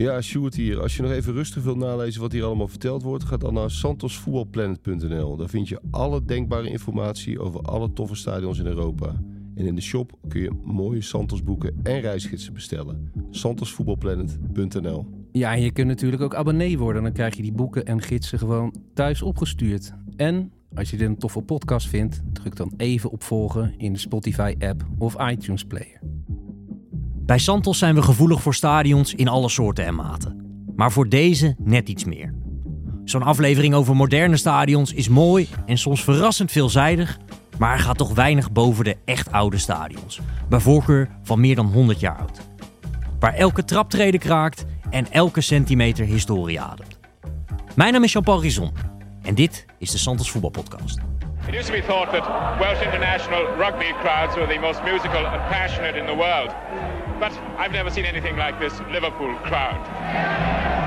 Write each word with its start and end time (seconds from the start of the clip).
Ja, 0.00 0.20
Sjoerd 0.20 0.54
hier. 0.54 0.80
Als 0.80 0.96
je 0.96 1.02
nog 1.02 1.10
even 1.10 1.32
rustig 1.32 1.62
wilt 1.62 1.76
nalezen 1.76 2.20
wat 2.20 2.32
hier 2.32 2.44
allemaal 2.44 2.68
verteld 2.68 3.02
wordt, 3.02 3.24
ga 3.24 3.36
dan 3.36 3.54
naar 3.54 3.70
santosvoetbalplanet.nl. 3.70 5.36
Daar 5.36 5.48
vind 5.48 5.68
je 5.68 5.80
alle 5.90 6.24
denkbare 6.24 6.70
informatie 6.70 7.40
over 7.40 7.60
alle 7.60 7.92
toffe 7.92 8.14
stadions 8.14 8.58
in 8.58 8.66
Europa. 8.66 9.22
En 9.54 9.66
in 9.66 9.74
de 9.74 9.80
shop 9.80 10.12
kun 10.28 10.40
je 10.40 10.50
mooie 10.64 11.02
Santos 11.02 11.42
boeken 11.42 11.80
en 11.82 12.00
reisgidsen 12.00 12.52
bestellen. 12.52 13.12
santosvoetbalplanet.nl 13.30 15.06
Ja, 15.32 15.54
en 15.54 15.62
je 15.62 15.70
kunt 15.70 15.88
natuurlijk 15.88 16.22
ook 16.22 16.34
abonnee 16.34 16.78
worden. 16.78 17.02
Dan 17.02 17.12
krijg 17.12 17.36
je 17.36 17.42
die 17.42 17.52
boeken 17.52 17.84
en 17.84 18.00
gidsen 18.02 18.38
gewoon 18.38 18.74
thuis 18.94 19.22
opgestuurd. 19.22 19.92
En 20.16 20.52
als 20.74 20.90
je 20.90 20.96
dit 20.96 21.08
een 21.08 21.18
toffe 21.18 21.42
podcast 21.42 21.88
vindt, 21.88 22.20
druk 22.32 22.56
dan 22.56 22.72
even 22.76 23.10
op 23.10 23.22
volgen 23.22 23.74
in 23.78 23.92
de 23.92 23.98
Spotify-app 23.98 24.86
of 24.98 25.30
iTunes 25.30 25.64
Player. 25.64 26.09
Bij 27.30 27.38
Santos 27.38 27.78
zijn 27.78 27.94
we 27.94 28.02
gevoelig 28.02 28.42
voor 28.42 28.54
stadions 28.54 29.14
in 29.14 29.28
alle 29.28 29.48
soorten 29.48 29.84
en 29.84 29.94
maten. 29.94 30.62
Maar 30.76 30.92
voor 30.92 31.08
deze 31.08 31.54
net 31.58 31.88
iets 31.88 32.04
meer. 32.04 32.34
Zo'n 33.04 33.22
aflevering 33.22 33.74
over 33.74 33.96
moderne 33.96 34.36
stadions 34.36 34.92
is 34.92 35.08
mooi 35.08 35.48
en 35.66 35.78
soms 35.78 36.04
verrassend 36.04 36.52
veelzijdig, 36.52 37.18
maar 37.58 37.72
er 37.72 37.78
gaat 37.78 37.98
toch 37.98 38.14
weinig 38.14 38.52
boven 38.52 38.84
de 38.84 38.96
echt 39.04 39.32
oude 39.32 39.58
stadions. 39.58 40.20
Bij 40.48 40.60
voorkeur 40.60 41.08
van 41.22 41.40
meer 41.40 41.54
dan 41.54 41.66
100 41.66 42.00
jaar 42.00 42.18
oud. 42.18 42.40
Waar 43.18 43.34
elke 43.34 43.64
traptrede 43.64 44.18
kraakt 44.18 44.64
en 44.90 45.12
elke 45.12 45.40
centimeter 45.40 46.04
historie 46.04 46.60
ademt. 46.60 46.98
Mijn 47.74 47.92
naam 47.92 48.04
is 48.04 48.12
Jean-Paul 48.12 48.40
Rizon 48.40 48.72
en 49.22 49.34
dit 49.34 49.66
is 49.78 49.90
de 49.90 49.98
Santos 49.98 50.30
Voetbalpodcast. 50.30 50.98
It 51.48 51.54
used 51.54 51.72
to 51.72 51.80
thought 51.86 52.10
that 52.12 52.58
Welsh 52.58 52.82
international 52.82 53.42
rugby 53.56 53.92
crowds 54.02 54.34
were 54.34 54.46
the 54.46 54.60
most 54.60 54.82
musical 54.82 55.26
and 55.26 55.48
passionate 55.48 55.98
in 55.98 56.06
the 56.06 56.14
world. 56.14 56.54
But 57.20 57.38
I've 57.58 57.72
never 57.72 57.90
seen 57.90 58.06
anything 58.06 58.38
like 58.38 58.58
this 58.58 58.80
Liverpool 58.90 59.34
crowd. 59.44 60.79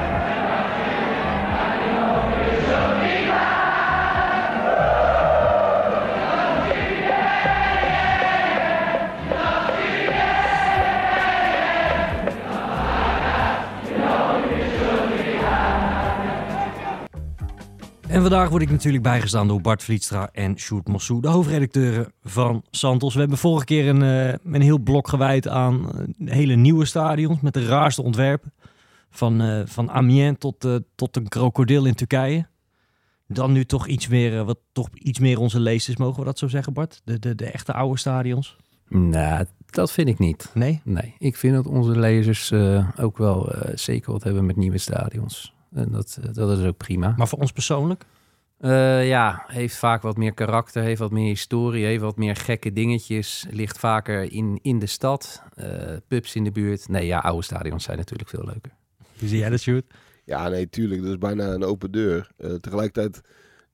En 18.14 18.22
vandaag 18.22 18.50
word 18.50 18.61
ik 18.61 18.69
natuurlijk 18.69 19.03
bijgestaan 19.03 19.47
door 19.47 19.61
Bart 19.61 19.83
Vlietstra 19.83 20.30
en 20.31 20.59
Sjoerd 20.59 20.88
Mossou, 20.88 21.22
de 21.22 21.28
hoofdredacteuren 21.28 22.14
van 22.23 22.64
Santos. 22.72 23.14
We 23.14 23.19
hebben 23.19 23.38
vorige 23.38 23.66
keer 23.66 23.88
een, 23.88 24.02
eh, 24.02 24.53
een 24.53 24.61
heel 24.61 24.78
blok 24.78 25.08
gewijd 25.08 25.47
aan 25.47 25.92
eh, 25.92 26.34
hele 26.34 26.56
nieuwe 26.56 26.86
stadions 26.86 27.41
met 27.41 27.53
de 27.53 27.66
raarste 27.66 28.03
ontwerpen. 28.03 28.53
Van, 29.09 29.41
eh, 29.41 29.61
van 29.66 29.91
Amiens 29.91 30.36
tot, 30.39 30.67
tot 30.95 31.16
een 31.16 31.28
krokodil 31.28 31.86
in 31.86 31.94
Turkije. 31.94 32.47
Dan 33.28 33.52
nu 33.52 33.66
toch 33.66 33.88
iets 33.88 34.08
meer, 34.08 34.45
wat 34.45 34.59
toch 34.72 34.89
iets 34.94 35.19
meer 35.19 35.39
onze 35.39 35.59
lezers, 35.59 35.97
mogen 35.97 36.19
we 36.19 36.25
dat 36.25 36.39
zo 36.39 36.47
zeggen 36.47 36.73
Bart? 36.73 37.02
De, 37.03 37.19
de, 37.19 37.36
de 37.36 37.45
echte 37.45 37.73
oude 37.73 38.00
stadions? 38.00 38.58
Nou, 38.89 39.45
dat 39.66 39.91
vind 39.91 40.08
ik 40.08 40.19
niet. 40.19 40.52
Nee? 40.53 40.81
Nee, 40.84 41.16
ik 41.17 41.36
vind 41.36 41.56
dat 41.56 41.67
onze 41.67 42.00
lezers 42.00 42.53
ook 43.00 43.17
wel 43.17 43.52
zeker 43.73 44.11
wat 44.11 44.23
hebben 44.23 44.45
met 44.45 44.56
nieuwe 44.56 44.78
stadions. 44.78 45.53
En 45.73 45.91
dat, 45.91 46.17
eh, 46.21 46.33
dat 46.33 46.57
is 46.59 46.66
ook 46.66 46.77
prima. 46.77 47.13
Maar 47.17 47.27
voor 47.27 47.39
ons 47.39 47.52
persoonlijk? 47.52 48.05
Eh, 48.57 49.07
ja, 49.07 49.43
heeft 49.47 49.75
vaak 49.77 50.02
wat 50.02 50.17
meer 50.17 50.33
karakter, 50.33 50.83
heeft 50.83 50.99
wat 50.99 51.11
meer 51.11 51.27
historie, 51.27 51.85
heeft 51.85 52.02
wat 52.02 52.17
meer 52.17 52.35
gekke 52.35 52.73
dingetjes. 52.73 53.45
Ligt 53.52 53.79
vaker 53.79 54.31
in, 54.31 54.59
in 54.61 54.79
de 54.79 54.85
stad, 54.85 55.44
eh, 55.53 55.95
pubs 56.07 56.35
in 56.35 56.44
de 56.44 56.51
buurt. 56.51 56.88
Nee, 56.89 57.05
ja, 57.05 57.19
oude 57.19 57.44
stadions 57.44 57.83
zijn 57.83 57.97
natuurlijk 57.97 58.29
veel 58.29 58.44
leuker. 58.45 58.71
Hoe 59.19 59.27
zie 59.27 59.38
jij 59.38 59.49
dat, 59.49 59.59
Sjoerd? 59.59 59.85
Ja, 60.25 60.47
nee, 60.49 60.69
tuurlijk. 60.69 61.01
Dat 61.01 61.09
is 61.11 61.17
bijna 61.17 61.47
een 61.53 61.63
open 61.63 61.91
deur. 61.91 62.31
Eh, 62.38 62.53
tegelijkertijd 62.53 63.21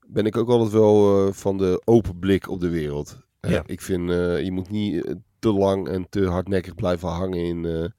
ben 0.08 0.26
ik 0.26 0.38
ook 0.38 0.50
altijd 0.50 0.72
wel 0.72 1.28
eh, 1.28 1.34
van 1.34 1.58
de 1.58 1.82
open 1.86 2.20
blik 2.20 2.50
op 2.50 2.60
de 2.60 2.70
wereld. 2.70 3.20
Eh, 3.40 3.52
Ja. 3.52 3.64
Ik 3.66 3.82
vind, 3.82 4.10
eh, 4.10 4.44
je 4.44 4.52
moet 4.52 4.70
niet 4.70 5.16
te 5.40 5.52
lang 5.54 5.88
en 5.88 6.06
te 6.10 6.26
hardnekkig 6.26 6.76
blijven 6.76 7.08
hangen 7.10 7.40
in, 7.40 7.66
eh, 7.66 7.74
in 7.82 7.94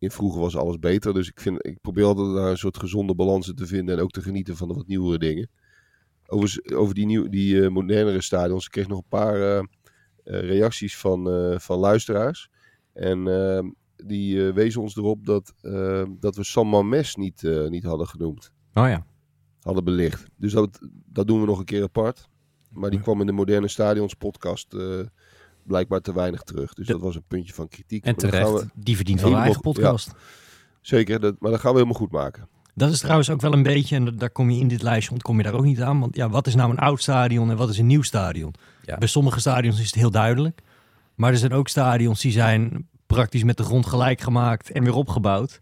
vroeger 0.00 0.40
was 0.40 0.56
alles 0.56 0.78
beter. 0.78 1.14
Dus 1.14 1.28
ik, 1.28 1.40
vind, 1.40 1.66
ik 1.66 1.80
probeer 1.80 2.04
altijd 2.04 2.34
daar 2.34 2.50
een 2.50 2.58
soort 2.58 2.78
gezonde 2.78 3.14
balans 3.14 3.48
in 3.48 3.54
te 3.54 3.66
vinden 3.66 3.96
en 3.96 4.02
ook 4.02 4.10
te 4.10 4.22
genieten 4.22 4.56
van 4.56 4.68
de 4.68 4.74
wat 4.74 4.86
nieuwere 4.86 5.18
dingen. 5.18 5.50
Over, 6.26 6.74
over 6.74 6.94
die, 6.94 7.06
nieuw, 7.06 7.28
die 7.28 7.62
eh, 7.62 7.70
modernere 7.70 8.22
stadions, 8.22 8.64
ik 8.64 8.70
kreeg 8.70 8.88
nog 8.88 8.98
een 8.98 9.08
paar 9.08 9.40
eh, 9.40 9.64
eh, 10.24 10.40
reacties 10.40 10.98
van, 10.98 11.28
van 11.60 11.78
luisteraars. 11.78 12.50
En 12.92 13.26
eh, 13.26 13.68
die 14.06 14.42
wezen 14.42 14.80
ons 14.80 14.96
erop 14.96 15.26
dat, 15.26 15.54
eh, 15.60 16.04
dat 16.18 16.36
we 16.36 16.44
San 16.44 16.68
Mamés 16.68 17.14
niet, 17.14 17.42
niet 17.68 17.84
hadden 17.84 18.06
genoemd 18.06 18.52
Oh 18.74 18.88
ja. 18.88 19.06
hadden 19.60 19.84
belicht. 19.84 20.26
Dus 20.36 20.52
dat, 20.52 20.78
dat 21.06 21.26
doen 21.26 21.40
we 21.40 21.46
nog 21.46 21.58
een 21.58 21.64
keer 21.64 21.82
apart. 21.82 22.28
Maar 22.70 22.90
die 22.90 23.00
kwam 23.00 23.20
in 23.20 23.26
de 23.26 23.32
Moderne 23.32 23.68
Stadions 23.68 24.14
podcast 24.14 24.76
blijkbaar 25.70 26.00
te 26.00 26.12
weinig 26.14 26.42
terug. 26.42 26.74
Dus 26.74 26.86
dat 26.86 27.00
was 27.00 27.14
een 27.14 27.24
puntje 27.28 27.54
van 27.54 27.68
kritiek. 27.68 28.04
En 28.04 28.16
terecht. 28.16 28.52
we- 28.52 28.66
Die 28.74 28.96
verdient 28.96 29.20
van 29.20 29.30
een 29.32 29.36
eigen 29.38 29.54
ja. 29.54 29.60
podcast. 29.72 30.12
zeker, 30.80 31.20
dat, 31.20 31.34
maar 31.40 31.50
dat 31.50 31.60
gaan 31.60 31.70
we 31.72 31.76
helemaal 31.78 32.00
goed 32.00 32.10
maken. 32.12 32.48
Dat 32.74 32.90
is 32.90 32.98
trouwens 33.00 33.30
ook 33.30 33.40
wel 33.40 33.52
een 33.52 33.62
beetje, 33.62 33.96
en 33.96 34.16
daar 34.16 34.30
kom 34.30 34.50
je 34.50 34.60
in 34.60 34.68
dit 34.68 34.82
lijstje, 34.82 35.12
ontkom 35.12 35.36
je 35.36 35.42
daar 35.42 35.54
ook 35.54 35.64
niet 35.64 35.82
aan. 35.82 36.00
Want 36.00 36.16
ja, 36.16 36.28
wat 36.28 36.46
is 36.46 36.54
nou 36.54 36.70
een 36.70 36.78
oud 36.78 37.02
stadion 37.02 37.50
en 37.50 37.56
wat 37.56 37.68
is 37.68 37.78
een 37.78 37.86
nieuw 37.86 38.02
stadion? 38.02 38.54
Ja. 38.84 38.96
Bij 38.98 39.08
sommige 39.08 39.40
stadions 39.40 39.78
is 39.80 39.86
het 39.86 39.94
heel 39.94 40.10
duidelijk. 40.10 40.60
Maar 41.14 41.30
er 41.32 41.38
zijn 41.38 41.52
ook 41.52 41.68
stadions 41.68 42.20
die 42.20 42.32
zijn 42.32 42.88
praktisch 43.06 43.42
met 43.44 43.56
de 43.56 43.62
grond 43.62 43.86
gelijk 43.86 44.20
gemaakt 44.20 44.70
en 44.70 44.84
weer 44.84 44.94
opgebouwd. 44.94 45.60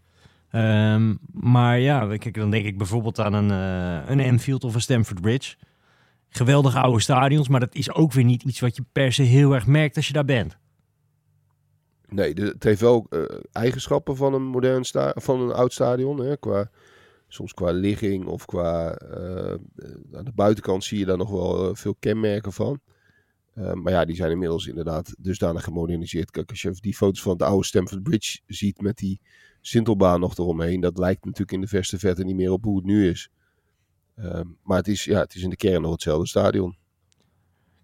Ehm, 0.49 1.15
maar 1.31 1.79
ja, 1.79 2.17
kijk, 2.17 2.33
dan 2.35 2.51
denk 2.51 2.65
ik 2.65 2.77
bijvoorbeeld 2.77 3.19
aan 3.19 3.33
een, 3.33 3.51
eh, 3.51 4.09
een 4.09 4.31
Anfield 4.31 4.63
of 4.63 4.75
een 4.75 4.81
Stamford 4.81 5.21
Bridge. 5.21 5.55
Geweldige 6.29 6.79
oude 6.79 7.01
stadions, 7.01 7.47
maar 7.47 7.59
dat 7.59 7.75
is 7.75 7.93
ook 7.93 8.11
weer 8.13 8.23
niet 8.23 8.43
iets 8.43 8.59
wat 8.59 8.75
je 8.75 8.83
per 8.91 9.13
se 9.13 9.23
heel 9.23 9.53
erg 9.53 9.67
merkt 9.67 9.95
als 9.95 10.07
je 10.07 10.13
daar 10.13 10.25
bent. 10.25 10.57
Nee, 12.07 12.33
het 12.33 12.63
heeft 12.63 12.81
wel 12.81 13.05
eh, 13.09 13.21
eigenschappen 13.51 14.15
van 14.15 14.33
een 14.33 14.43
modern 14.43 14.83
sta 14.83 15.13
van 15.15 15.41
een 15.41 15.51
oud 15.51 15.73
stadion. 15.73 16.19
Hè, 16.19 16.37
qua, 16.37 16.69
soms 17.27 17.53
qua 17.53 17.71
ligging 17.71 18.25
of 18.25 18.45
qua... 18.45 18.93
eh, 18.93 19.53
aan 20.13 20.25
de 20.25 20.31
buitenkant 20.35 20.83
zie 20.83 20.99
je 20.99 21.05
daar 21.05 21.17
nog 21.17 21.29
wel 21.29 21.69
eh, 21.69 21.75
veel 21.75 21.95
kenmerken 21.99 22.53
van. 22.53 22.79
Maar 23.73 23.93
ja, 23.93 24.05
die 24.05 24.15
zijn 24.15 24.31
inmiddels 24.31 24.67
inderdaad 24.67 25.15
dusdanig 25.17 25.63
gemoderniseerd. 25.63 26.31
Kijk, 26.31 26.49
als 26.49 26.61
je 26.61 26.77
die 26.79 26.95
foto's 26.95 27.21
van 27.21 27.31
het 27.31 27.41
oude 27.41 27.65
Stamford 27.65 28.03
Bridge 28.03 28.39
ziet 28.45 28.81
met 28.81 28.97
die 28.97 29.21
Sintelbaan 29.61 30.19
nog 30.19 30.37
eromheen. 30.37 30.79
Dat 30.79 30.97
lijkt 30.97 31.25
natuurlijk 31.25 31.51
in 31.51 31.61
de 31.61 31.67
verste 31.67 31.99
verte 31.99 32.23
niet 32.23 32.35
meer 32.35 32.51
op 32.51 32.63
hoe 32.63 32.75
het 32.75 32.85
nu 32.85 33.09
is. 33.09 33.29
Eh, 34.21 34.41
maar 34.63 34.77
het 34.77 34.87
is, 34.87 35.03
ja, 35.03 35.19
het 35.19 35.35
is 35.35 35.41
in 35.41 35.49
de 35.49 35.55
kern 35.55 35.81
nog 35.81 35.91
hetzelfde 35.91 36.27
stadion. 36.27 36.75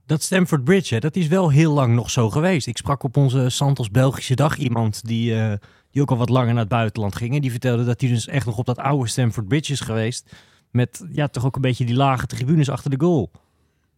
Dat 0.05 0.21
Stamford 0.21 0.63
Bridge, 0.63 0.93
hè, 0.93 0.99
dat 0.99 1.15
is 1.15 1.27
wel 1.27 1.51
heel 1.51 1.73
lang 1.73 1.95
nog 1.95 2.09
zo 2.09 2.29
geweest. 2.29 2.67
Ik 2.67 2.77
sprak 2.77 3.03
op 3.03 3.17
onze 3.17 3.49
Santos 3.49 3.91
Belgische 3.91 4.35
dag 4.35 4.57
iemand 4.57 5.05
die, 5.07 5.35
eh, 5.35 5.53
die 5.91 6.01
ook 6.01 6.09
al 6.09 6.17
wat 6.17 6.29
langer 6.29 6.53
naar 6.53 6.57
het 6.57 6.67
buitenland 6.67 7.15
ging. 7.15 7.35
En 7.35 7.41
die 7.41 7.51
vertelde 7.51 7.83
dat 7.83 8.01
hij 8.01 8.09
dus 8.09 8.27
echt 8.27 8.45
nog 8.45 8.57
op 8.57 8.65
dat 8.65 8.77
oude 8.77 9.09
Stamford 9.09 9.47
Bridge 9.47 9.71
is 9.71 9.79
geweest. 9.79 10.35
Met 10.71 11.05
ja, 11.11 11.27
toch 11.27 11.45
ook 11.45 11.55
een 11.55 11.61
beetje 11.61 11.85
die 11.85 11.95
lage 11.95 12.25
tribunes 12.25 12.69
achter 12.69 12.89
de 12.89 12.99
goal. 12.99 13.31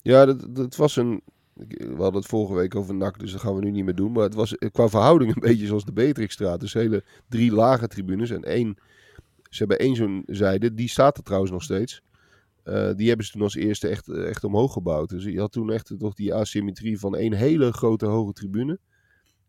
Ja, 0.02 0.26
dat, 0.26 0.56
dat 0.56 0.76
was 0.76 0.96
een. 0.96 1.22
We 1.68 1.96
hadden 1.98 2.22
het 2.22 2.26
vorige 2.26 2.54
week 2.54 2.76
over 2.76 2.96
NAC, 2.96 3.20
dus 3.20 3.32
dat 3.32 3.42
gaan 3.42 3.56
we 3.56 3.62
nu 3.62 3.72
niet 3.72 3.86
meer 3.86 3.96
doen. 3.96 4.12
Maar 4.12 4.24
het 4.24 4.34
was 4.34 4.58
eh, 4.58 4.70
qua 4.72 4.90
verhouding 4.90 5.36
een 5.36 5.42
beetje 5.50 5.66
zoals 5.66 5.86
de 5.86 5.94
Beatrixstraat. 5.94 6.60
Dus 6.60 6.74
hele 6.74 7.04
drie 7.30 7.52
lage 7.52 7.88
tribunes 7.88 8.30
en 8.30 8.44
één. 8.44 8.78
Ze 9.50 9.58
hebben 9.58 9.80
één 9.80 9.96
zo'n 9.96 10.24
zijde, 10.26 10.74
die 10.74 10.90
staat 10.90 11.18
er 11.18 11.24
trouwens 11.24 11.52
nog 11.52 11.64
steeds. 11.64 12.02
Eh, 12.68 12.96
die 12.96 13.08
hebben 13.08 13.26
ze 13.26 13.32
toen 13.32 13.42
als 13.42 13.56
eerste 13.56 13.88
echt, 13.88 14.08
eh, 14.08 14.28
echt 14.28 14.44
omhoog 14.44 14.74
gebouwd. 14.74 15.10
Dus 15.10 15.24
je 15.24 15.40
had 15.40 15.52
toen 15.52 15.72
echt 15.72 15.94
toch 16.00 16.14
die 16.14 16.34
asymmetrie 16.34 17.00
van 17.00 17.16
één 17.16 17.34
hele 17.34 17.72
grote 17.72 18.06
hoge 18.06 18.34
tribune. 18.34 18.80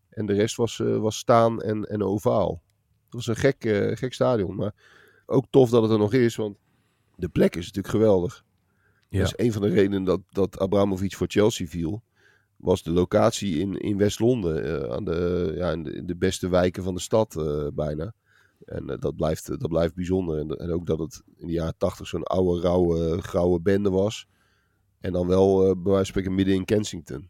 En 0.09 0.25
de 0.25 0.33
rest 0.33 0.55
was, 0.55 0.79
eh, 0.79 0.97
was 0.97 1.17
staan 1.17 1.61
en, 1.61 1.83
en 1.83 2.03
ovaal. 2.03 2.63
Het 3.03 3.13
was 3.13 3.27
een 3.27 3.35
gek, 3.35 3.55
gek 3.97 4.13
stadion. 4.13 4.55
Maar 4.55 4.73
ook 5.25 5.45
tof 5.49 5.69
dat 5.69 5.81
het 5.81 5.91
er 5.91 5.97
nog 5.97 6.13
is, 6.13 6.35
want 6.35 6.57
de 7.15 7.29
plek 7.29 7.55
is 7.55 7.65
natuurlijk 7.65 7.93
geweldig. 7.93 8.43
Ja. 9.09 9.19
Dat 9.19 9.27
is 9.27 9.45
een 9.45 9.51
van 9.51 9.61
de 9.61 9.69
redenen 9.69 10.03
dat, 10.03 10.21
dat 10.29 10.59
Abramovic 10.59 11.15
voor 11.15 11.27
Chelsea 11.29 11.67
viel. 11.67 12.03
Was 12.55 12.83
de 12.83 12.91
locatie 12.91 13.59
in, 13.59 13.77
in 13.77 13.97
West-Londen. 13.97 14.91
aan 14.91 15.03
de, 15.03 15.51
ja, 15.55 15.71
in, 15.71 15.83
de, 15.83 15.91
in 15.91 16.05
de 16.05 16.15
beste 16.15 16.49
wijken 16.49 16.83
van 16.83 16.93
de 16.93 17.01
stad 17.01 17.43
bijna. 17.73 18.13
En 18.65 18.89
eh, 18.89 18.99
dat, 18.99 19.15
blijft, 19.15 19.47
dat 19.47 19.69
blijft 19.69 19.95
bijzonder. 19.95 20.39
En, 20.39 20.49
en 20.49 20.71
ook 20.71 20.85
dat 20.85 20.99
het 20.99 21.21
in 21.37 21.47
de 21.47 21.53
jaren 21.53 21.77
tachtig 21.77 22.07
zo'n 22.07 22.23
oude, 22.23 22.61
rauwe, 22.61 23.21
grauwe 23.21 23.61
bende 23.61 23.89
was. 23.89 24.27
En 24.99 25.11
dan 25.11 25.27
wel, 25.27 25.59
eh 25.59 25.71
bij 25.71 25.91
wijze 25.91 25.95
van 25.95 26.05
spreken, 26.05 26.35
midden 26.35 26.55
in 26.55 26.65
Kensington. 26.65 27.29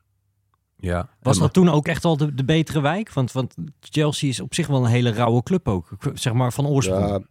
Ja. 0.75 1.09
Was 1.21 1.35
En 1.35 1.41
dat 1.41 1.53
toen 1.53 1.69
ook 1.69 1.87
echt 1.87 2.05
al 2.05 2.17
de, 2.17 2.33
de 2.33 2.45
betere 2.45 2.81
wijk? 2.81 3.13
Want, 3.13 3.31
want 3.31 3.55
Chelsea 3.79 4.29
is 4.29 4.39
op 4.39 4.53
zich 4.53 4.67
wel 4.67 4.79
een 4.83 4.91
hele 4.91 5.11
rauwe 5.11 5.43
club 5.43 5.67
ook. 5.67 5.89
Zeg 6.13 6.33
maar 6.33 6.53
van 6.53 6.67
oorsprong. 6.67 7.07
Ja, 7.07 7.21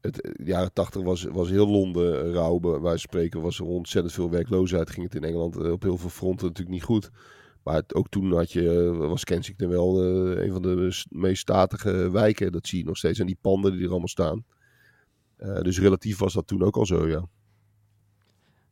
het, 0.00 0.20
eh, 0.20 0.32
de 0.36 0.44
jaren 0.44 0.72
tachtig 0.72 1.02
was, 1.02 1.22
was 1.22 1.48
heel 1.48 1.68
Londen 1.68 2.24
eh, 2.24 2.32
rauw. 2.32 2.58
Bij 2.58 2.70
wijze 2.70 2.88
van 2.88 2.98
spreken 2.98 3.40
was 3.40 3.58
er 3.58 3.64
ontzettend 3.64 4.14
veel 4.14 4.30
werkloosheid. 4.30 4.90
Ging 4.90 5.06
het 5.06 5.14
in 5.14 5.24
Engeland 5.24 5.56
eh, 5.56 5.72
op 5.72 5.82
heel 5.82 5.98
veel 5.98 6.08
fronten 6.08 6.46
natuurlijk 6.46 6.74
niet 6.74 6.84
goed. 6.84 7.10
Maar 7.62 7.82
ook 7.88 8.08
toen 8.08 8.32
had 8.32 8.52
je, 8.52 8.90
eh, 8.92 9.08
was 9.08 9.24
Kensington 9.24 9.68
wel 9.68 10.02
eh, 10.02 10.44
een 10.44 10.52
van 10.52 10.62
de 10.62 11.04
meest 11.08 11.40
statige 11.40 12.10
wijken. 12.10 12.52
Dat 12.52 12.66
zie 12.66 12.78
je 12.78 12.84
nog 12.84 12.96
steeds 12.96 13.20
aan 13.20 13.26
die 13.26 13.38
panden 13.40 13.72
die 13.72 13.82
er 13.82 13.88
allemaal 13.88 14.08
staan. 14.08 14.44
Eh, 15.36 15.60
dus 15.60 15.78
relatief 15.78 16.18
was 16.18 16.32
dat 16.32 16.46
toen 16.46 16.62
ook 16.62 16.76
al 16.76 16.86
zo, 16.86 17.08
ja. 17.08 17.28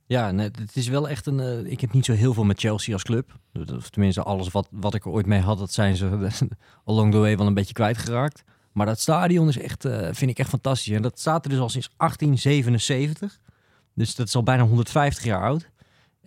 Ja, 0.06 0.30
nee, 0.30 0.50
het 0.60 0.76
is 0.76 0.88
wel 0.88 1.08
echt 1.08 1.26
een. 1.26 1.66
ik 1.66 1.80
heb 1.80 1.92
niet 1.92 2.04
zo 2.04 2.12
heel 2.12 2.34
veel 2.34 2.44
met 2.44 2.60
Chelsea 2.60 2.92
als 2.92 3.02
club. 3.02 3.38
Of 3.76 3.90
tenminste, 3.90 4.22
alles 4.22 4.48
wat, 4.48 4.68
wat 4.70 4.94
ik 4.94 5.04
er 5.04 5.10
ooit 5.10 5.26
mee 5.26 5.40
had, 5.40 5.58
dat 5.58 5.72
zijn 5.72 5.96
ze 5.96 6.28
along 6.84 7.12
the 7.12 7.18
way 7.18 7.36
wel 7.36 7.46
een 7.46 7.54
beetje 7.54 7.74
kwijtgeraakt. 7.74 8.42
Maar 8.72 8.86
dat 8.86 9.00
stadion 9.00 9.48
is 9.48 9.58
echt, 9.58 9.82
vind 10.10 10.30
ik 10.30 10.38
echt 10.38 10.48
fantastisch. 10.48 10.92
En 10.92 11.02
dat 11.02 11.18
staat 11.18 11.44
er 11.44 11.50
dus 11.50 11.58
al 11.58 11.68
sinds 11.68 11.90
1877. 11.96 13.38
Dus 13.94 14.14
dat 14.14 14.26
is 14.26 14.34
al 14.34 14.42
bijna 14.42 14.62
150 14.62 15.24
jaar 15.24 15.42
oud. 15.42 15.70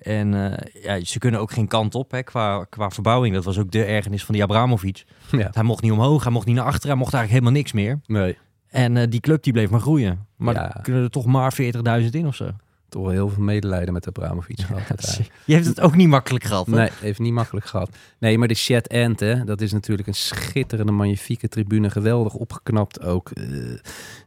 En 0.02 0.34
eh, 0.58 0.84
ja, 0.84 1.04
ze 1.06 1.20
kunnen 1.20 1.40
ook 1.40 1.52
geen 1.52 1.68
kant 1.68 1.96
op 1.96 2.12
hè, 2.12 2.24
qua, 2.24 2.66
qua 2.70 2.90
verbouwing. 2.90 3.34
Dat 3.34 3.44
was 3.44 3.58
ook 3.60 3.72
de 3.72 3.84
ergernis 3.84 4.26
van 4.26 4.34
die 4.34 4.44
Abramovic. 4.44 5.04
Ja. 5.32 5.50
Hij 5.52 5.64
mocht 5.64 5.82
niet 5.82 5.92
omhoog, 5.92 6.24
hij 6.24 6.32
mocht 6.32 6.46
niet 6.46 6.56
naar 6.56 6.66
achteren, 6.66 6.90
hij 6.90 6.98
mocht 6.98 7.14
eigenlijk 7.14 7.44
helemaal 7.44 7.62
niks 7.64 7.72
meer. 7.72 8.00
Nee. 8.06 8.38
En 8.68 8.98
eh, 8.98 9.10
die 9.10 9.20
club 9.20 9.44
die 9.44 9.54
bleef 9.54 9.70
maar 9.70 9.80
groeien. 9.80 10.28
Maar 10.38 10.54
Ja. 10.54 10.80
kunnen 10.82 11.04
er 11.04 11.10
toch 11.10 11.26
maar 11.26 11.54
40.000 12.02 12.10
in 12.12 12.28
of 12.28 12.36
zo. 12.36 12.50
Toch 12.90 13.10
heel 13.10 13.30
veel 13.30 13.44
medelijden 13.44 13.94
met 13.94 14.08
Abramovic 14.08 14.60
gehad. 14.68 15.20
Je 15.46 15.54
hebt 15.54 15.66
het 15.66 15.82
ook 15.82 15.96
niet 15.96 16.08
makkelijk 16.08 16.44
gehad. 16.44 16.66
hè? 16.66 16.76
Nee, 16.76 16.90
heeft 17.00 17.20
niet 17.20 17.34
makkelijk 17.34 17.66
gehad. 17.66 17.90
Nee, 18.20 18.38
maar 18.38 18.48
de 18.48 18.54
Shed 18.54 18.88
End, 18.88 19.20
hè, 19.20 19.44
dat 19.44 19.62
is 19.62 19.72
natuurlijk 19.72 20.08
een 20.08 20.14
schitterende, 20.16 20.92
magnifieke 20.92 21.48
tribune. 21.48 21.90
Geweldig 21.90 22.34
opgeknapt 22.34 23.02
ook. 23.04 23.30
Eh, 23.30 23.44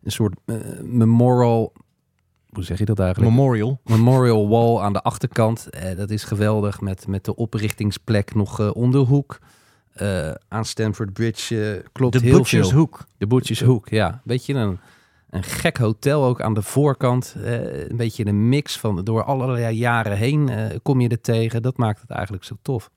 een 0.02 0.12
soort 0.12 0.34
memorial... 0.82 1.72
Hoe 2.54 2.64
zeg 2.64 2.78
je 2.78 2.84
dat 2.84 2.98
eigenlijk? 2.98 3.34
Memorial. 3.34 3.80
Memorial 3.84 4.48
Wall 4.48 4.78
aan 4.78 4.92
de 4.92 5.02
achterkant. 5.02 5.68
Eh, 5.70 5.96
dat 5.96 6.10
is 6.10 6.24
geweldig 6.24 6.80
met, 6.80 7.06
met 7.06 7.24
de 7.24 7.36
oprichtingsplek 7.36 8.34
nog 8.34 8.60
eh 8.60 8.70
om 8.74 8.90
de 8.90 8.98
hoek. 8.98 9.38
Eh, 9.92 10.30
aan 10.48 10.64
Stamford 10.64 11.12
Bridge 11.12 11.84
klopt 11.92 12.12
De 12.12 12.26
heel 12.26 12.36
Butchers 12.36 12.68
veel. 12.68 12.78
Hoek. 12.78 13.06
De 13.18 13.26
Butchershoek, 13.26 13.88
ja. 13.88 14.20
Beetje 14.24 14.54
een, 14.54 14.78
een 15.30 15.42
gek 15.42 15.76
hotel 15.76 16.24
ook 16.24 16.40
aan 16.40 16.54
de 16.54 16.62
voorkant. 16.62 17.34
Een 17.38 17.96
beetje 17.96 18.26
een 18.26 18.48
mix 18.48 18.78
van 18.78 19.04
door 19.04 19.24
allerlei 19.24 19.76
jaren 19.76 20.16
heen 20.16 20.50
kom 20.82 21.00
je 21.00 21.08
er 21.08 21.20
tegen. 21.20 21.62
Dat 21.62 21.76
maakt 21.76 22.00
het 22.00 22.10
eigenlijk 22.10 22.44
zo 22.44 22.56
tof. 22.62 22.90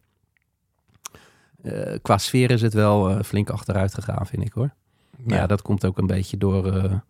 Qua 2.02 2.18
sfeer 2.18 2.52
is 2.52 2.62
het 2.62 2.74
wel 2.74 3.24
flink 3.24 3.50
achteruit 3.50 3.94
gegaan, 3.94 4.26
vind 4.26 4.46
ik 4.46 4.54
hoor. 4.54 4.74
Ja, 5.26 5.48
dat 5.48 5.62
komt 5.62 5.86
ook 5.86 5.98
een 5.98 6.08
beetje 6.08 6.38
door, 6.38 7.02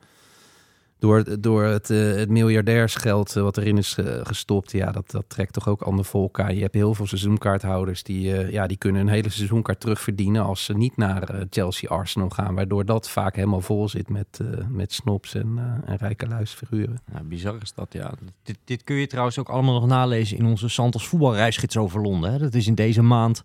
door, 0.99 1.41
door 1.41 1.63
het, 1.63 1.89
eh, 1.89 1.97
het 1.99 2.29
miljardairsgeld 2.29 3.35
eh, 3.35 3.43
wat 3.43 3.57
erin 3.57 3.77
is 3.77 3.97
eh, 3.97 4.19
gestopt. 4.23 4.71
Ja, 4.71 4.91
dat, 4.91 5.11
dat 5.11 5.23
trekt 5.27 5.53
toch 5.53 5.67
ook 5.67 5.81
ander 5.81 6.05
volk 6.05 6.39
aan. 6.39 6.55
Je 6.55 6.61
hebt 6.61 6.73
heel 6.73 6.93
veel 6.93 7.07
seizoenkaarthouders 7.07 8.03
die, 8.03 8.51
ja, 8.51 8.67
die 8.67 8.77
kunnen 8.77 9.01
een 9.01 9.07
hele 9.07 9.29
seizoenkaart 9.29 9.79
terugverdienen 9.79 10.43
als 10.43 10.63
ze 10.63 10.73
niet 10.73 10.97
naar 10.97 11.45
Chelsea 11.49 11.89
Arsenal 11.89 12.29
gaan. 12.29 12.55
Waardoor 12.55 12.85
dat 12.85 13.09
vaak 13.09 13.35
helemaal 13.35 13.61
vol 13.61 13.89
zit 13.89 14.09
met, 14.09 14.39
met 14.69 14.93
snobs 14.93 15.33
en, 15.33 15.81
en 15.85 15.95
rijke 15.97 16.27
luisfiguren. 16.27 17.01
Ja, 17.13 17.23
bizar 17.23 17.57
is 17.61 17.73
dat, 17.73 17.93
ja. 17.93 18.13
Dit, 18.43 18.57
dit 18.63 18.83
kun 18.83 18.95
je 18.95 19.07
trouwens 19.07 19.39
ook 19.39 19.49
allemaal 19.49 19.73
nog 19.73 19.87
nalezen 19.87 20.37
in 20.37 20.45
onze 20.45 20.69
Santos 20.69 21.07
voetbalreisgids 21.07 21.77
over 21.77 22.01
Londen. 22.01 22.31
Hè. 22.31 22.37
Dat 22.37 22.53
is 22.53 22.67
in 22.67 22.75
deze 22.75 23.01
maand 23.01 23.43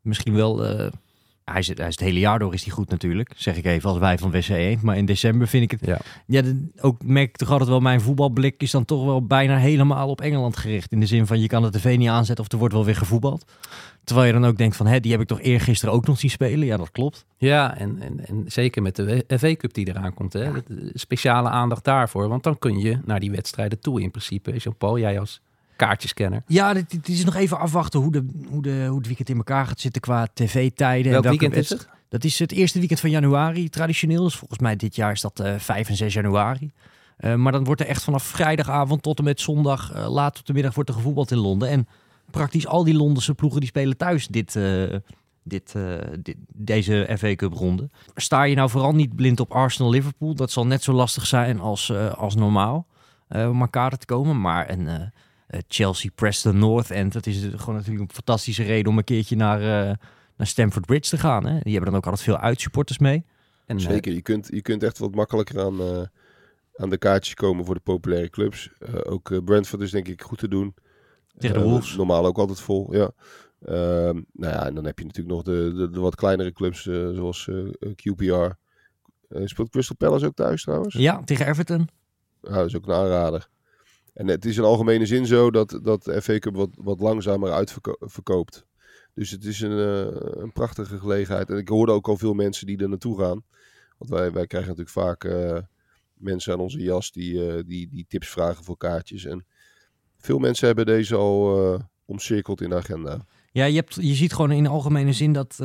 misschien 0.00 0.34
wel... 0.34 0.90
hij, 1.50 1.58
is, 1.60 1.66
hij 1.66 1.76
is 1.76 1.84
het 1.84 2.00
hele 2.00 2.18
jaar 2.18 2.38
door 2.38 2.54
is 2.54 2.64
hij 2.64 2.72
goed 2.72 2.90
natuurlijk, 2.90 3.32
zeg 3.36 3.56
ik 3.56 3.64
even 3.64 3.88
als 3.90 3.98
wij 3.98 4.18
van 4.18 4.30
WC 4.30 4.48
1. 4.48 4.78
Maar 4.82 4.96
in 4.96 5.06
december 5.06 5.48
vind 5.48 5.72
ik 5.72 5.80
het... 5.80 6.00
Ja. 6.26 6.42
Ook 6.80 7.04
merk 7.04 7.28
ik 7.28 7.36
toch 7.36 7.50
altijd 7.50 7.68
wel, 7.68 7.80
mijn 7.80 8.00
voetbalblik 8.00 8.62
is 8.62 8.70
dan 8.70 8.84
toch 8.84 9.04
wel 9.04 9.26
bijna 9.26 9.56
helemaal 9.56 10.08
op 10.08 10.20
Engeland 10.20 10.56
gericht. 10.56 10.92
In 10.92 11.00
de 11.00 11.06
zin 11.06 11.26
van, 11.26 11.40
je 11.40 11.46
kan 11.46 11.62
de 11.62 11.70
tv 11.70 11.96
niet 11.96 12.08
aanzetten 12.08 12.44
of 12.44 12.52
er 12.52 12.58
wordt 12.58 12.74
wel 12.74 12.84
weer 12.84 12.96
gevoetbald. 12.96 13.44
Terwijl 14.04 14.26
je 14.26 14.40
dan 14.40 14.46
ook 14.46 14.56
denkt 14.56 14.76
van, 14.76 14.86
hè, 14.86 15.00
die 15.00 15.12
heb 15.12 15.20
ik 15.20 15.26
toch 15.26 15.40
eergisteren 15.40 15.94
ook 15.94 16.06
nog 16.06 16.18
zien 16.18 16.30
spelen? 16.30 16.66
Ja, 16.66 16.76
dat 16.76 16.90
klopt. 16.90 17.26
Ja, 17.36 17.76
en, 17.76 18.02
en, 18.02 18.26
en 18.26 18.44
zeker 18.46 18.82
met 18.82 18.96
de 18.96 19.24
FA 19.38 19.54
Cup 19.56 19.74
die 19.74 19.88
eraan 19.88 20.14
komt. 20.14 20.32
Hè? 20.32 20.44
Eh, 20.44 20.60
Speciale 20.92 21.48
aandacht 21.48 21.84
daarvoor. 21.84 22.28
Want 22.28 22.42
dan 22.42 22.58
kun 22.58 22.78
je 22.78 22.98
naar 23.04 23.20
die 23.20 23.30
wedstrijden 23.30 23.80
toe 23.80 24.00
in 24.00 24.10
principe. 24.10 24.56
Jean-Paul, 24.56 24.98
jij 24.98 25.20
als 25.20 25.40
kaartjeskenner. 25.78 26.42
Ja, 26.46 26.72
dit 26.74 27.08
is 27.08 27.24
nog 27.24 27.34
even 27.34 27.58
afwachten 27.58 28.00
hoe, 28.00 28.12
de, 28.12 28.26
hoe, 28.48 28.62
de, 28.62 28.86
hoe 28.88 28.98
het 28.98 29.06
weekend 29.06 29.28
in 29.28 29.36
elkaar 29.36 29.66
gaat 29.66 29.80
zitten 29.80 30.00
qua 30.00 30.28
tv-tijden. 30.34 31.12
Welk 31.12 31.24
en 31.24 31.30
weekend 31.30 31.54
is 31.54 31.68
het? 31.68 31.88
Dat 32.08 32.24
is 32.24 32.38
het 32.38 32.52
eerste 32.52 32.78
weekend 32.78 33.00
van 33.00 33.10
januari, 33.10 33.68
traditioneel. 33.68 34.22
Dus 34.22 34.36
volgens 34.36 34.60
mij 34.60 34.76
dit 34.76 34.96
jaar 34.96 35.12
is 35.12 35.20
dat 35.20 35.40
eh 35.40 35.54
5 35.58 35.88
en 35.88 35.96
6 35.96 36.14
januari. 36.14 36.70
Eh, 37.16 37.34
maar 37.34 37.52
dan 37.52 37.64
wordt 37.64 37.80
er 37.80 37.86
echt 37.86 38.04
vanaf 38.04 38.22
vrijdagavond 38.22 39.02
tot 39.02 39.18
en 39.18 39.24
met 39.24 39.40
zondag 39.40 39.92
eh, 39.92 40.10
laat 40.10 40.38
op 40.38 40.46
de 40.46 40.52
middag 40.52 40.74
wordt 40.74 40.88
er 40.88 40.94
gevoetbald 40.96 41.30
in 41.30 41.38
Londen. 41.38 41.68
En 41.68 41.88
praktisch 42.30 42.66
al 42.66 42.84
die 42.84 42.94
Londense 42.94 43.34
ploegen 43.34 43.60
die 43.60 43.68
spelen 43.68 43.96
thuis 43.96 44.26
dit, 44.26 44.52
dit, 45.42 45.74
dit, 46.22 46.36
deze 46.54 47.14
FA 47.18 47.34
Cup 47.34 47.52
ronde. 47.52 47.90
Sta 48.14 48.42
je 48.42 48.54
nou 48.54 48.70
vooral 48.70 48.94
niet 48.94 49.16
blind 49.16 49.40
op 49.40 49.52
Arsenal-Liverpool? 49.52 50.34
Dat 50.34 50.50
zal 50.50 50.66
net 50.66 50.82
zo 50.82 50.92
lastig 50.92 51.26
zijn 51.26 51.60
als, 51.60 51.92
als 52.16 52.34
normaal 52.34 52.86
om 53.28 53.70
kaarten 53.70 53.98
te 53.98 54.06
komen. 54.06 54.40
Maar 54.40 54.70
een... 54.70 55.12
eh, 55.48 55.60
Chelsea, 55.68 56.10
Preston, 56.14 56.58
North 56.58 56.90
End. 56.90 57.12
Dat 57.12 57.26
is 57.26 57.40
gewoon 57.56 57.74
natuurlijk 57.74 58.08
een 58.08 58.14
fantastische 58.14 58.62
reden 58.62 58.92
om 58.92 58.98
een 58.98 59.04
keertje 59.04 59.36
naar, 59.36 59.60
eh, 59.60 59.94
naar 60.36 60.46
Stamford 60.46 60.86
Bridge 60.86 61.10
te 61.10 61.18
gaan. 61.18 61.46
Hè? 61.46 61.58
Die 61.60 61.72
hebben 61.72 61.90
dan 61.90 62.00
ook 62.00 62.06
altijd 62.06 62.24
veel 62.24 62.38
uitsupporters 62.38 62.98
mee. 62.98 63.24
En, 63.66 63.76
eh, 63.76 63.82
Zeker, 63.82 64.12
je 64.12 64.22
kunt, 64.22 64.48
je 64.50 64.62
kunt 64.62 64.82
echt 64.82 64.98
wat 64.98 65.14
makkelijker 65.14 65.60
aan, 65.60 65.80
eh, 65.80 66.02
aan 66.74 66.90
de 66.90 66.98
kaartjes 66.98 67.34
komen 67.34 67.64
voor 67.64 67.74
de 67.74 67.80
populaire 67.80 68.30
clubs. 68.30 68.70
Eh, 68.78 68.94
ook 69.12 69.44
Brentford 69.44 69.82
is 69.82 69.90
denk 69.90 70.08
ik 70.08 70.22
goed 70.22 70.38
te 70.38 70.48
doen. 70.48 70.74
Tegen 71.38 71.58
de 71.58 71.64
Wolves. 71.64 71.96
Normaal 71.96 72.26
ook 72.26 72.38
altijd 72.38 72.60
vol, 72.60 72.94
ja. 72.94 73.10
Ehm, 73.64 74.20
nou 74.32 74.52
ja, 74.54 74.66
en 74.66 74.74
dan 74.74 74.84
heb 74.84 74.98
je 74.98 75.04
natuurlijk 75.04 75.34
nog 75.34 75.44
de, 75.44 75.72
de, 75.74 75.90
de 75.90 76.00
wat 76.00 76.14
kleinere 76.14 76.52
clubs 76.52 76.86
eh, 76.86 77.08
zoals 77.10 77.48
eh, 77.48 77.58
eh, 77.58 77.90
QPR. 77.94 78.56
Eh, 79.28 79.46
speelt 79.46 79.70
Crystal 79.70 79.96
Palace 79.96 80.26
ook 80.26 80.34
thuis 80.34 80.62
trouwens? 80.62 80.94
Ja, 80.94 81.22
tegen 81.24 81.46
Everton. 81.46 81.88
Ja, 82.42 82.52
dat 82.52 82.66
is 82.66 82.76
ook 82.76 82.86
een 82.86 82.94
aanrader. 82.94 83.48
En 84.18 84.26
het 84.26 84.44
is 84.44 84.56
in 84.56 84.64
algemene 84.64 85.06
zin 85.06 85.26
zo 85.26 85.50
dat, 85.50 85.80
dat 85.82 86.04
de 86.04 86.38
Cup 86.38 86.56
wat, 86.56 86.70
wat 86.74 87.00
langzamer 87.00 87.52
uitverkoopt. 87.52 88.66
Dus 89.14 89.30
het 89.30 89.44
is 89.44 89.60
een, 89.60 89.78
eh, 89.78 90.42
een 90.42 90.52
prachtige 90.52 90.98
gelegenheid. 90.98 91.50
En 91.50 91.56
ik 91.56 91.68
hoorde 91.68 91.92
ook 91.92 92.08
al 92.08 92.16
veel 92.16 92.34
mensen 92.34 92.66
die 92.66 92.78
er 92.78 92.88
naartoe 92.88 93.18
gaan. 93.18 93.42
Want 93.98 94.10
wij, 94.10 94.32
wij 94.32 94.46
krijgen 94.46 94.68
natuurlijk 94.68 94.96
vaak 94.96 95.24
eh, 95.24 95.58
mensen 96.14 96.52
aan 96.52 96.60
onze 96.60 96.78
jas 96.78 97.12
die, 97.12 97.46
eh, 97.46 97.62
die, 97.66 97.88
die 97.88 98.04
tips 98.08 98.28
vragen 98.28 98.64
voor 98.64 98.76
kaartjes. 98.76 99.24
En 99.24 99.44
veel 100.18 100.38
mensen 100.38 100.66
hebben 100.66 100.86
deze 100.86 101.14
al 101.14 101.82
omcirkeld 102.04 102.60
in 102.60 102.68
de 102.68 102.76
agenda. 102.76 103.24
Ja, 103.52 103.64
je, 103.64 103.76
hebt, 103.76 103.94
je 103.94 104.14
ziet 104.14 104.32
gewoon 104.32 104.52
in 104.52 104.66
algemene 104.66 105.12
zin 105.12 105.32
dat, 105.32 105.56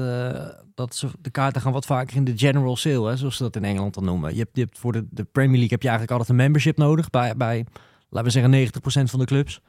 dat 0.75 0.95
ze, 0.95 1.07
de 1.21 1.29
kaarten 1.31 1.61
gaan 1.61 1.73
wat 1.73 1.85
vaker 1.85 2.15
in 2.15 2.23
de 2.23 2.37
general 2.37 2.75
sale, 2.75 3.09
hè, 3.09 3.17
zoals 3.17 3.37
ze 3.37 3.43
dat 3.43 3.55
in 3.55 3.63
Engeland 3.63 3.93
dan 3.93 4.05
noemen. 4.05 4.33
Je 4.33 4.39
hebt, 4.39 4.55
je 4.55 4.61
hebt 4.61 4.79
voor 4.79 4.91
de, 4.91 5.05
de 5.09 5.23
Premier 5.23 5.57
League 5.57 5.71
heb 5.71 5.81
je 5.81 5.89
eigenlijk 5.89 6.11
altijd 6.11 6.29
een 6.29 6.43
membership 6.43 6.77
nodig 6.77 7.09
bij, 7.09 7.35
bij 7.35 7.65
laten 8.13 8.41
we 8.41 8.49
zeggen, 8.49 9.05
90% 9.07 9.09
van 9.09 9.19
de 9.19 9.25
clubs. 9.25 9.61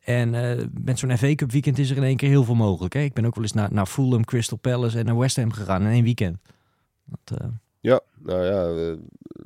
En 0.00 0.34
eh, 0.34 0.64
met 0.82 0.98
zo'n 0.98 1.16
FA 1.16 1.34
Cup 1.34 1.52
weekend 1.52 1.78
is 1.78 1.90
er 1.90 1.96
in 1.96 2.02
één 2.02 2.16
keer 2.16 2.28
heel 2.28 2.44
veel 2.44 2.54
mogelijk. 2.54 2.94
Hè? 2.94 3.00
Ik 3.00 3.12
ben 3.12 3.24
ook 3.24 3.34
wel 3.34 3.44
eens 3.44 3.52
naar, 3.52 3.72
naar 3.72 3.86
Fulham, 3.86 4.24
Crystal 4.24 4.58
Palace 4.58 4.98
en 4.98 5.04
naar 5.04 5.18
West 5.18 5.36
Ham 5.36 5.52
gegaan 5.52 5.82
in 5.82 5.90
één 5.90 6.04
weekend. 6.04 6.38
Dat, 7.04 7.40
eh, 7.40 7.46
Ja, 7.80 8.00
nou 8.18 8.44
ja, 8.44 8.90
eh, 8.90 8.98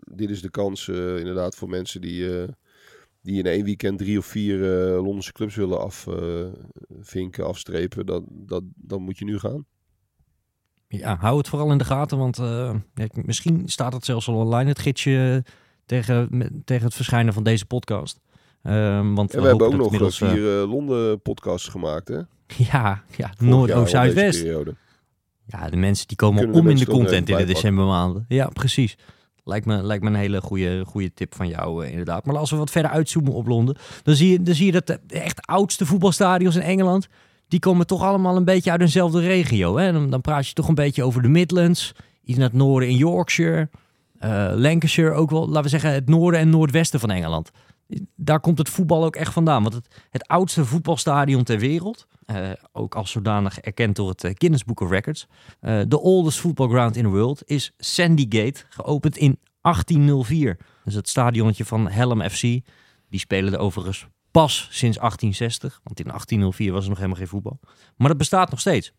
dit 0.05 0.31
is 0.31 0.43
de 0.43 0.51
kans 0.51 0.89
inderdaad 0.89 1.57
voor 1.57 1.69
mensen 1.69 2.01
die, 2.01 2.47
die 3.23 3.39
in 3.39 3.47
één 3.47 3.65
weekend 3.65 3.99
drie 3.99 4.19
of 4.19 4.27
vier 4.27 4.59
Londense 5.03 5.33
clubs 5.33 5.55
willen 5.55 5.81
afvinken, 5.81 7.47
afstrepen. 7.47 8.07
Dat, 8.07 8.23
dat, 8.29 8.63
dan 8.75 9.03
moet 9.03 9.19
je 9.19 9.25
nu 9.25 9.39
gaan. 9.39 9.67
Ja, 10.89 11.17
hou 11.17 11.39
het 11.39 11.49
vooral 11.49 11.73
in 11.73 11.79
de 11.79 11.85
gaten, 11.85 12.19
want 12.19 12.39
misschien 13.27 13.69
staat 13.69 13.93
het 13.93 14.05
zelfs 14.05 14.29
al 14.29 14.35
online, 14.35 14.69
het 14.69 14.79
gidsje 14.79 15.45
tegen, 15.87 16.29
tegen 16.65 16.85
het 16.85 16.95
verschijnen 16.95 17.33
van 17.33 17.43
deze 17.43 17.67
podcast. 17.67 18.21
Ehm, 18.63 19.15
want 19.15 19.35
En 19.35 19.43
we 19.43 19.49
hebben 19.49 19.67
ook 19.67 19.73
nog 19.75 19.85
inmiddels, 19.85 20.19
vier 20.19 20.61
eh, 20.61 20.71
Londen 20.71 21.21
podcasts 21.23 21.69
gemaakt, 21.69 22.09
hè? 22.09 22.15
ja, 22.73 23.03
ja 23.17 23.33
Vorig 23.37 23.41
Noord, 23.41 23.69
jaar 23.69 23.79
Oost, 23.79 23.95
al 23.95 24.01
Zuid, 24.01 24.15
deze 24.15 24.27
West. 24.27 24.43
periode. 24.43 24.75
Ja, 25.47 25.71
de 25.71 25.77
mensen 25.77 26.07
die 26.07 26.17
komen 26.17 26.43
Kunnen 26.43 26.61
om 26.61 26.69
in 26.69 26.77
de 26.77 26.87
content 26.87 27.29
in 27.29 27.37
de 27.37 27.45
decembermaanden. 27.45 28.25
Ja, 28.29 28.47
precies. 28.49 28.97
Lijkt 29.45 29.67
me, 29.67 29.83
lijkt 29.83 30.03
me 30.03 30.11
een 30.11 30.17
hele 30.17 30.41
goede, 30.41 30.85
goede 30.87 31.13
tip 31.15 31.35
van 31.35 31.49
jou, 31.49 31.85
eh, 31.85 31.91
inderdaad. 31.91 32.27
Maar 32.27 32.37
als 32.37 32.51
we 32.51 32.57
wat 32.57 32.71
verder 32.71 32.91
uitzoomen 32.91 33.33
op 33.33 33.47
Londen, 33.47 33.77
dan 34.03 34.15
zie 34.15 34.31
je, 34.31 34.43
dan 34.43 34.55
zie 34.55 34.67
je 34.67 34.73
dat 34.73 34.87
de 34.87 35.01
echt 35.09 35.47
oudste 35.47 35.87
voetbalstadions 35.87 36.57
in 36.57 36.63
Engeland, 36.63 37.09
die 37.49 37.61
komen 37.61 37.87
toch 37.87 38.03
allemaal 38.03 38.37
een 38.37 38.45
beetje 38.45 38.71
uit 38.71 38.81
eenzelfde 38.81 39.21
regio. 39.21 39.77
Hè? 39.77 39.93
Dan, 39.93 40.11
dan 40.11 40.21
praat 40.21 40.49
je 40.49 40.55
toch 40.55 40.69
een 40.69 40.75
beetje 40.75 41.03
over 41.03 41.23
de 41.23 41.29
Midlands, 41.29 41.93
iets 42.25 42.39
naar 42.39 42.49
het 42.49 42.57
noorden 42.57 42.89
in 42.89 42.97
Yorkshire, 42.97 43.69
Lancashire 44.55 45.13
ook 45.13 45.31
wel, 45.31 45.47
laten 45.47 45.63
we 45.63 45.69
zeggen 45.69 45.93
het 45.93 46.09
noorden 46.09 46.41
en 46.41 46.51
noordwesten 46.51 47.01
van 47.01 47.11
Engeland. 47.11 47.51
Daar 48.17 48.41
komt 48.41 48.59
het 48.59 48.69
voetbal 48.69 49.05
ook 49.05 49.17
echt 49.17 49.33
vandaan. 49.33 49.63
Want 49.63 49.75
het, 49.75 50.05
het 50.11 50.27
oudste 50.27 50.65
voetbalstadion 50.65 51.45
ter 51.45 51.59
wereld, 51.59 52.07
eh, 52.25 52.51
ook 52.73 52.95
als 52.95 53.11
zodanig 53.11 53.59
erkend 53.59 53.97
door 53.97 54.09
het 54.09 54.25
eh, 54.25 54.31
Guinness 54.35 54.65
Book 54.65 54.81
of 54.81 54.91
Records, 54.91 55.27
eh, 55.61 55.81
de 55.89 56.01
oldest 56.01 56.39
football 56.39 56.69
ground 56.69 56.97
in 56.97 57.03
the 57.03 57.09
world 57.09 57.43
is 57.45 57.73
Sandygate, 57.79 58.65
geopend 58.69 59.17
in 59.17 59.39
1804. 59.61 60.59
Dus 60.85 60.95
het 60.95 61.09
stadionnetje 61.09 61.65
van 61.65 61.89
Helm 61.89 62.31
FC. 62.31 62.41
Die 62.41 63.21
spelen 63.21 63.53
er 63.53 63.59
overigens 63.59 64.07
pas 64.31 64.69
sinds 64.71 64.99
1860, 64.99 65.81
want 65.85 66.01
in 66.01 66.07
1804 66.07 66.73
was 66.73 66.83
er 66.83 66.89
nog 66.89 66.99
helemaal 66.99 67.19
geen 67.19 67.29
voetbal. 67.29 67.61
Maar 67.97 68.09
dat 68.09 68.17
bestaat 68.17 68.51
nog 68.51 68.61
steeds. 68.61 68.93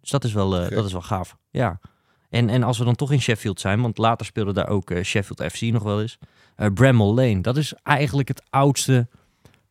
Dus 0.00 0.10
dat 0.10 0.24
is 0.24 0.32
wel, 0.32 0.60
eh, 0.60 0.70
dat 0.70 0.84
is 0.84 0.92
wel 0.92 1.02
gaaf. 1.02 1.36
Ja. 1.50 1.80
En, 2.28 2.48
en 2.48 2.62
als 2.62 2.78
we 2.78 2.84
dan 2.84 2.94
toch 2.94 3.12
in 3.12 3.20
Sheffield 3.20 3.60
zijn, 3.60 3.80
want 3.80 3.98
later 3.98 4.26
speelde 4.26 4.52
daar 4.52 4.68
ook 4.68 4.90
eh, 4.90 5.02
Sheffield 5.02 5.52
FC 5.52 5.60
nog 5.60 5.82
wel 5.82 6.00
eens. 6.00 6.18
eh 6.56 6.66
Bramall 6.74 7.14
Lane, 7.14 7.40
dat 7.40 7.56
is 7.56 7.74
eigenlijk 7.82 8.28
het 8.28 8.42
oudste 8.50 9.08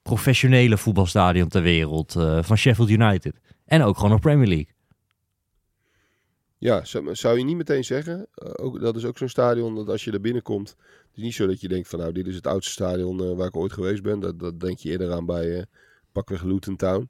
professionele 0.02 0.78
voetbalstadion 0.78 1.48
ter 1.48 1.62
wereld 1.62 2.16
eh, 2.16 2.44
van 2.44 2.58
Sheffield 2.58 2.90
United. 2.90 3.40
En 3.66 3.82
ook 3.82 3.96
gewoon 3.96 4.12
nog 4.12 4.20
Premier 4.20 4.48
League. 4.48 4.76
Ja, 6.60 6.86
zou, 7.12 7.38
je 7.38 7.44
niet 7.44 7.58
meteen 7.58 7.84
zeggen. 7.84 8.28
Ook, 8.36 8.80
dat 8.80 8.96
is 8.96 9.06
ook 9.06 9.18
zo'n 9.18 9.30
stadion 9.30 9.76
dat 9.76 9.90
als 9.90 10.04
je 10.04 10.12
er 10.12 10.22
binnenkomt. 10.22 10.70
Het 11.08 11.18
is 11.18 11.24
niet 11.24 11.34
zo 11.34 11.48
dat 11.48 11.62
je 11.62 11.68
denkt 11.68 11.88
van 11.88 12.00
nou, 12.00 12.12
dit 12.12 12.28
is 12.28 12.36
het 12.36 12.48
oudste 12.48 12.72
stadion 12.72 13.36
waar 13.36 13.48
ik 13.48 13.56
ooit 13.56 13.74
geweest 13.74 14.04
ben. 14.04 14.20
Dat, 14.20 14.40
dat 14.40 14.60
denk 14.60 14.78
je 14.78 14.90
eerder 14.90 15.12
aan 15.12 15.26
bij 15.26 15.66
pakweg 16.12 16.44
Luton 16.44 16.76
Town. 16.76 17.10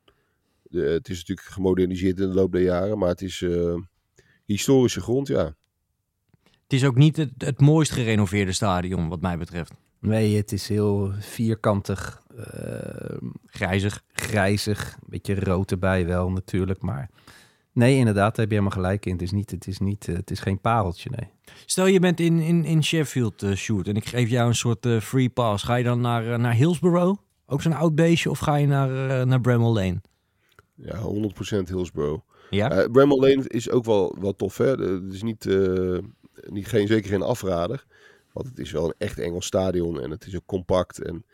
Het 0.70 1.10
is 1.10 1.18
natuurlijk 1.18 1.48
gemoderniseerd 1.48 2.20
in 2.20 2.28
de 2.28 2.34
loop 2.34 2.52
der 2.52 2.62
jaren, 2.62 2.98
maar 2.98 3.10
het 3.10 3.22
is 3.22 3.46
historische 4.48 5.02
grond, 5.02 5.28
ja. 5.28 5.56
Het 6.44 6.74
is 6.74 6.86
ook 6.86 6.96
niet 6.96 7.18
het, 7.18 7.32
het 7.38 7.62
mooist 7.62 7.92
gerenoveerde 7.92 8.52
stadion, 8.52 9.10
wat 9.10 9.22
mij 9.22 9.38
betreft. 9.38 9.74
Nee, 10.00 10.36
het 10.36 10.52
is 10.52 10.68
heel 10.68 11.12
vierkantig, 11.20 12.22
eh, 12.38 13.18
Grijzig. 13.46 14.04
grijzig, 14.12 14.94
een 14.94 15.10
beetje 15.10 15.40
rood 15.40 15.72
erbij 15.72 16.06
wel 16.06 16.32
natuurlijk, 16.32 16.82
maar... 16.82 17.10
Nee, 17.72 17.98
inderdaad, 17.98 18.36
daar 18.36 18.46
heb 18.46 18.50
je 18.50 18.60
helemaal 18.60 18.82
gelijk 18.82 19.06
in. 19.06 19.12
Het 19.12 19.22
is, 19.22 19.32
niet, 19.32 19.52
het 19.52 19.68
is, 19.68 19.80
niet, 19.80 20.08
eh, 20.08 20.16
het 20.16 20.32
is 20.32 20.40
geen 20.40 20.62
pareltje, 20.62 21.10
nee. 21.10 21.30
Stel 21.66 21.86
je 21.86 22.00
bent 22.00 22.20
in, 22.20 22.40
in, 22.40 22.66
in 22.66 22.84
Sheffield, 22.84 23.44
eh 23.44 23.54
Sjoerd, 23.54 23.88
en 23.88 23.96
ik 23.96 24.06
geef 24.06 24.30
jou 24.30 24.48
een 24.48 24.56
soort 24.56 24.88
free 25.02 25.30
pass. 25.30 25.64
Ga 25.64 25.76
je 25.76 25.84
dan 25.84 26.02
naar, 26.02 26.40
naar 26.40 26.54
Hillsborough? 26.54 27.20
Ook 27.46 27.62
zo'n 27.62 27.74
oud 27.74 27.96
beestje? 27.96 28.30
Of 28.30 28.40
ga 28.40 28.56
je 28.56 28.68
naar, 28.68 29.28
naar 29.28 29.42
Bramall 29.42 29.74
Lane? 29.74 30.02
Ja, 30.76 31.02
100% 31.64 31.68
Hillsborough. 31.68 32.27
Ja? 32.50 32.72
Eh 32.72 32.92
Bramall 32.92 33.20
Lane 33.20 33.48
is 33.48 33.70
ook 33.70 33.86
wel, 33.86 34.18
wel 34.20 34.36
tof, 34.36 34.58
hè. 34.58 34.66
Het 34.66 35.14
is 35.14 35.24
niet, 35.24 35.46
eh, 35.46 35.98
niet 36.50 36.68
geen, 36.68 36.88
zeker 36.88 37.10
geen 37.10 37.22
afrader. 37.22 37.86
Want 38.34 38.48
het 38.48 38.60
is 38.60 38.72
wel 38.72 38.86
een 38.86 38.96
echt 38.98 39.20
Engels 39.20 39.46
stadion 39.46 40.02
en 40.02 40.12
het 40.12 40.26
is 40.26 40.36
ook 40.36 40.46
compact. 40.46 41.02
En 41.02 41.26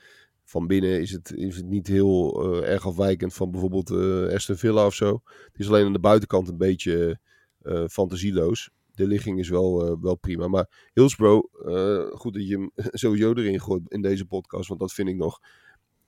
van 0.44 0.68
binnen 0.68 1.02
is 1.02 1.12
het, 1.12 1.34
is 1.36 1.56
het 1.56 1.66
niet 1.66 1.88
heel 1.88 2.44
eh, 2.44 2.72
erg 2.72 2.88
afwijkend 2.88 3.34
van 3.34 3.52
bijvoorbeeld 3.52 3.90
eh 3.90 4.34
Aston 4.34 4.56
Villa 4.56 4.86
of 4.86 4.94
zo. 4.94 5.22
Het 5.26 5.60
is 5.60 5.68
alleen 5.68 5.86
aan 5.86 5.94
de 5.94 6.00
buitenkant 6.00 6.48
een 6.48 6.58
beetje 6.58 7.20
eh, 7.64 7.84
fantasieloos. 7.88 8.70
De 8.96 9.08
ligging 9.08 9.40
is 9.40 9.50
wel, 9.50 9.86
eh, 9.86 9.96
wel 10.02 10.16
prima. 10.16 10.48
Maar 10.48 10.90
Hillsborough, 10.94 11.48
eh, 11.66 12.06
goed 12.12 12.34
dat 12.34 12.48
je 12.48 12.56
hem 12.58 12.72
sowieso 13.02 13.34
erin 13.34 13.62
gooit 13.62 13.82
in 13.88 14.02
deze 14.02 14.26
podcast. 14.26 14.68
Want 14.68 14.80
dat 14.80 14.94
vind 14.94 15.10
ik 15.10 15.16
nog 15.16 15.40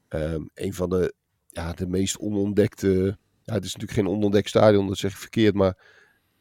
ehm, 0.07 0.45
een 0.53 0.73
van 0.73 0.89
de, 0.89 1.13
ja, 1.47 1.73
de 1.73 1.87
meest 1.87 2.17
onontdekte... 2.17 3.17
Ja, 3.45 3.53
het 3.53 3.65
is 3.65 3.73
natuurlijk 3.73 3.99
geen 3.99 4.15
onontdekt 4.15 4.49
stadion, 4.49 4.87
dat 4.87 4.97
zeg 4.97 5.11
ik 5.11 5.17
verkeerd. 5.17 5.55
Maar 5.55 5.77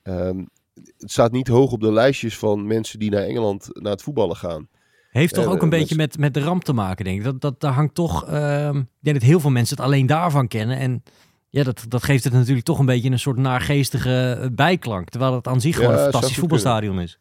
ehm, 0.03 0.45
het 0.75 1.11
staat 1.11 1.33
niet 1.33 1.49
hoog 1.49 1.73
op 1.73 1.81
de 1.81 1.93
lijstjes 1.93 2.39
van 2.39 2.67
mensen 2.67 2.99
die 2.99 3.11
naar 3.11 3.23
Engeland 3.23 3.69
naar 3.73 3.93
het 3.93 4.03
voetballen 4.03 4.37
gaan. 4.37 4.69
Heeft 5.11 5.35
toch 5.35 5.45
Ja, 5.45 5.51
ook 5.51 5.63
een 5.63 5.69
beetje 5.69 5.97
met, 5.97 6.19
met 6.19 6.35
de 6.35 6.41
ramp 6.41 6.65
te 6.65 6.73
maken, 6.73 7.05
denk 7.05 7.19
ik. 7.19 7.25
Dat, 7.25 7.41
dat, 7.41 7.61
daar 7.61 7.73
hangt 7.73 7.95
toch... 7.95 8.27
ehm, 8.27 8.77
ik 8.79 8.87
denk 9.01 9.17
dat 9.21 9.29
heel 9.29 9.41
veel 9.41 9.51
mensen 9.51 9.77
het 9.77 9.85
alleen 9.85 10.07
daarvan 10.07 10.49
kennen. 10.49 10.79
En 10.79 11.03
ja, 11.51 11.63
dat, 11.63 11.85
dat 11.89 12.03
geeft 12.03 12.25
het 12.25 12.33
natuurlijk 12.33 12.67
toch 12.67 12.79
een 12.79 12.87
beetje 12.87 13.11
een 13.11 13.19
soort 13.19 13.37
naargeestige 13.37 14.39
eh, 14.41 14.49
bijklank. 14.53 15.09
Terwijl 15.09 15.35
het 15.35 15.47
aan 15.47 15.61
zich 15.61 15.75
Ja, 15.75 15.81
gewoon 15.81 15.93
een 15.95 16.03
fantastisch 16.03 16.39
voetbalstadion 16.39 17.01
is. 17.01 17.19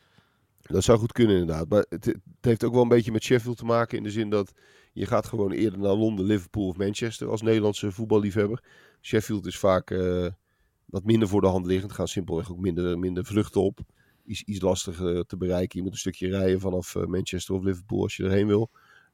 Dat 0.61 0.83
zou 0.83 0.99
goed 0.99 1.11
kunnen 1.11 1.37
inderdaad. 1.37 1.69
Maar 1.69 1.85
het, 1.89 2.05
het 2.05 2.17
heeft 2.41 2.63
ook 2.63 2.73
wel 2.73 2.81
een 2.81 2.87
beetje 2.87 3.11
met 3.11 3.23
Sheffield 3.23 3.57
te 3.57 3.65
maken. 3.65 3.97
In 3.97 4.03
de 4.03 4.11
zin 4.11 4.29
dat 4.29 4.51
je 4.93 5.05
gaat 5.05 5.27
gewoon 5.27 5.51
eerder 5.51 5.79
naar 5.79 5.93
Londen, 5.93 6.25
Liverpool 6.25 6.67
of 6.67 6.77
Manchester 6.77 7.29
als 7.29 7.41
Nederlandse 7.41 7.91
voetballiefhebber. 7.91 8.63
Sheffield 9.05 9.45
is 9.45 9.57
vaak 9.57 9.91
eh, 9.91 10.27
wat 10.85 11.03
minder 11.03 11.27
voor 11.27 11.41
de 11.41 11.47
hand 11.47 11.65
liggend. 11.65 11.91
Gaan 11.91 12.07
simpelweg 12.07 12.51
ook 12.51 12.59
minder, 12.59 12.99
minder 12.99 13.25
vluchten 13.25 13.61
op. 13.61 13.79
Iets, 14.25 14.43
iets 14.43 14.61
lastiger 14.61 15.25
te 15.25 15.37
bereiken. 15.37 15.77
Je 15.77 15.83
moet 15.83 15.93
een 15.93 15.99
stukje 15.99 16.29
rijden 16.29 16.59
vanaf 16.59 16.95
eh, 16.95 17.05
Manchester 17.05 17.55
of 17.55 17.63
Liverpool 17.63 18.01
als 18.01 18.15
je 18.15 18.23
erheen 18.23 18.47
wil. 18.47 18.69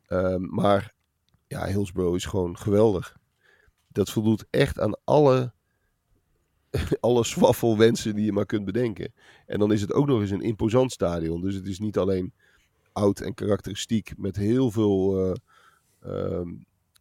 Ehm, 0.07 0.55
maar 0.55 0.93
ja, 1.47 1.65
Hillsborough 1.65 2.15
is 2.15 2.25
gewoon 2.25 2.57
geweldig. 2.57 3.17
Dat 3.87 4.09
voldoet 4.09 4.45
echt 4.49 4.79
aan 4.79 4.99
alle, 5.03 5.53
alle 6.99 7.23
swaffelwensen 7.23 8.15
die 8.15 8.25
je 8.25 8.31
maar 8.31 8.45
kunt 8.45 8.65
bedenken. 8.65 9.13
En 9.45 9.59
dan 9.59 9.71
is 9.71 9.81
het 9.81 9.93
ook 9.93 10.07
nog 10.07 10.21
eens 10.21 10.31
een 10.31 10.41
imposant 10.41 10.91
stadion. 10.91 11.41
Dus 11.41 11.55
het 11.55 11.67
is 11.67 11.79
niet 11.79 11.97
alleen 11.97 12.33
oud 12.91 13.19
en 13.19 13.33
karakteristiek 13.33 14.13
met 14.17 14.35
heel 14.35 14.71
veel 14.71 15.25
eh, 15.25 15.35
ehm, 15.99 16.49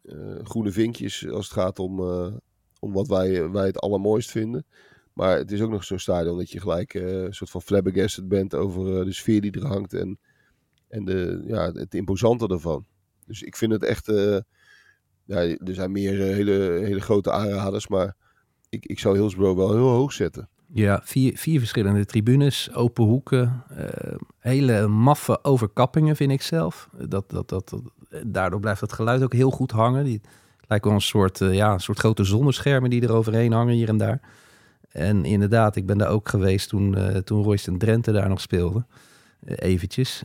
eh, 0.01 0.43
groene 0.43 0.71
vinkjes 0.71 1.27
als 1.27 1.45
het 1.45 1.53
gaat 1.53 1.79
om, 1.79 1.99
eh, 1.99 2.33
om 2.79 2.93
wat 2.93 3.07
wij, 3.07 3.49
wij 3.49 3.65
het 3.65 3.79
allermooist 3.79 4.31
vinden. 4.31 4.65
Maar 5.13 5.37
het 5.37 5.51
is 5.51 5.61
ook 5.61 5.69
nog 5.69 5.83
zo'n 5.83 5.99
stadion 5.99 6.37
dat 6.37 6.51
je 6.51 6.59
gelijk 6.59 6.93
eh, 6.93 7.21
een 7.23 7.33
soort 7.33 7.49
van 7.49 7.61
flabbergasted 7.61 8.27
bent 8.27 8.55
over 8.55 8.99
eh, 8.99 9.05
de 9.05 9.13
sfeer 9.13 9.41
die 9.41 9.51
er 9.51 9.65
hangt 9.67 9.93
en, 9.93 10.19
en 10.87 11.05
de, 11.05 11.43
ja, 11.47 11.71
het 11.71 11.93
imposante 11.93 12.47
ervan. 12.47 12.85
Dus 13.25 13.41
ik 13.41 13.55
vind 13.55 13.71
het 13.71 13.83
echt, 13.83 14.07
eh, 14.07 14.37
ja, 15.25 15.37
er 15.41 15.73
zijn 15.73 15.91
meer 15.91 16.21
eh, 16.21 16.33
hele, 16.35 16.79
hele 16.83 17.01
grote 17.01 17.31
aanraders, 17.31 17.87
maar 17.87 18.15
ik, 18.69 18.85
ik 18.85 18.99
zou 18.99 19.17
Hillsborough 19.17 19.57
wel 19.57 19.71
heel 19.73 19.89
hoog 19.89 20.11
zetten. 20.13 20.49
Ja, 20.73 21.01
vier, 21.03 21.37
vier 21.37 21.59
verschillende 21.59 22.05
tribunes, 22.05 22.73
open 22.73 23.03
hoeken, 23.03 23.63
eh, 23.69 24.15
hele 24.39 24.87
maffe 24.87 25.43
overkappingen 25.43 26.15
vind 26.15 26.31
ik 26.31 26.41
zelf. 26.41 26.89
Dat, 27.07 27.29
dat, 27.29 27.49
dat, 27.49 27.69
dat- 27.69 27.91
daardoor 28.27 28.59
blijft 28.59 28.81
het 28.81 28.93
geluid 28.93 29.23
ook 29.23 29.33
heel 29.33 29.51
goed 29.51 29.71
hangen. 29.71 30.03
Die 30.05 30.21
lijkt 30.69 30.85
wel 30.85 30.93
een 30.93 31.01
soort, 31.01 31.41
eh, 31.41 31.53
ja, 31.53 31.73
een 31.73 31.79
soort 31.79 31.99
grote 31.99 32.23
zonneschermen 32.23 32.89
die 32.89 33.01
er 33.01 33.11
overheen 33.11 33.51
hangen 33.51 33.73
hier 33.73 33.89
en 33.89 33.97
daar. 33.97 34.19
En 34.91 35.25
inderdaad, 35.25 35.75
ik 35.75 35.85
ben 35.85 35.97
daar 35.97 36.09
ook 36.09 36.29
geweest 36.29 36.69
toen, 36.69 36.97
eh 36.97 37.17
toen 37.17 37.43
Royce 37.43 37.71
en 37.71 37.77
Drenthe 37.77 38.11
daar 38.11 38.29
nog 38.29 38.41
speelden. 38.41 38.87
Eh, 39.45 39.55
eventjes. 39.59 40.23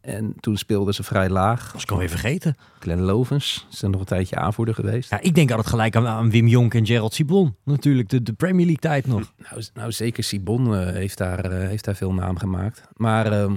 En 0.00 0.34
toen 0.40 0.56
speelden 0.56 0.94
ze 0.94 1.02
vrij 1.02 1.28
laag. 1.28 1.72
Was 1.72 1.82
ik 1.82 1.90
alweer 1.90 2.08
vergeten. 2.08 2.56
Glenn 2.78 3.02
Lovens 3.02 3.66
is 3.70 3.82
er 3.82 3.90
nog 3.90 4.00
een 4.00 4.06
tijdje 4.06 4.36
aanvoerder 4.36 4.74
geweest. 4.74 5.10
Ja, 5.10 5.20
ik 5.20 5.34
denk 5.34 5.50
altijd 5.50 5.68
gelijk 5.68 5.96
aan, 5.96 6.06
aan 6.06 6.30
Wim 6.30 6.46
Jonk 6.46 6.74
en 6.74 6.86
Gerald 6.86 7.14
Sibon. 7.14 7.56
Natuurlijk, 7.64 8.08
de, 8.08 8.22
de 8.22 8.32
Premier 8.32 8.66
League 8.66 8.82
tijd 8.82 9.06
nog. 9.06 9.32
Nou, 9.50 9.64
nou 9.74 9.92
zeker 9.92 10.24
Sibon 10.24 10.78
heeft, 10.78 11.18
daar, 11.18 11.52
heeft 11.52 11.84
daar 11.84 11.96
veel 11.96 12.12
naam 12.12 12.38
gemaakt. 12.38 12.82
Maar 12.96 13.32
ehm, 13.32 13.54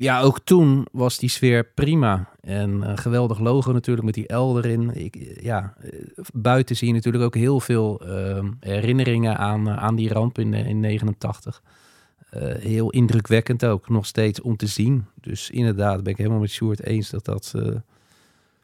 ja, 0.00 0.20
ook 0.20 0.40
toen 0.44 0.86
was 0.92 1.18
die 1.18 1.28
sfeer 1.28 1.64
prima. 1.64 2.28
En 2.40 2.82
een 2.82 2.98
geweldig 2.98 3.38
logo 3.38 3.72
natuurlijk 3.72 4.06
met 4.06 4.14
die 4.14 4.34
L 4.34 4.58
erin. 4.58 4.90
Ik, 4.94 5.40
ja, 5.42 5.74
eh, 5.80 5.90
buiten 6.32 6.76
zie 6.76 6.88
je 6.88 6.94
natuurlijk 6.94 7.24
ook 7.24 7.34
heel 7.34 7.60
veel 7.60 8.00
ehm, 8.00 8.50
herinneringen 8.60 9.36
aan, 9.36 9.68
eh, 9.68 9.76
aan 9.76 9.96
die 9.96 10.12
ramp 10.12 10.38
in, 10.38 10.54
eh, 10.54 10.66
in 10.66 10.80
89. 10.80 11.62
Eh, 12.30 12.54
heel 12.54 12.90
indrukwekkend 12.90 13.64
ook, 13.64 13.88
nog 13.88 14.06
steeds 14.06 14.40
om 14.40 14.56
te 14.56 14.66
zien. 14.66 15.06
Dus 15.20 15.50
inderdaad 15.50 16.02
ben 16.02 16.12
ik 16.12 16.18
helemaal 16.18 16.40
met 16.40 16.50
Sjoerd 16.50 16.82
eens 16.82 17.10
dat 17.10 17.24
dat 17.24 17.52
eh, 17.56 17.76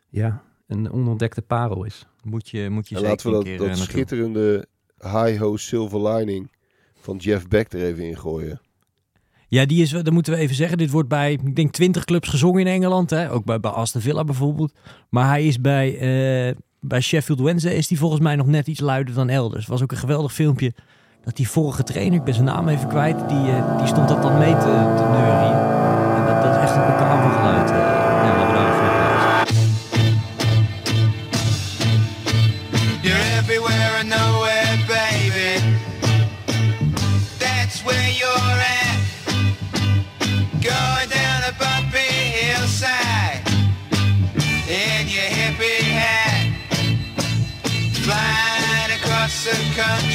ja, 0.09 0.43
een 0.67 0.91
onontdekte 0.93 1.43
parel 1.43 1.85
is. 1.85 2.07
Moet 2.23 2.49
je, 2.49 2.71
moet 2.71 2.89
je 2.89 2.95
En 2.95 3.01
zeker 3.01 3.17
laten 3.17 3.31
we 3.31 3.37
een 3.37 3.45
dat, 3.45 3.45
keer 3.45 3.59
dat 3.59 3.69
eh, 3.69 3.83
schitterende 3.83 4.67
high-ho 4.99 5.57
silver 5.57 6.09
lining 6.09 6.51
van 7.01 7.17
Jeff 7.17 7.49
Beck 7.49 7.73
er 7.73 7.83
even 7.83 8.05
in 8.05 8.17
gooien. 8.17 8.61
Ja, 9.49 9.67
die 9.67 9.83
is, 9.83 9.91
dat 9.91 10.11
moeten 10.11 10.33
we 10.33 10.39
even 10.39 10.57
zeggen. 10.57 10.79
Dit 10.79 10.91
wordt 10.91 11.09
bij, 11.09 11.33
ik 11.33 11.57
denk, 11.57 11.73
20 11.73 12.05
clubs 12.05 12.29
gezongen 12.29 12.61
in 12.61 12.67
Engeland. 12.67 13.11
Hè? 13.11 13.31
Ook 13.31 13.45
bij, 13.45 13.61
bij 13.61 13.71
Aston 13.71 14.01
Villa 14.01 14.25
bijvoorbeeld. 14.25 14.73
Maar 15.11 15.29
hij 15.29 15.47
is 15.47 15.61
bij, 15.61 15.93
eh, 15.99 16.55
bij 16.81 17.01
Sheffield 17.01 17.41
Wednesday 17.41 17.73
is 17.75 17.87
die 17.87 17.99
volgens 17.99 18.21
mij 18.21 18.37
nog 18.37 18.47
net 18.47 18.67
iets 18.67 18.81
luider 18.81 19.15
dan 19.15 19.29
elders. 19.29 19.67
Was 19.67 19.83
ook 19.83 19.91
een 19.91 19.97
geweldig 19.97 20.33
filmpje 20.33 20.73
dat 21.25 21.37
die 21.37 21.49
vorige 21.49 21.83
trainer, 21.83 22.19
ik 22.19 22.25
ben 22.25 22.35
zijn 22.35 22.47
naam 22.47 22.69
even 22.69 22.89
kwijt, 22.89 23.29
die, 23.29 23.51
eh, 23.51 23.79
die 23.79 23.87
stond 23.87 24.09
dat 24.09 24.23
dan 24.23 24.39
mee 24.39 24.53
te, 24.53 24.95
te 24.97 25.05
neurien. 25.11 25.59
En 26.17 26.27
dat, 26.27 26.43
dat 26.43 26.55
is 26.57 26.63
echt 26.63 26.75
een 26.77 26.83
orkaan 26.83 27.33
geluid. 27.33 27.71
eh. 27.71 27.96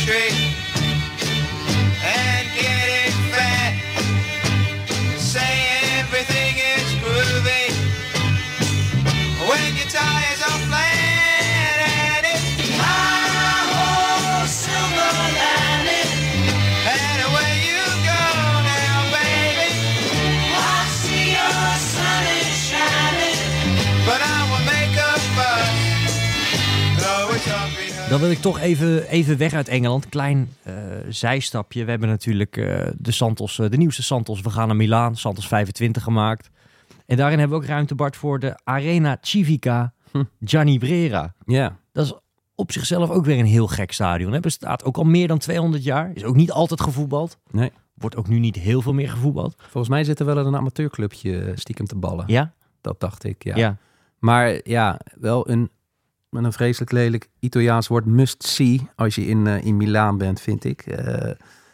Street. 0.02 0.51
Dan 28.12 28.20
wil 28.20 28.32
ik 28.32 28.38
toch 28.42 28.60
even, 28.60 29.08
even 29.08 29.38
weg 29.38 29.54
uit 29.54 29.68
Engeland. 29.68 30.10
Klein, 30.10 30.50
eh, 30.64 30.74
zijstapje. 31.10 31.84
We 31.84 31.90
hebben 31.90 32.10
natuurlijk 32.10 32.58
eh, 32.58 32.88
de 32.98 33.12
Santos, 33.12 33.60
eh, 33.60 33.70
de 33.70 33.78
nieuwste 33.78 34.04
Santos. 34.04 34.42
We 34.42 34.50
gaan 34.50 34.68
naar 34.68 34.76
Milaan, 34.76 35.16
Santos 35.16 35.48
25 35.48 36.04
gemaakt. 36.04 36.50
En 37.06 37.18
daarin 37.18 37.40
hebben 37.40 37.58
we 37.58 37.64
ook 37.64 37.70
ruimte, 37.70 37.96
Bart, 37.96 38.16
voor 38.16 38.40
de 38.40 38.60
Arena 38.64 39.18
Civica 39.22 39.94
Hm. 40.12 40.24
Gianni 40.44 40.78
Brera. 40.78 41.34
Ja, 41.46 41.78
Dat 41.92 42.06
is 42.06 42.14
op 42.56 42.72
zichzelf 42.72 43.10
ook 43.10 43.26
weer 43.26 43.40
een 43.40 43.46
heel 43.46 43.68
gek 43.68 43.92
stadion. 43.92 44.32
Het 44.32 44.42
bestaat 44.42 44.84
ook 44.84 44.98
al 44.98 45.04
meer 45.04 45.28
dan 45.28 45.38
200 45.38 45.84
jaar. 45.84 46.12
Is 46.14 46.24
ook 46.24 46.36
niet 46.36 46.52
altijd 46.52 46.82
gevoetbald. 46.82 47.38
Nee. 47.52 47.72
Wordt 47.94 48.16
ook 48.16 48.28
nu 48.28 48.40
niet 48.40 48.56
heel 48.56 48.82
veel 48.82 48.94
meer 48.94 49.10
gevoetbald. 49.10 49.56
volgens 49.58 49.90
mij 49.90 50.04
zit 50.04 50.20
er 50.20 50.26
wel 50.26 50.38
een 50.38 50.56
amateurclubje 50.56 51.52
stiekem 51.56 51.86
te 51.86 51.96
ballen. 51.96 52.24
Ja? 52.28 52.54
Dat 52.82 53.00
dacht 53.00 53.24
ik, 53.24 53.44
ja. 53.44 53.56
Ja. 53.56 53.78
Maar 54.20 54.60
ja, 54.64 55.00
wel 55.20 55.50
een, 55.50 55.70
met 56.32 56.44
een 56.44 56.54
vreselijk 56.54 56.92
lelijk 56.92 57.30
Italiaans 57.40 57.88
woord 57.88 58.06
must 58.06 58.44
see 58.44 58.90
als 58.96 59.16
je 59.16 59.26
in, 59.26 59.48
eh, 59.48 59.66
in 59.66 59.78
Milaan 59.78 60.18
bent, 60.18 60.42
vind 60.42 60.64
ik. 60.64 60.82
Eh, 60.82 61.32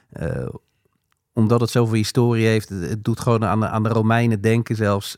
eh, 0.09 0.47
omdat 1.33 1.61
het 1.61 1.69
zoveel 1.69 1.95
historie 1.95 2.45
heeft. 2.45 2.69
Het, 2.69 3.03
doet 3.03 3.19
gewoon 3.19 3.45
aan 3.45 3.59
de, 3.59 3.67
aan 3.67 3.83
de 3.83 3.89
Romeinen 3.89 4.41
denken 4.41 4.75
zelfs. 4.75 5.15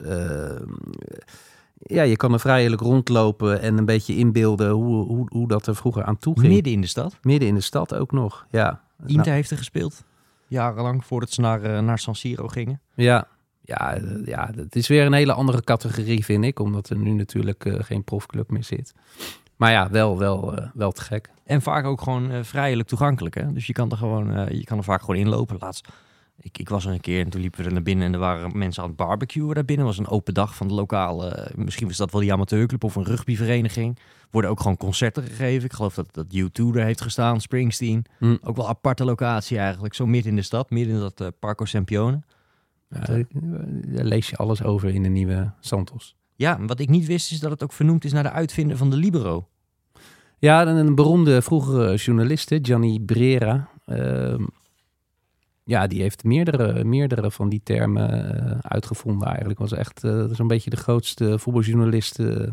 Ja, 1.82 2.02
je 2.02 2.16
kan 2.16 2.34
er 2.34 2.40
vrijelijk 2.40 2.82
rondlopen 2.82 3.62
en 3.62 3.78
een 3.78 3.86
beetje 3.86 4.16
inbeelden 4.16 4.70
hoe, 4.70 5.06
hoe, 5.06 5.26
hoe 5.30 5.48
dat 5.48 5.68
er 5.68 5.76
vroeger 5.76 6.04
aan 6.04 6.18
toe 6.18 6.40
ging. 6.40 6.54
Midden 6.54 6.74
in 6.74 6.82
de 6.82 6.88
stad. 6.88 7.18
Midden 7.22 7.48
in 7.48 7.56
de 7.56 7.62
stad 7.62 7.96
ook 7.96 8.12
nog, 8.12 8.46
ja. 8.50 8.82
Inter 9.00 9.16
Nou, 9.16 9.30
heeft 9.30 9.52
er 9.52 9.58
gespeeld. 9.58 10.04
Jarenlang 10.48 11.06
voordat 11.06 11.30
ze 11.30 11.42
naar, 11.42 11.84
naar 11.84 12.00
San 12.00 12.16
Siro 12.16 12.48
gingen. 12.48 12.82
ja, 12.96 13.28
ja, 13.70 13.98
ja, 14.26 14.50
het 14.56 14.76
is 14.76 14.88
weer 14.88 15.06
een 15.06 15.14
hele 15.14 15.34
andere 15.34 15.64
categorie, 15.64 16.26
vind 16.26 16.44
ik. 16.44 16.60
Omdat 16.60 16.90
er 16.90 16.98
nu 16.98 17.12
natuurlijk 17.12 17.66
eh, 17.66 17.74
geen 17.80 18.04
profclub 18.04 18.52
meer 18.52 18.64
zit. 18.64 18.94
Maar 19.56 19.72
ja, 19.72 19.90
wel, 19.90 20.18
wel, 20.18 20.58
eh, 20.58 20.68
wel 20.74 20.92
te 20.92 21.02
gek. 21.02 21.30
En 21.44 21.62
vaak 21.62 21.86
ook 21.86 22.02
gewoon 22.02 22.32
eh, 22.32 22.44
vrijelijk 22.44 22.88
toegankelijk. 22.88 23.36
Hè? 23.36 23.54
Dus 23.54 23.68
je 23.68 23.74
kan 23.74 23.92
er 23.92 23.98
gewoon, 23.98 24.56
je 24.58 24.64
kan 24.64 24.78
er 24.78 24.84
vaak 24.84 25.00
gewoon 25.00 25.16
inlopen. 25.16 25.56
Laatst, 25.60 25.88
ik, 26.42 26.58
ik 26.58 26.70
was 26.70 26.86
er 26.86 26.92
een 26.92 27.02
keer 27.02 27.24
en 27.24 27.30
toen 27.30 27.42
liepen 27.42 27.60
we 27.60 27.66
er 27.66 27.74
naar 27.74 27.84
binnen 27.84 28.08
en 28.08 28.14
er 28.14 28.20
waren 28.20 28.58
mensen 28.58 28.84
aan 28.84 28.90
het 28.90 28.98
barbecuen 28.98 29.56
daar 29.56 29.66
binnen. 29.66 29.86
Het 29.86 29.96
was 29.96 30.06
een 30.06 30.12
open 30.14 30.34
dag 30.34 30.56
van 30.56 30.68
de 30.68 30.74
lokale, 30.74 31.52
misschien 31.56 31.88
was 31.88 31.98
dat 31.98 32.12
wel 32.12 32.22
die 32.22 32.34
amateurclub 32.34 32.84
of 32.84 32.96
een 32.96 33.04
rugbyvereniging. 33.04 34.00
Worden 34.32 34.52
ook 34.52 34.60
gewoon 34.60 34.78
concerten 34.78 35.24
gegeven. 35.24 35.66
Ik 35.66 35.74
geloof 35.74 35.94
dat, 35.94 36.14
dat 36.14 36.26
U2 36.36 36.76
er 36.76 36.84
heeft 36.84 37.02
gestaan, 37.02 37.42
Springsteen. 37.42 38.06
Hm. 38.18 38.38
Ook 38.42 38.56
wel 38.56 38.68
aparte 38.68 39.06
locatie 39.06 39.58
eigenlijk, 39.58 39.94
zo 39.94 40.06
midden 40.06 40.32
in 40.32 40.38
de 40.38 40.42
stad, 40.42 40.70
midden 40.70 40.94
in 40.96 41.00
dat 41.00 41.40
Parco 41.40 41.66
Sempione. 41.66 42.20
Ja, 42.90 43.00
daar 43.00 43.24
daar 43.88 44.06
lees 44.06 44.30
je 44.30 44.36
alles 44.36 44.64
over 44.64 44.90
in 44.94 45.04
de 45.04 45.10
nieuwe 45.10 45.52
Santos. 45.60 46.16
Ja, 46.36 46.66
wat 46.66 46.80
ik 46.80 46.90
niet 46.90 47.06
wist 47.06 47.32
is 47.32 47.40
dat 47.40 47.52
het 47.52 47.64
ook 47.64 47.74
vernoemd 47.74 48.06
is 48.06 48.14
naar 48.14 48.24
de 48.24 48.32
uitvinder 48.32 48.78
van 48.78 48.90
de 48.90 48.96
Libero. 48.96 49.48
Ja, 50.38 50.68
een, 50.68 50.96
beroemde 50.96 51.42
vroegere 51.42 51.96
journalist, 51.96 52.50
hè, 52.50 52.58
Gianni 52.62 53.00
Brera. 53.00 53.70
ehm, 53.86 54.44
ja, 55.64 55.88
die 55.88 56.02
heeft 56.02 56.24
meerdere, 56.24 56.84
meerdere 56.84 57.32
van 57.32 57.50
die 57.50 57.62
termen 57.64 58.36
eh, 58.36 58.58
uitgevonden 58.62 59.28
eigenlijk. 59.28 59.60
Was 59.60 59.74
echt 59.74 60.04
eh, 60.04 60.26
zo'n 60.32 60.48
beetje 60.48 60.70
de 60.70 60.78
grootste 60.78 61.40
voetbaljournalist 61.40 62.20
eh, 62.20 62.48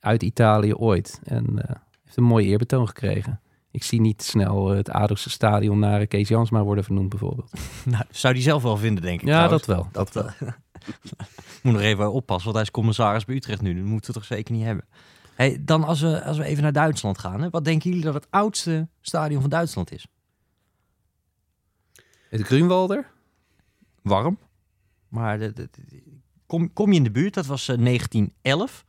uit 0.00 0.22
Italië 0.22 0.74
ooit. 0.74 1.20
En 1.24 1.62
eh, 1.68 1.74
heeft 2.04 2.16
een 2.16 2.24
mooie 2.24 2.46
eerbetoon 2.46 2.86
gekregen. 2.86 3.40
Ik 3.74 3.82
zie 3.82 4.00
niet 4.00 4.22
snel 4.22 4.70
eh, 4.70 4.76
het 4.76 4.90
Adelste 4.90 5.30
Stadion 5.30 5.78
naar 5.78 6.00
eh, 6.00 6.08
Kees 6.08 6.28
Jansma 6.28 6.62
worden 6.62 6.84
vernoemd 6.84 7.08
bijvoorbeeld. 7.08 7.52
Nou, 7.84 8.04
zou 8.10 8.34
die 8.34 8.42
zelf 8.42 8.62
wel 8.62 8.76
vinden, 8.76 9.02
denk 9.02 9.20
ik. 9.20 9.26
Ja, 9.26 9.34
trouwens. 9.34 9.66
dat 9.66 9.76
wel. 9.76 9.88
Dat 9.92 10.12
wel. 10.12 10.30
Moet 11.62 11.72
nog 11.72 11.82
even 11.82 12.12
oppassen, 12.12 12.44
want 12.44 12.54
hij 12.54 12.62
is 12.64 12.70
commissaris 12.70 13.24
bij 13.24 13.34
Utrecht 13.34 13.60
nu. 13.62 13.74
Dat 13.74 13.84
moeten 13.84 14.12
we 14.12 14.18
toch 14.18 14.26
zeker 14.28 14.54
niet 14.54 14.64
hebben. 14.64 14.84
Hey, 15.34 15.62
dan 15.64 15.84
als 15.84 16.00
we, 16.00 16.24
als 16.24 16.36
we 16.36 16.44
even 16.44 16.62
naar 16.62 16.72
Duitsland 16.72 17.18
gaan. 17.18 17.40
Hè, 17.42 17.50
wat 17.50 17.64
denken 17.64 17.88
jullie 17.90 18.04
dat 18.04 18.14
het 18.14 18.26
oudste 18.30 18.88
stadion 19.00 19.40
van 19.40 19.50
Duitsland 19.50 19.92
is? 19.92 20.06
Het 22.30 22.42
Grunwalder? 22.42 23.10
Warm. 24.02 24.38
Maar 25.08 25.38
de, 25.38 25.52
de- 25.52 25.68
de- 25.88 26.02
kom, 26.46 26.72
kom 26.72 26.90
je 26.90 26.96
in 26.96 27.04
de 27.04 27.10
buurt? 27.10 27.34
Dat 27.34 27.46
was 27.46 27.68
eh, 27.68 27.76
1911. 27.76 28.84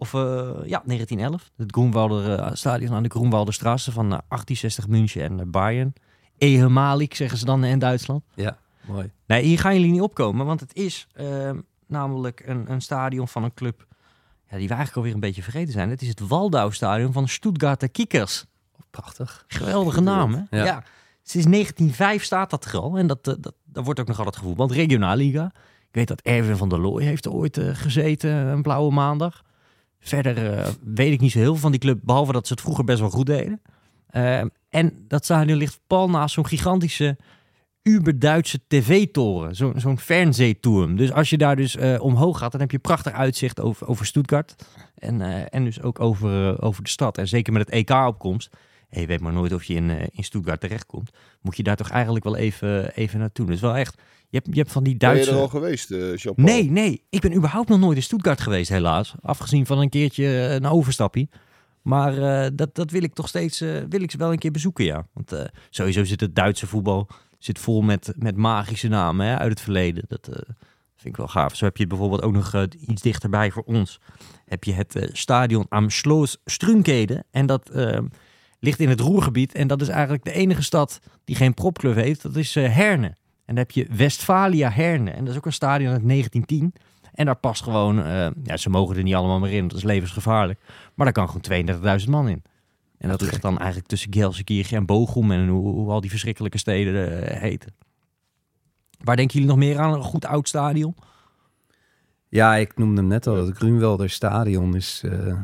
Of 0.00 0.14
eh, 0.14 0.20
ja, 0.64 0.82
1911. 0.84 1.50
Het 1.56 1.72
Groenwalder 1.72 2.38
eh, 2.38 2.50
stadion 2.52 2.94
aan 2.94 3.02
de 3.02 3.08
Groenwalderstraße 3.08 3.92
van 3.92 4.04
eh, 4.04 4.18
1860 4.28 4.88
München 4.88 5.22
en 5.22 5.50
Bayern. 5.50 5.92
Ehemalig 6.38 7.16
zeggen 7.16 7.38
ze 7.38 7.44
dan 7.44 7.64
in 7.64 7.78
Duitsland. 7.78 8.22
Ja, 8.34 8.58
mooi. 8.86 9.10
Nee, 9.26 9.42
hier 9.42 9.58
gaan 9.58 9.74
jullie 9.74 9.90
niet 9.90 10.00
opkomen, 10.00 10.46
want 10.46 10.60
het 10.60 10.74
is 10.74 11.06
ehm, 11.12 11.58
namelijk 11.86 12.42
een, 12.46 12.70
een 12.70 12.80
stadion 12.80 13.28
van 13.28 13.44
een 13.44 13.54
club 13.54 13.86
ja, 14.48 14.56
die 14.56 14.68
we 14.68 14.74
eigenlijk 14.74 14.96
alweer 14.96 15.14
een 15.14 15.20
beetje 15.20 15.42
vergeten 15.42 15.72
zijn. 15.72 15.90
Het 15.90 16.02
is 16.02 16.08
het 16.08 16.20
Waldau-stadion 16.20 17.12
van 17.12 17.28
Stuttgarter 17.28 17.90
Kickers. 17.90 18.44
Prachtig. 18.90 19.44
Geweldige 19.48 20.00
naam, 20.00 20.32
hè? 20.34 20.58
Ja. 20.58 20.64
Ja. 20.64 20.84
Sinds 21.22 21.46
1905 21.46 22.24
staat 22.24 22.50
dat 22.50 22.64
er 22.64 22.78
al 22.78 22.98
en 22.98 23.06
dat, 23.06 23.24
dat, 23.24 23.52
dat 23.64 23.84
wordt 23.84 24.00
ook 24.00 24.08
nog 24.08 24.18
altijd 24.18 24.36
gevoetbald. 24.36 24.72
Regionalliga. 24.72 25.52
Ik 25.88 25.94
weet 25.94 26.08
dat 26.08 26.20
Erwin 26.20 26.56
van 26.56 26.68
der 26.68 26.80
Looy 26.80 27.02
heeft 27.02 27.28
ooit 27.28 27.60
gezeten, 27.72 28.30
een 28.30 28.62
blauwe 28.62 28.92
maandag. 28.92 29.42
Verder 30.00 30.52
eh, 30.58 30.68
weet 30.84 31.12
ik 31.12 31.20
niet 31.20 31.32
zo 31.32 31.38
heel 31.38 31.52
veel 31.52 31.60
van 31.60 31.70
die 31.70 31.80
club, 31.80 31.98
behalve 32.02 32.32
dat 32.32 32.46
ze 32.46 32.52
het 32.52 32.62
vroeger 32.62 32.84
best 32.84 33.00
wel 33.00 33.10
goed 33.10 33.26
deden. 33.26 33.60
Ehm, 34.10 34.48
en 34.68 35.04
dat 35.08 35.24
stadion 35.24 35.58
ligt 35.58 35.80
pal 35.86 36.10
naast 36.10 36.34
zo'n 36.34 36.46
gigantische 36.46 37.16
Uber-Duitse 37.82 38.60
tv-toren. 38.68 39.54
Zo- 39.56 39.72
Zo'n 39.76 39.98
Fernseeturm. 39.98 40.96
Dus 40.96 41.12
als 41.12 41.30
je 41.30 41.38
daar 41.38 41.56
dus 41.56 41.76
eh, 41.76 42.00
omhoog 42.02 42.38
gaat, 42.38 42.52
dan 42.52 42.60
heb 42.60 42.70
je 42.70 42.78
prachtig 42.78 43.12
uitzicht 43.12 43.60
over, 43.60 43.86
over 43.86 44.06
Stuttgart. 44.06 44.54
En, 44.94 45.20
eh, 45.20 45.42
en 45.50 45.64
dus 45.64 45.82
ook 45.82 46.00
over, 46.00 46.48
eh, 46.54 46.64
over 46.66 46.82
de 46.82 46.88
stad. 46.88 47.18
En 47.18 47.28
zeker 47.28 47.52
met 47.52 47.62
het 47.66 47.74
EK-opkomst. 47.74 48.50
En 48.88 49.00
je 49.00 49.06
weet 49.06 49.20
maar 49.20 49.32
nooit 49.32 49.52
of 49.52 49.64
je 49.64 49.74
in, 49.74 49.90
eh, 49.90 50.06
in 50.12 50.24
Stuttgart 50.24 50.60
terechtkomt. 50.60 51.10
Moet 51.40 51.56
je 51.56 51.62
daar 51.62 51.76
toch 51.76 51.90
eigenlijk 51.90 52.24
wel 52.24 52.36
even, 52.36 52.94
even 52.94 53.18
naartoe. 53.18 53.46
Dus 53.46 53.60
wel 53.60 53.76
echt, 53.76 54.02
hebt, 54.36 54.46
je 54.50 54.60
hebt 54.60 54.72
van 54.72 54.84
die 54.84 54.96
Ben 54.96 55.08
je 55.08 55.14
Duitse... 55.14 55.34
er 55.34 55.40
al 55.40 55.48
geweest, 55.48 55.88
Jean-Paul? 55.88 56.46
Nee, 56.46 56.70
nee. 56.70 57.04
Ik 57.10 57.20
ben 57.20 57.34
überhaupt 57.34 57.68
nog 57.68 57.78
nooit 57.78 57.96
in 57.96 58.02
Stuttgart 58.02 58.40
geweest, 58.40 58.68
helaas. 58.68 59.14
Afgezien 59.20 59.66
van 59.66 59.78
een 59.78 59.88
keertje 59.88 60.24
eh, 60.24 60.52
een 60.52 60.66
overstapje. 60.66 61.28
Maar 61.82 62.18
eh, 62.18 62.50
dat, 62.54 62.74
dat 62.74 62.90
wil 62.90 63.02
ik 63.02 63.14
toch 63.14 63.28
steeds 63.28 63.60
eh, 63.60 63.82
wil 63.88 64.02
ik 64.02 64.12
wel 64.12 64.32
een 64.32 64.38
keer 64.38 64.50
bezoeken, 64.50 64.84
ja. 64.84 65.06
Want 65.12 65.50
sowieso 65.70 66.04
zit 66.04 66.20
het 66.20 66.34
Duitse 66.34 66.66
voetbal 66.66 67.08
zit 67.38 67.58
vol 67.58 67.82
met, 67.82 68.12
met 68.16 68.36
magische 68.36 68.88
namen 68.88 69.26
hè, 69.26 69.38
uit 69.38 69.50
het 69.50 69.60
verleden. 69.60 70.04
Dat 70.08 70.28
vind 71.00 71.14
ik 71.14 71.16
wel 71.16 71.28
gaaf. 71.28 71.56
Zo 71.56 71.64
heb 71.64 71.76
je 71.76 71.86
bijvoorbeeld 71.86 72.22
ook 72.22 72.32
nog 72.32 72.66
iets 72.86 73.02
dichterbij 73.02 73.50
voor 73.50 73.62
ons. 73.62 74.00
Heb 74.44 74.64
je 74.64 74.72
het 74.72 75.10
stadion 75.12 75.66
am 75.68 75.90
Schloss 75.90 76.38
Strunkede. 76.44 77.24
En 77.30 77.46
dat 77.46 77.70
eh, 77.70 77.98
ligt 78.58 78.80
in 78.80 78.88
het 78.88 79.00
Roergebied. 79.00 79.54
En 79.54 79.66
dat 79.66 79.80
is 79.80 79.88
eigenlijk 79.88 80.24
de 80.24 80.32
enige 80.32 80.62
stad 80.62 81.00
die 81.24 81.36
geen 81.36 81.54
propclub 81.54 81.94
heeft. 81.94 82.22
Dat 82.22 82.36
is 82.36 82.54
Herne. 82.54 83.16
En 83.50 83.56
dan 83.56 83.64
heb 83.64 83.70
je 83.70 83.86
Westfalia 83.96 84.70
Herne. 84.70 85.10
En 85.10 85.24
dat 85.24 85.32
is 85.32 85.36
ook 85.36 85.46
een 85.46 85.52
stadion 85.52 85.92
uit 85.92 86.08
1910. 86.08 86.74
En 87.14 87.26
daar 87.26 87.36
past 87.36 87.62
gewoon, 87.62 88.02
eh, 88.04 88.28
ja, 88.42 88.56
ze 88.56 88.70
mogen 88.70 88.96
er 88.96 89.02
niet 89.02 89.14
allemaal 89.14 89.38
meer 89.38 89.52
in, 89.52 89.68
dat 89.68 89.76
is 89.76 89.82
levensgevaarlijk. 89.82 90.60
Maar 90.94 91.12
daar 91.12 91.14
kan 91.14 91.26
gewoon 91.26 92.00
32.000 92.02 92.10
man 92.10 92.28
in. 92.28 92.42
En 92.98 93.08
dat 93.08 93.20
ligt 93.20 93.42
dan 93.42 93.58
eigenlijk 93.58 93.88
tussen 93.88 94.12
Gelsenkirchen 94.12 94.76
en 94.76 94.86
Bochum 94.86 95.30
en 95.30 95.48
hoe, 95.48 95.68
hoe 95.68 95.90
al 95.90 96.00
die 96.00 96.10
verschrikkelijke 96.10 96.58
steden 96.58 97.22
eh, 97.26 97.40
heten. 97.40 97.74
Waar 98.98 99.16
denken 99.16 99.34
jullie 99.34 99.54
nog 99.54 99.58
meer 99.58 99.78
aan? 99.78 99.94
Een 99.94 100.02
goed 100.02 100.26
oud 100.26 100.48
stadion? 100.48 100.94
Ja, 102.28 102.56
ik 102.56 102.78
noemde 102.78 103.00
hem 103.00 103.10
net 103.10 103.26
al. 103.26 103.46
Het 103.46 103.56
Grunwalder 103.56 104.10
Stadion 104.10 104.76
is, 104.76 105.02
eh, 105.04 105.40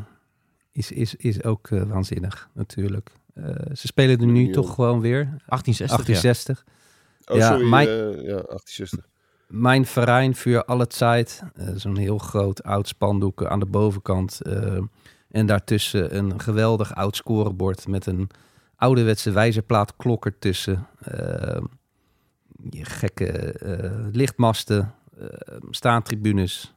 is, 0.72 0.92
is, 0.92 1.14
is 1.14 1.44
ook 1.44 1.68
waanzinnig, 1.68 2.48
natuurlijk. 2.54 3.12
Eh, 3.34 3.44
ze 3.74 3.86
spelen 3.86 4.20
er 4.20 4.26
nu 4.26 4.52
toch 4.52 4.74
gewoon 4.74 5.00
weer. 5.00 5.24
1860, 5.24 5.86
1860. 5.88 6.64
Oh, 7.26 7.36
Ja, 7.36 7.48
sorry. 7.52 7.68
mijn- 7.68 7.88
eh, 7.88 7.94
ja, 8.22 8.34
1860. 8.46 9.06
Mijn 9.48 9.86
Verein 9.86 10.34
voor 10.36 10.64
alle 10.64 10.86
tijd. 10.86 11.42
eh, 11.54 11.68
Zo'n 11.74 11.96
heel 11.96 12.18
groot 12.18 12.62
oud 12.62 12.88
spandoek 12.88 13.44
aan 13.44 13.60
de 13.60 13.66
bovenkant. 13.66 14.40
eh, 14.42 14.78
en 15.30 15.46
daartussen 15.46 16.16
een 16.16 16.40
geweldig 16.40 16.94
oud 16.94 17.16
scorebord 17.16 17.86
met 17.88 18.06
een 18.06 18.30
ouderwetse 18.76 19.30
wijzerplaat 19.30 19.96
klok 19.96 20.24
ertussen. 20.26 20.86
je 22.70 22.84
gekke 22.84 23.26
eh, 23.52 24.06
lichtmasten, 24.12 24.94
eh 25.18 25.26
staantribunes, 25.70 26.74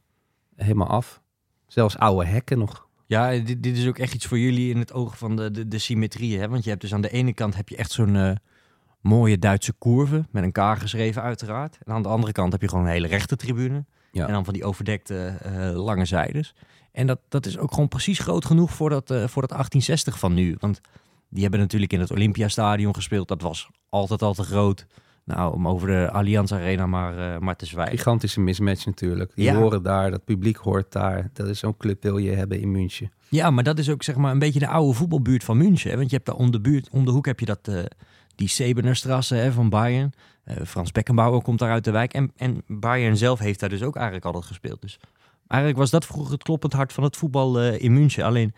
helemaal 0.56 0.88
af. 0.88 1.22
Zelfs 1.68 1.98
oude 1.98 2.26
hekken 2.26 2.58
nog. 2.58 2.88
Ja, 3.06 3.30
dit, 3.40 3.64
dit 3.64 3.78
is 3.78 3.88
ook 3.88 3.98
echt 3.98 4.14
iets 4.14 4.26
voor 4.26 4.40
jullie 4.40 4.70
in 4.74 4.78
het 4.80 4.94
oog 4.94 5.18
van 5.18 5.36
de, 5.36 5.52
de, 5.52 5.68
de 5.68 5.78
symmetrie. 5.78 6.40
Hè? 6.40 6.48
Want 6.50 6.64
je 6.64 6.70
hebt 6.70 6.82
dus 6.82 6.94
aan 6.94 7.02
de 7.02 7.10
ene 7.10 7.34
kant 7.34 7.56
heb 7.56 7.70
je 7.70 7.76
echt 7.76 7.92
zo'n 7.92 8.16
eh, 8.16 8.32
mooie 9.02 9.40
Duitse 9.40 9.74
curve 9.80 10.26
met 10.32 10.44
een 10.44 10.52
K 10.52 10.60
geschreven 10.78 11.22
uiteraard. 11.22 11.78
En 11.86 11.94
aan 11.94 12.02
de 12.02 12.10
andere 12.10 12.32
kant 12.32 12.52
heb 12.52 12.62
je 12.62 12.70
gewoon 12.70 12.86
een 12.86 12.92
hele 12.92 13.08
rechte 13.08 13.36
tribune. 13.36 13.86
Ja. 14.12 14.28
En 14.28 14.34
dan 14.34 14.46
van 14.46 14.54
die 14.54 14.64
overdekte 14.64 15.26
eh, 15.26 15.72
lange 15.84 16.06
zijdes. 16.06 16.56
En 16.92 17.08
dat, 17.08 17.20
dat 17.30 17.46
is 17.46 17.58
ook 17.58 17.74
gewoon 17.74 17.88
precies 17.88 18.20
groot 18.20 18.46
genoeg 18.46 18.72
voor 18.74 18.90
dat, 18.90 19.12
eh, 19.12 19.18
voor 19.18 19.42
dat 19.42 19.52
1860 19.52 20.20
van 20.20 20.34
nu. 20.34 20.56
Want 20.60 20.82
die 21.30 21.42
hebben 21.42 21.60
natuurlijk 21.60 21.94
in 21.94 22.00
het 22.00 22.12
Olympiastadion 22.12 22.96
gespeeld. 22.96 23.28
Dat 23.28 23.42
was 23.42 23.70
altijd 23.90 24.22
al 24.22 24.34
te 24.34 24.44
groot. 24.44 24.86
Nou, 25.26 25.54
om 25.54 25.68
over 25.68 25.88
de 25.88 26.12
Allianz 26.12 26.52
Arena 26.52 26.86
maar, 26.88 27.34
eh, 27.34 27.40
maar 27.40 27.56
te 27.56 27.66
zwijgen. 27.66 27.98
Gigantische 27.98 28.40
mismatch 28.40 28.86
natuurlijk. 28.86 29.32
Die 29.36 29.46
Ja. 29.46 29.56
horen 29.56 29.84
daar, 29.84 30.12
dat 30.12 30.26
publiek 30.26 30.58
hoort 30.58 30.92
daar. 30.92 31.30
Dat 31.34 31.48
is 31.48 31.60
zo'n 31.60 31.78
club 31.78 32.04
wil 32.04 32.18
je 32.18 32.32
hebben 32.32 32.62
in 32.62 32.72
München. 32.72 33.12
Ja, 33.30 33.52
maar 33.52 33.64
dat 33.64 33.80
is 33.80 33.90
ook 33.90 34.04
zeg 34.04 34.16
maar 34.16 34.32
een 34.32 34.40
beetje 34.40 34.60
de 34.60 34.68
oude 34.68 34.94
voetbalbuurt 34.94 35.44
van 35.44 35.58
München. 35.58 35.90
Hè? 35.90 35.98
Want 35.98 36.10
je 36.10 36.16
hebt 36.16 36.28
daar 36.28 36.38
om 36.38 36.52
de, 36.52 36.62
buurt, 36.62 36.90
om 36.90 37.06
de 37.06 37.12
hoek 37.12 37.26
heb 37.26 37.40
je 37.40 37.46
dat, 37.46 37.70
die 38.40 38.48
Sebenerstrasse 38.48 39.36
hè, 39.36 39.52
van 39.52 39.70
Bayern. 39.70 40.14
Eh, 40.44 40.56
Frans 40.66 40.92
Beckenbauer 40.92 41.42
komt 41.42 41.60
daar 41.60 41.72
uit 41.72 41.84
de 41.84 41.92
wijk. 41.92 42.14
En, 42.14 42.32
en 42.36 42.64
Bayern 42.68 43.18
zelf 43.18 43.40
heeft 43.40 43.60
daar 43.60 43.70
dus 43.70 43.84
ook 43.84 43.96
eigenlijk 43.96 44.26
altijd 44.26 44.46
gespeeld. 44.46 44.82
Dus 44.82 45.00
eigenlijk 45.48 45.80
was 45.80 45.90
dat 45.90 46.06
vroeger 46.06 46.32
het 46.32 46.44
kloppend 46.44 46.74
hart 46.74 46.94
van 46.94 47.04
het 47.04 47.18
voetbal 47.18 47.60
eh, 47.60 47.82
in 47.82 47.94
München. 47.94 48.24
Alleen 48.24 48.54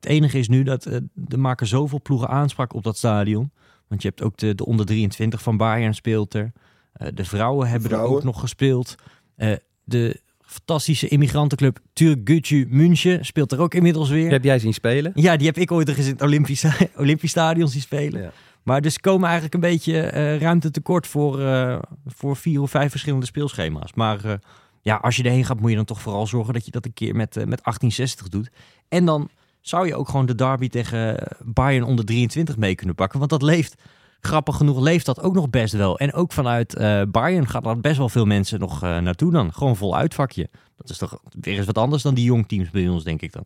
het 0.00 0.12
enige 0.12 0.38
is 0.38 0.48
nu 0.48 0.62
dat 0.62 0.86
eh, 0.86 0.94
er 1.28 1.38
maken 1.38 1.66
zoveel 1.66 2.00
ploegen 2.02 2.28
aanspraak 2.28 2.74
op 2.74 2.82
dat 2.82 2.96
stadion. 2.96 3.50
Want 3.88 4.02
je 4.02 4.08
hebt 4.08 4.22
ook 4.22 4.36
de, 4.36 4.54
de 4.54 4.66
onder 4.66 4.86
23 4.86 5.42
van 5.42 5.56
Bayern 5.56 5.94
speelt 5.94 6.34
er. 6.34 6.52
Eh, 6.92 7.08
de 7.14 7.24
vrouwen 7.24 7.68
hebben 7.68 7.90
er 7.90 7.98
ook 7.98 8.24
nog 8.24 8.40
gespeeld. 8.40 8.94
Eh, 9.36 9.52
de 9.84 10.20
fantastische 10.40 11.08
immigrantenclub 11.08 11.78
Türkgücü 11.92 12.66
München 12.68 13.24
speelt 13.24 13.52
er 13.52 13.58
ook 13.58 13.74
inmiddels 13.74 14.08
weer. 14.08 14.22
Die 14.22 14.32
heb 14.32 14.44
jij 14.44 14.58
zien 14.58 14.74
spelen? 14.74 15.12
Ja, 15.14 15.36
die 15.36 15.46
heb 15.46 15.56
ik 15.56 15.72
ooit 15.72 15.88
eens 15.88 16.06
in 16.06 16.20
Olympisch 16.96 17.30
Stadion 17.30 17.68
zien 17.68 17.80
spelen. 17.80 18.22
Ja. 18.22 18.32
Maar 18.64 18.80
dus 18.80 18.98
komen 18.98 19.24
eigenlijk 19.24 19.54
een 19.54 19.70
beetje 19.70 20.00
eh, 20.00 20.38
ruimte 20.38 20.70
tekort 20.70 21.06
voor, 21.06 21.40
eh, 21.40 21.78
voor 22.06 22.36
vier 22.36 22.60
of 22.60 22.70
vijf 22.70 22.90
verschillende 22.90 23.26
speelschema's. 23.26 23.94
Maar 23.94 24.24
eh, 24.24 24.34
ja, 24.82 24.96
als 24.96 25.16
je 25.16 25.22
erheen 25.22 25.44
gaat, 25.44 25.60
moet 25.60 25.70
je 25.70 25.76
dan 25.76 25.84
toch 25.84 26.00
vooral 26.00 26.26
zorgen 26.26 26.54
dat 26.54 26.64
je 26.64 26.70
dat 26.70 26.84
een 26.84 26.92
keer 26.92 27.16
met, 27.16 27.34
met 27.34 27.62
1860 27.62 28.28
doet. 28.28 28.50
En 28.88 29.04
dan 29.04 29.28
zou 29.60 29.86
je 29.86 29.96
ook 29.96 30.08
gewoon 30.08 30.26
de 30.26 30.34
derby 30.34 30.68
tegen 30.68 31.28
Bayern 31.44 31.84
onder 31.84 32.04
23 32.04 32.56
mee 32.56 32.74
kunnen 32.74 32.94
pakken. 32.94 33.18
Want 33.18 33.30
dat 33.30 33.42
leeft, 33.42 33.74
grappig 34.20 34.56
genoeg, 34.56 34.80
leeft 34.80 35.06
dat 35.06 35.20
ook 35.20 35.34
nog 35.34 35.50
best 35.50 35.72
wel. 35.72 35.98
En 35.98 36.12
ook 36.12 36.32
vanuit 36.32 36.74
Bayern 37.10 37.48
gaat 37.48 37.64
daar 37.64 37.80
best 37.80 37.96
wel 37.96 38.08
veel 38.08 38.24
mensen 38.24 38.60
nog 38.60 38.80
naartoe 38.80 39.32
dan. 39.32 39.52
Gewoon 39.52 39.76
vol 39.76 39.96
uitvakje. 39.96 40.48
Dat 40.76 40.90
is 40.90 40.98
toch 40.98 41.18
weer 41.40 41.56
eens 41.56 41.66
wat 41.66 41.78
anders 41.78 42.02
dan 42.02 42.14
die 42.14 42.24
jong 42.24 42.48
teams 42.48 42.70
bij 42.70 42.88
ons, 42.88 43.04
denk 43.04 43.22
ik 43.22 43.32
dan. 43.32 43.44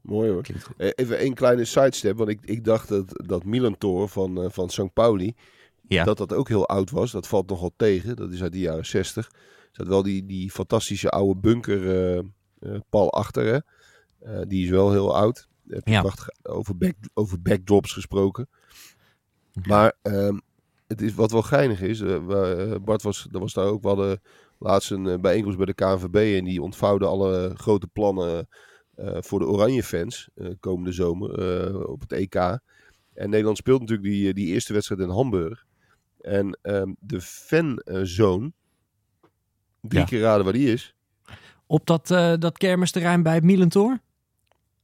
Mooi 0.00 0.30
hoor. 0.30 0.42
Eh, 0.76 0.90
Even 0.94 1.18
één 1.18 1.34
kleine 1.34 1.64
sidestep, 1.64 2.16
want 2.16 2.28
ik, 2.30 2.38
ik 2.44 2.64
dacht 2.64 2.88
dat, 2.88 3.22
dat 3.26 3.44
Milan-toren 3.44 4.08
van, 4.08 4.42
eh, 4.42 4.50
van 4.50 4.70
St. 4.70 4.92
Pauli, 4.92 5.34
Ja. 5.88 6.04
dat 6.04 6.16
dat 6.18 6.32
ook 6.32 6.48
heel 6.48 6.68
oud 6.68 6.90
was. 6.90 7.10
Dat 7.10 7.26
valt 7.28 7.48
nogal 7.48 7.72
tegen. 7.76 8.16
Dat 8.16 8.32
is 8.32 8.42
uit 8.42 8.52
de 8.52 8.58
jaren 8.58 8.86
60. 8.86 9.26
Er 9.26 9.32
zat 9.72 9.86
wel 9.86 10.02
die, 10.02 10.26
die 10.26 10.50
fantastische 10.50 11.08
oude 11.10 11.40
bunker 11.40 12.12
eh, 12.16 12.22
pal 12.90 13.12
achter. 13.12 13.44
Hè? 14.24 14.46
Die 14.46 14.64
is 14.64 14.70
wel 14.70 14.90
heel 14.92 15.16
oud. 15.16 15.48
Heb 15.68 15.86
je 15.86 15.92
Ja. 15.92 16.00
prachtig 16.00 16.28
over, 16.42 16.76
back, 16.76 16.94
over 17.14 17.42
backdrops 17.42 17.92
gesproken. 17.92 18.48
Maar 19.66 19.92
ehm, 20.02 20.38
het 20.86 21.00
is, 21.02 21.14
wat 21.14 21.30
wel 21.30 21.42
geinig 21.42 21.80
is, 21.80 22.02
Bart 22.84 23.02
was, 23.02 23.26
dat 23.30 23.40
was 23.40 23.52
daar 23.52 23.64
ook, 23.66 23.82
we 23.82 23.88
hadden 23.88 24.20
laatst 24.58 24.90
een 24.90 25.20
bijeenkomst 25.20 25.56
bij 25.56 25.66
de 25.66 25.74
KNVB 25.74 26.36
en 26.38 26.44
die 26.44 26.62
ontvouwde 26.62 27.06
alle 27.06 27.52
grote 27.56 27.86
plannen 27.86 28.48
voor 29.00 29.38
de 29.38 29.46
Oranje 29.46 29.82
fans 29.82 30.28
eh, 30.34 30.46
komende 30.60 30.92
zomer 30.92 31.38
eh, 31.68 31.88
op 31.90 32.00
het 32.00 32.12
EK. 32.12 32.34
En 33.14 33.30
Nederland 33.30 33.56
speelt 33.56 33.80
natuurlijk 33.80 34.08
die, 34.08 34.28
eh, 34.28 34.34
die 34.34 34.46
eerste 34.46 34.72
wedstrijd 34.72 35.00
in 35.00 35.08
Hamburg. 35.08 35.64
En 36.20 36.58
ehm, 36.62 36.92
de 37.00 37.20
fanzone, 37.20 38.52
drie 39.80 40.00
Ja. 40.00 40.04
keer 40.06 40.20
raden 40.20 40.44
waar 40.44 40.52
die 40.52 40.72
is. 40.72 40.94
Op 41.66 41.86
dat, 41.86 42.10
eh, 42.10 42.32
dat 42.38 42.58
kermisterrein 42.58 43.22
bij 43.22 43.40
Milentor. 43.40 43.98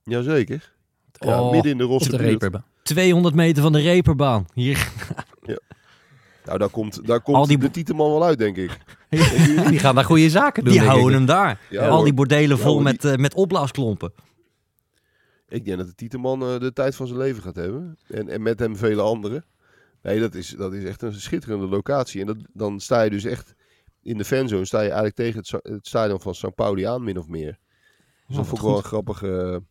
Jazeker. 0.03 0.73
Ja, 1.13 1.43
Oh, 1.43 1.51
midden 1.51 1.71
in 1.73 1.79
de 1.79 1.85
rosse 1.85 2.11
de 2.11 2.17
reperbaan. 2.17 2.65
200 2.83 3.35
meter 3.35 3.63
van 3.63 3.73
de 3.73 3.81
reperbaan. 3.81 4.47
Hier. 4.55 4.93
Nou, 6.45 6.59
daar 6.59 6.69
komt, 6.69 7.07
daar 7.07 7.21
komt 7.21 7.37
Al 7.37 7.47
die 7.47 7.59
de 7.59 7.71
Tieteman 7.71 8.11
wel 8.11 8.25
uit, 8.25 8.39
denk 8.39 8.57
ik. 8.57 8.79
Die 9.71 9.79
gaan 9.79 9.95
daar 9.95 10.05
goede 10.05 10.31
zaken 10.31 10.65
doen. 10.65 10.73
Die 10.73 10.83
houden 10.83 11.09
ik. 11.09 11.15
hem 11.15 11.27
daar. 11.27 11.61
Ja, 11.71 11.89
Al 11.89 12.03
die 12.05 12.15
bordelen 12.15 12.57
Ja, 12.57 12.63
vol 12.63 12.75
die- 12.75 12.83
met, 12.83 13.05
eh, 13.05 13.15
met 13.17 13.35
opblaasklompen. 13.35 14.13
Ik 15.49 15.65
denk 15.65 15.79
dat 15.79 15.87
de 15.87 15.95
Tieteman 15.95 16.43
eh, 16.43 16.59
de 16.61 16.73
tijd 16.73 16.95
van 16.97 17.07
zijn 17.07 17.19
leven 17.19 17.43
gaat 17.43 17.57
hebben. 17.57 17.99
En, 18.09 18.29
en 18.29 18.43
met 18.43 18.59
hem 18.59 18.77
vele 18.77 19.03
anderen. 19.03 19.45
Nee, 20.03 20.21
dat 20.21 20.35
is, 20.35 20.49
dat 20.49 20.73
is 20.73 20.85
echt 20.85 21.03
een 21.03 21.13
schitterende 21.15 21.67
locatie. 21.67 22.21
En 22.21 22.27
dat, 22.27 22.37
dan 22.53 22.81
sta 22.81 23.03
je 23.03 23.11
dus 23.11 23.25
echt 23.25 23.55
in 24.03 24.19
de 24.19 24.25
fanzone. 24.25 24.65
Sta 24.65 24.79
je 24.79 24.85
eigenlijk 24.87 25.17
tegen 25.17 25.37
het, 25.39 25.47
sta- 25.47 25.61
het 25.63 25.87
stadion 25.87 26.21
van 26.21 26.35
St. 26.35 26.55
Pauli 26.55 26.83
aan, 26.83 27.05
min 27.05 27.19
of 27.19 27.29
meer. 27.29 27.59
Dus 28.27 28.37
dat 28.37 28.37
wat 28.37 28.47
vond 28.47 28.61
ik 28.61 28.67
wel 28.67 28.77
een 28.77 28.83
grappige... 28.83 29.63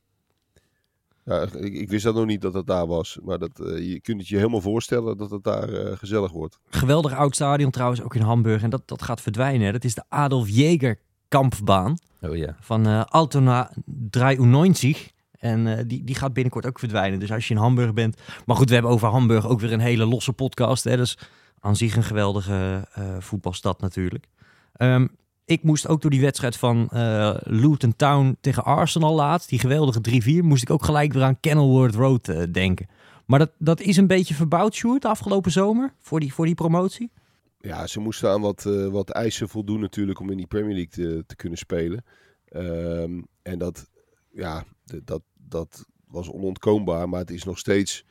ja, 1.26 1.42
ik, 1.42 1.74
ik 1.74 1.90
wist 1.90 2.04
dat 2.04 2.16
nog 2.16 2.26
niet 2.26 2.42
dat 2.42 2.54
dat 2.54 2.68
daar 2.68 2.88
was. 2.88 3.18
Maar 3.24 3.40
dat, 3.40 3.60
eh, 3.60 3.92
je 3.92 4.00
kunt 4.00 4.20
het 4.20 4.28
je 4.28 4.38
helemaal 4.38 4.62
voorstellen 4.62 5.18
dat 5.18 5.32
het 5.32 5.44
daar 5.44 5.70
eh, 5.70 5.98
gezellig 5.98 6.32
wordt. 6.32 6.60
Geweldig 6.70 7.14
oud 7.14 7.36
stadion 7.36 7.72
trouwens, 7.72 8.02
ook 8.02 8.16
in 8.16 8.22
Hamburg. 8.22 8.64
En 8.64 8.70
dat, 8.70 8.82
dat 8.86 9.02
gaat 9.02 9.22
verdwijnen. 9.22 9.66
Hè. 9.66 9.72
Dat 9.72 9.84
is 9.84 9.96
de 9.96 10.04
Adolf 10.10 10.48
Jäger 10.50 10.96
kampbaan 11.28 11.98
Oh 12.22 12.36
ja. 12.36 12.56
van 12.60 12.88
eh 12.88 13.04
Altona 13.04 13.72
93. 14.10 15.12
En 15.44 15.78
eh, 15.78 15.84
die, 15.88 16.04
die 16.04 16.16
gaat 16.16 16.34
binnenkort 16.34 16.66
ook 16.66 16.80
verdwijnen. 16.80 17.20
Dus 17.20 17.32
als 17.32 17.48
je 17.48 17.54
in 17.54 17.60
Hamburg 17.60 17.94
bent. 17.94 18.18
Maar 18.46 18.56
goed, 18.56 18.68
we 18.68 18.74
hebben 18.74 18.92
over 18.92 19.08
Hamburg 19.08 19.48
ook 19.48 19.60
weer 19.60 19.74
een 19.74 19.80
hele 19.80 20.06
losse 20.06 20.34
podcast. 20.34 20.84
Hè. 20.84 20.98
Dus 20.98 21.18
aan 21.60 21.76
zich 21.76 21.96
een 21.96 22.04
geweldige 22.04 22.88
eh, 22.94 23.16
voetbalstad 23.20 23.82
natuurlijk. 23.82 24.28
Ehm, 24.74 25.08
ik 25.46 25.64
moest 25.64 25.88
ook 25.88 26.02
door 26.02 26.12
die 26.12 26.22
wedstrijd 26.22 26.58
van 26.58 26.90
eh, 26.90 27.36
Luton 27.40 27.96
Town 27.96 28.38
tegen 28.42 28.64
Arsenal 28.64 29.16
laatst. 29.16 29.50
Die 29.50 29.60
geweldige 29.60 30.42
3-4. 30.42 30.44
Moest 30.44 30.62
ik 30.62 30.70
ook 30.70 30.86
gelijk 30.86 31.14
weer 31.14 31.24
aan 31.24 31.40
Kenilworth 31.40 31.96
Road 31.96 32.28
eh, 32.28 32.44
denken. 32.52 32.88
Maar 33.26 33.40
dat, 33.40 33.52
dat 33.58 33.82
is 33.82 33.98
een 33.98 34.08
beetje 34.08 34.34
verbouwd, 34.34 34.76
Sjoerd, 34.76 35.06
afgelopen 35.06 35.52
zomer. 35.52 35.94
Voor 36.00 36.20
die, 36.20 36.34
voor 36.34 36.46
die 36.46 36.56
promotie. 36.56 37.12
Ja, 37.60 37.88
ze 37.88 38.00
moesten 38.00 38.30
aan 38.30 38.42
wat, 38.42 38.66
eh, 38.66 38.88
wat 38.88 39.10
eisen 39.10 39.50
voldoen 39.50 39.80
natuurlijk 39.80 40.20
om 40.20 40.30
in 40.30 40.38
die 40.38 40.48
Premier 40.48 40.76
League 40.76 40.92
te, 40.92 41.24
te 41.28 41.36
kunnen 41.36 41.58
spelen. 41.58 42.04
Ehm, 42.46 43.22
en 43.42 43.58
dat, 43.58 43.90
ja, 44.32 44.64
dat, 45.04 45.22
dat 45.34 45.86
was 46.08 46.30
onontkoombaar, 46.30 47.10
maar 47.10 47.20
het 47.20 47.32
is 47.32 47.44
nog 47.44 47.58
steeds 47.58 48.06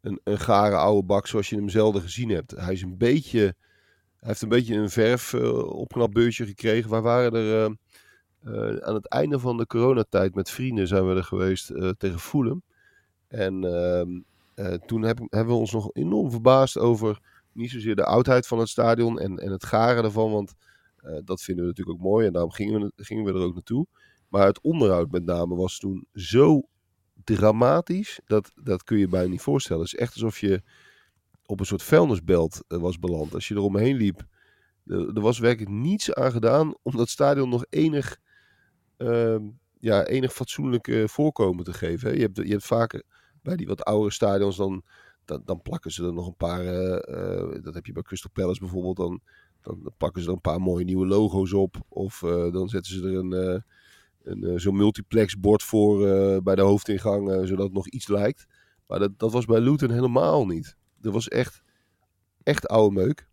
een, 0.00 0.20
een 0.24 0.38
gare 0.38 0.76
oude 0.76 1.06
bak 1.06 1.26
zoals 1.26 1.48
je 1.48 1.56
hem 1.56 1.68
zelden 1.68 2.02
gezien 2.02 2.28
hebt. 2.28 2.50
Hij 2.50 2.72
is 2.72 2.82
een 2.82 2.96
beetje, 2.96 3.54
hij 4.24 4.32
heeft 4.32 4.42
een 4.42 4.48
beetje 4.48 4.74
een 4.74 4.90
verf 4.90 5.32
eh, 5.32 5.58
opknapbeurtje 5.58 6.46
gekregen. 6.46 6.90
Wij 6.90 7.00
waren 7.00 7.32
er 7.32 7.64
eh, 7.64 7.70
eh, 8.40 8.76
aan 8.76 8.94
het 8.94 9.08
einde 9.08 9.38
van 9.38 9.56
de 9.56 9.66
coronatijd 9.66 10.34
met 10.34 10.50
vrienden 10.50 10.86
zijn 10.86 11.08
we 11.08 11.14
er 11.14 11.24
geweest 11.24 11.66
tegen 11.98 12.18
Fulham. 12.18 12.62
En 13.28 13.64
ehm, 13.64 14.20
eh, 14.54 14.78
toen 14.86 15.02
heb, 15.02 15.18
hebben 15.18 15.54
we 15.54 15.60
ons 15.60 15.72
nog 15.72 15.90
enorm 15.92 16.30
verbaasd 16.30 16.78
over 16.78 17.20
niet 17.52 17.70
zozeer 17.70 17.96
de 17.96 18.04
oudheid 18.04 18.46
van 18.46 18.58
het 18.58 18.68
stadion 18.68 19.20
en, 19.20 19.38
en 19.38 19.52
het 19.52 19.64
garen 19.64 20.04
ervan, 20.04 20.32
want 20.32 20.54
dat 21.24 21.42
vinden 21.42 21.64
we 21.64 21.70
natuurlijk 21.70 21.98
ook 21.98 22.04
mooi 22.04 22.26
en 22.26 22.32
daarom 22.32 22.50
gingen 22.50 22.80
we, 22.80 22.92
gingen 22.96 23.24
we 23.24 23.30
er 23.30 23.44
ook 23.44 23.54
naartoe. 23.54 23.86
Maar 24.28 24.46
het 24.46 24.60
onderhoud 24.60 25.10
met 25.10 25.24
name 25.24 25.54
was 25.54 25.78
toen 25.78 26.06
zo 26.12 26.62
dramatisch, 27.24 28.20
dat, 28.26 28.52
dat 28.62 28.84
kun 28.84 28.98
je 28.98 29.08
bijna 29.08 29.30
niet 29.30 29.40
voorstellen. 29.40 29.82
Het 29.82 29.92
is 29.92 29.98
echt 29.98 30.12
alsof 30.12 30.38
je 30.38 30.62
op 31.46 31.60
een 31.60 31.66
soort 31.66 31.82
vuilnisbelt 31.82 32.64
eh, 32.68 32.78
was 32.78 32.98
beland. 32.98 33.34
Als 33.34 33.48
je 33.48 33.54
er 33.54 33.60
omheen 33.60 33.96
liep, 33.96 34.26
er, 34.86 35.08
er 35.14 35.20
was 35.20 35.38
werkelijk 35.38 35.70
niets 35.72 36.14
aan 36.14 36.32
gedaan 36.32 36.74
om 36.82 36.96
dat 36.96 37.08
stadion 37.08 37.48
nog 37.48 37.64
enig, 37.70 38.18
ehm, 38.96 39.42
ja, 39.78 40.04
enig 40.06 40.32
fatsoenlijk 40.32 40.88
eh, 40.88 41.06
voorkomen 41.06 41.64
te 41.64 41.72
geven. 41.72 42.14
Je, 42.14 42.20
hebt, 42.20 42.36
je 42.36 42.50
hebt 42.50 42.64
vaker 42.64 43.02
bij 43.42 43.56
die 43.56 43.66
wat 43.66 43.84
oudere 43.84 44.12
stadions 44.12 44.56
dan 44.56 44.82
dan, 45.24 45.42
dan 45.44 45.62
plakken 45.62 45.90
ze 45.90 46.04
er 46.04 46.12
nog 46.12 46.26
een 46.26 46.36
paar. 46.36 46.60
eh, 46.66 47.40
eh, 47.54 47.62
dat 47.62 47.74
heb 47.74 47.86
je 47.86 47.92
bij 47.92 48.02
Crystal 48.02 48.30
Palace 48.32 48.60
bijvoorbeeld. 48.60 48.96
Dan, 48.96 49.20
dan, 49.60 49.90
plakken 49.96 50.22
ze 50.22 50.28
er 50.28 50.34
een 50.34 50.40
paar 50.40 50.60
mooie 50.60 50.84
nieuwe 50.84 51.06
logo's 51.06 51.52
op. 51.52 51.76
Of 51.88 52.22
eh, 52.22 52.52
dan 52.52 52.68
zetten 52.68 52.92
ze 52.92 53.02
er 53.08 53.14
een, 53.16 53.32
eh, 53.32 53.60
een 54.22 54.44
eh, 54.44 54.58
zo'n 54.58 54.76
multiplex 54.76 55.38
bord 55.40 55.62
voor 55.62 56.08
eh, 56.08 56.38
bij 56.42 56.54
de 56.54 56.62
hoofdingang. 56.62 57.30
eh, 57.30 57.44
zodat 57.44 57.64
het 57.64 57.72
nog 57.74 57.88
iets 57.88 58.08
lijkt. 58.08 58.46
Maar 58.86 58.98
dat, 58.98 59.18
dat 59.18 59.32
was 59.32 59.44
bij 59.44 59.60
Luton 59.60 59.90
helemaal 59.90 60.46
niet. 60.46 60.76
Dat 61.04 61.12
was 61.12 61.28
echt, 61.28 61.62
echt 62.42 62.68
oude 62.68 62.94
meuk. 62.94 63.28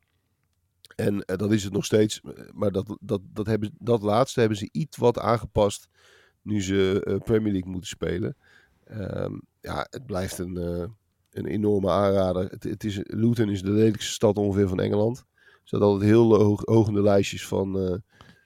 En 0.95 1.25
eh, 1.25 1.37
dat 1.37 1.51
is 1.51 1.63
het 1.63 1.73
nog 1.73 1.85
steeds. 1.85 2.21
Maar 2.53 2.71
dat, 2.71 2.97
dat, 3.01 3.21
dat, 3.33 3.45
hebben, 3.45 3.75
dat 3.79 4.01
laatste 4.01 4.39
hebben 4.39 4.57
ze 4.57 4.69
iets 4.71 4.97
wat 4.97 5.19
aangepast. 5.19 5.89
Nu 6.41 6.61
ze 6.61 7.03
eh, 7.03 7.17
Premier 7.17 7.51
League 7.51 7.71
moeten 7.71 7.89
spelen. 7.89 8.35
Ehm, 8.83 9.33
ja, 9.61 9.87
het 9.89 10.05
blijft 10.05 10.37
een, 10.37 10.57
eh, 10.57 10.87
een 11.31 11.45
enorme 11.45 11.89
aanrader. 11.89 12.49
Het, 12.49 12.63
het 12.63 12.83
is, 12.83 12.99
Luton 13.03 13.49
is 13.49 13.61
de 13.61 13.71
lelijkste 13.71 14.11
stad 14.11 14.37
ongeveer 14.37 14.67
van 14.67 14.79
Engeland. 14.79 15.17
Er 15.17 15.67
staat 15.67 15.81
altijd 15.81 16.09
heel 16.09 16.35
hoog, 16.35 16.61
hoog 16.65 16.87
in 16.87 16.93
de 16.93 17.01
lijstjes 17.01 17.47
van, 17.47 17.79
eh, 17.79 17.95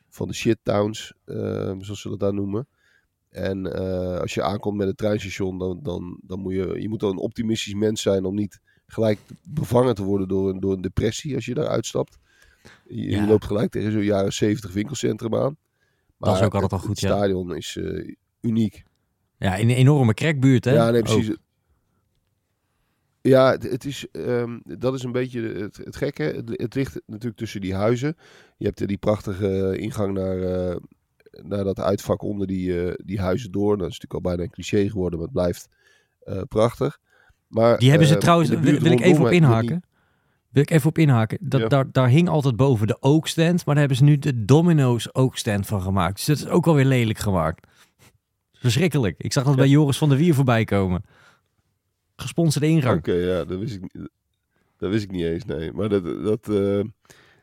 van 0.10 0.28
de 0.28 0.34
shit 0.34 0.58
towns, 0.64 1.14
eh, 1.26 1.76
zoals 1.80 2.02
ze 2.02 2.10
dat 2.10 2.20
daar 2.20 2.34
noemen. 2.34 2.68
En 3.30 3.74
eh, 3.74 4.20
als 4.20 4.34
je 4.34 4.44
aankomt 4.44 4.78
met 4.78 4.88
het 4.88 4.98
treinstation, 4.98 5.58
dan, 5.58 5.80
dan, 5.84 6.20
dan 6.22 6.40
moet 6.40 6.54
je, 6.54 6.82
je 6.82 6.90
moet 6.90 7.00
dan 7.00 7.10
een 7.10 7.18
optimistisch 7.18 7.74
mens 7.74 8.02
zijn 8.02 8.26
om 8.26 8.36
niet 8.36 8.60
gelijk 8.88 9.19
bevangen 9.43 9.95
te 9.95 10.04
worden 10.04 10.28
door 10.28 10.50
een, 10.50 10.60
door 10.60 10.74
een 10.74 10.82
depressie 10.82 11.36
als 11.36 11.45
je 11.45 11.54
daar 11.54 11.67
uitstapt. 11.67 12.17
Je, 12.88 13.26
loopt 13.28 13.45
gelijk 13.45 13.71
tegen 13.71 13.91
zo'n 13.91 14.04
jaren 14.04 14.34
70 14.34 14.74
winkelcentrum 14.74 15.36
aan. 15.36 15.58
Maar 16.17 16.30
Dat 16.30 16.39
is 16.39 16.45
ook 16.45 16.54
altijd 16.54 16.71
het, 16.71 16.82
al 16.82 16.88
goed, 16.88 17.00
Het 17.00 17.00
ja. 17.00 17.15
stadion 17.15 17.56
is 17.56 17.78
eh, 17.78 18.15
uniek. 18.41 18.84
Ja, 19.38 19.56
in 19.56 19.69
een 19.69 19.76
enorme 19.76 20.13
crackbuurt, 20.13 20.65
hè? 20.65 20.74
Ja, 20.74 20.89
nee, 20.89 21.00
Ook. 21.00 21.06
precies. 21.06 21.36
Ja, 23.21 23.52
het, 23.52 23.63
het 23.63 23.86
is, 23.86 24.08
ehm, 24.12 24.60
dat 24.63 24.93
is 24.93 25.04
een 25.04 25.12
beetje 25.12 25.41
het, 25.41 25.78
het 25.78 25.95
gekke. 25.95 26.24
Het, 26.24 26.50
het 26.50 26.76
ligt 26.76 27.02
natuurlijk 27.06 27.38
tussen 27.38 27.62
die 27.62 27.76
huizen. 27.76 28.17
Je 28.58 28.65
hebt 28.65 28.82
eh, 28.82 28.88
die 28.88 28.98
prachtige 28.98 29.78
ingang 29.78 30.13
naar, 30.13 30.41
eh, 30.41 30.76
naar 31.41 31.63
dat 31.63 31.80
uitvak 31.80 32.21
onder 32.21 32.48
die, 32.48 32.93
die 33.06 33.19
huizen 33.19 33.52
door. 33.52 33.78
Dat 33.78 33.89
is 33.89 34.00
natuurlijk 34.00 34.13
al 34.13 34.32
bijna 34.32 34.43
een 34.43 34.50
cliché 34.50 34.89
geworden, 34.89 35.19
maar 35.19 35.28
het 35.28 35.38
blijft 35.38 35.69
prachtig. 36.48 37.00
Maar, 37.48 37.78
Die 37.78 37.90
hebben 37.90 38.08
ze 38.08 38.14
eh, 38.14 38.20
trouwens, 38.20 38.50
wil, 38.50 38.60
wil 38.80 38.92
ik 38.92 39.02
even 39.02 39.26
op 39.26 39.32
inhaken. 39.32 39.84
Wil 40.50 40.62
ik 40.64 40.70
even 40.72 40.90
op 40.90 40.98
inhaken. 40.98 41.38
Dat, 41.42 41.60
Ja. 41.62 41.68
daar, 41.68 41.92
daar 41.92 42.10
hing 42.10 42.30
altijd 42.30 42.56
boven 42.56 42.88
de 42.88 42.98
oakstand, 43.02 43.66
maar 43.66 43.76
daar 43.76 43.88
hebben 43.88 43.98
ze 43.98 44.04
nu 44.04 44.18
de 44.18 44.46
Domino's 44.46 45.10
oakstand 45.12 45.66
van 45.68 45.82
gemaakt. 45.82 46.16
Dus 46.16 46.26
dat 46.26 46.38
is 46.38 46.48
ook 46.48 46.68
alweer 46.68 46.86
lelijk 46.86 47.18
gemaakt. 47.18 47.68
Verschrikkelijk. 48.54 49.16
Ik 49.18 49.34
zag 49.34 49.44
dat 49.44 49.56
bij 49.56 49.68
Joris 49.68 49.98
van 49.98 50.10
der 50.10 50.18
Wier 50.18 50.34
voorbij 50.34 50.64
komen. 50.66 51.04
Gesponsorde 52.16 52.68
ingang. 52.68 52.98
Oké, 52.98 53.12
ja, 53.14 53.44
dat 53.46 53.60
wist, 53.60 53.76
ik, 53.76 53.82
niet- 53.82 54.10
dat 54.78 54.90
wist 54.92 55.04
ik 55.04 55.12
niet 55.12 55.24
eens, 55.26 55.46
nee. 55.46 55.72
Maar 55.72 55.90
dat, 55.90 56.04
dat, 56.04 56.50
eh, 56.50 56.84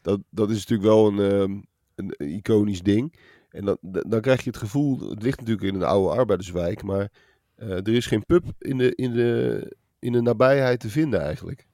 dat, 0.03 0.21
dat 0.31 0.51
is 0.51 0.57
natuurlijk 0.67 0.89
wel 0.89 1.07
een, 1.09 1.19
ehm, 1.33 1.61
een 1.95 2.31
iconisch 2.33 2.83
ding. 2.83 3.15
En 3.51 3.65
dan, 3.65 3.77
dan 3.83 4.21
krijg 4.21 4.43
je 4.45 4.51
het 4.51 4.59
gevoel, 4.59 5.11
het 5.11 5.23
ligt 5.23 5.39
natuurlijk 5.39 5.67
in 5.67 5.75
een 5.75 5.83
oude 5.87 6.17
arbeiderswijk, 6.19 6.83
maar 6.83 7.09
eh, 7.55 7.71
er 7.71 7.89
is 7.95 8.07
geen 8.07 8.25
pub 8.27 8.45
in 8.59 8.79
de, 8.79 8.95
in, 8.95 9.13
de, 9.13 9.77
in 10.03 10.13
de 10.13 10.21
nabijheid 10.21 10.81
te 10.81 10.89
vinden 10.89 11.21
eigenlijk. 11.21 11.67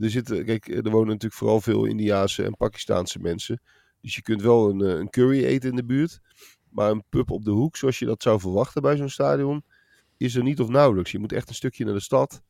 Er, 0.00 0.10
zitten, 0.10 0.44
kijk, 0.44 0.68
er 0.68 0.90
wonen 0.90 1.08
natuurlijk 1.08 1.34
vooral 1.34 1.60
veel 1.60 1.84
Indiaanse 1.84 2.44
en 2.44 2.56
Pakistaanse 2.56 3.18
mensen. 3.18 3.60
Dus 4.00 4.14
je 4.14 4.22
kunt 4.22 4.42
wel 4.42 4.70
een, 4.70 4.80
eh, 4.80 4.98
een 4.98 5.10
curry 5.10 5.44
eten 5.44 5.70
in 5.70 5.76
de 5.76 5.84
buurt. 5.84 6.20
Maar 6.68 6.90
een 6.90 7.04
pub 7.08 7.30
op 7.30 7.44
de 7.44 7.50
hoek, 7.50 7.76
zoals 7.76 7.98
je 7.98 8.06
dat 8.06 8.22
zou 8.22 8.40
verwachten 8.40 8.82
bij 8.82 8.96
zo'n 8.96 9.08
stadion, 9.08 9.64
is 10.16 10.34
er 10.34 10.42
niet 10.42 10.60
of 10.60 10.68
nauwelijks. 10.68 11.10
Je 11.10 11.18
moet 11.18 11.32
echt 11.32 11.48
een 11.48 11.54
stukje 11.54 11.84
naar 11.84 11.94
de 11.94 12.00
stad, 12.00 12.42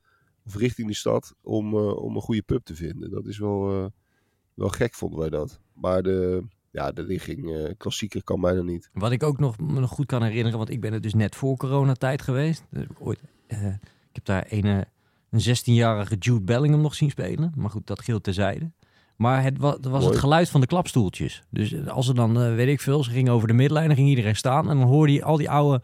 of 0.44 0.56
richting 0.56 0.88
de 0.88 0.94
stad, 0.94 1.34
om, 1.42 1.74
eh, 1.74 1.96
om 1.96 2.16
een 2.16 2.22
goede 2.22 2.42
pub 2.42 2.64
te 2.64 2.74
vinden. 2.74 3.10
Dat 3.10 3.26
is 3.26 3.38
wel, 3.38 3.70
eh, 3.70 3.90
wel 4.54 4.68
gek, 4.68 4.94
vonden 4.94 5.18
wij 5.18 5.30
dat. 5.30 5.60
Maar 5.72 6.02
de, 6.02 6.44
ja, 6.70 6.92
de 6.92 7.02
ligging, 7.02 7.74
klassieker 7.76 8.24
kan 8.24 8.40
bijna 8.40 8.62
niet. 8.62 8.90
Wat 8.92 9.12
ik 9.12 9.22
ook 9.22 9.38
nog, 9.38 9.56
goed 9.88 10.06
kan 10.06 10.22
herinneren, 10.22 10.58
want 10.58 10.70
ik 10.70 10.80
ben 10.80 10.92
er 10.92 11.00
dus 11.00 11.14
net 11.14 11.36
voor 11.36 11.56
coronatijd 11.56 12.22
geweest. 12.22 12.64
Dus 12.70 12.86
ooit, 12.98 13.20
ik 14.14 14.24
heb 14.24 14.24
daar 14.24 14.46
een, 14.48 14.64
eh, 14.64 14.80
een 15.34 15.56
16-jarige 15.56 16.16
Jude 16.16 16.40
Bellingham 16.40 16.80
nog 16.80 16.94
zien 16.94 17.10
spelen. 17.10 17.52
Maar 17.56 17.70
goed, 17.70 17.86
dat 17.86 18.02
geldt 18.02 18.24
terzijde. 18.24 18.70
Maar 19.16 19.42
het 19.42 19.58
was, 19.58 19.74
het 19.74 19.84
was 19.84 20.00
Mooi. 20.00 20.12
het 20.12 20.20
geluid 20.20 20.48
van 20.48 20.60
de 20.60 20.66
klapstoeltjes. 20.66 21.42
Dus 21.50 21.72
eh, 21.72 21.86
als 21.86 22.08
er 22.08 22.14
dan, 22.14 22.40
eh, 22.40 22.54
weet 22.54 22.68
ik 22.68 22.80
veel, 22.80 23.04
ze 23.04 23.10
gingen 23.10 23.32
over 23.32 23.48
de 23.48 23.54
midlijn, 23.54 23.86
dan 23.86 23.96
ging 23.96 24.08
iedereen 24.08 24.36
staan. 24.36 24.70
En 24.70 24.78
dan 24.78 24.86
hoorde 24.86 25.12
je 25.12 25.24
al 25.24 25.36
die 25.36 25.50
oude 25.50 25.80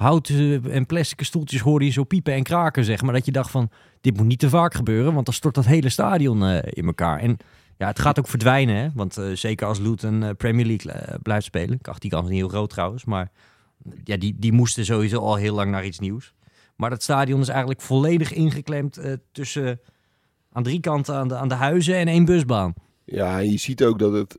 houten 0.00 0.70
en 0.70 0.86
plastic 0.86 1.22
stoeltjes 1.22 1.60
hoorde 1.60 1.84
je 1.84 1.90
zo 1.90 2.04
piepen 2.04 2.34
en 2.34 2.42
kraken, 2.42 2.84
zeg 2.84 3.02
maar. 3.02 3.12
Dat 3.12 3.24
je 3.24 3.32
dacht 3.32 3.50
van, 3.50 3.70
dit 4.00 4.16
moet 4.16 4.26
niet 4.26 4.38
te 4.38 4.48
vaak 4.48 4.74
gebeuren, 4.74 5.12
want 5.12 5.24
dan 5.24 5.34
stort 5.34 5.54
dat 5.54 5.66
hele 5.66 5.88
stadion 5.88 6.44
eh, 6.44 6.58
in 6.64 6.86
elkaar. 6.86 7.18
En 7.18 7.36
ja, 7.78 7.86
het 7.86 7.98
gaat 7.98 8.18
ook 8.18 8.28
verdwijnen, 8.28 8.76
hè. 8.76 8.88
Want 8.94 9.20
zeker 9.34 9.66
als 9.66 9.78
Luton 9.78 10.22
eh, 10.22 10.30
Premier 10.36 10.66
League 10.66 11.18
blijft 11.22 11.44
spelen. 11.44 11.78
Ik 11.82 12.00
die 12.00 12.10
kans 12.10 12.28
niet 12.28 12.38
heel 12.38 12.48
groot 12.48 12.70
trouwens, 12.70 13.04
maar 13.04 13.30
ja, 14.04 14.16
die, 14.16 14.36
die 14.38 14.52
moesten 14.52 14.84
sowieso 14.84 15.18
al 15.18 15.34
heel 15.34 15.54
lang 15.54 15.70
naar 15.70 15.84
iets 15.84 15.98
nieuws. 15.98 16.34
Maar 16.80 16.90
dat 16.90 17.02
stadion 17.02 17.40
is 17.40 17.48
eigenlijk 17.48 17.80
volledig 17.80 18.32
ingeklemd 18.32 18.96
eh, 18.96 19.12
tussen 19.32 19.80
aan 20.52 20.62
drie 20.62 20.80
kanten 20.80 21.14
aan 21.14 21.28
de, 21.28 21.34
aan 21.36 21.48
de 21.48 21.54
huizen 21.54 21.94
en 21.94 22.08
één 22.08 22.24
busbaan. 22.24 22.74
Ja, 23.04 23.38
en 23.38 23.50
je 23.50 23.58
ziet 23.58 23.84
ook 23.84 23.98
dat 23.98 24.12
het, 24.12 24.38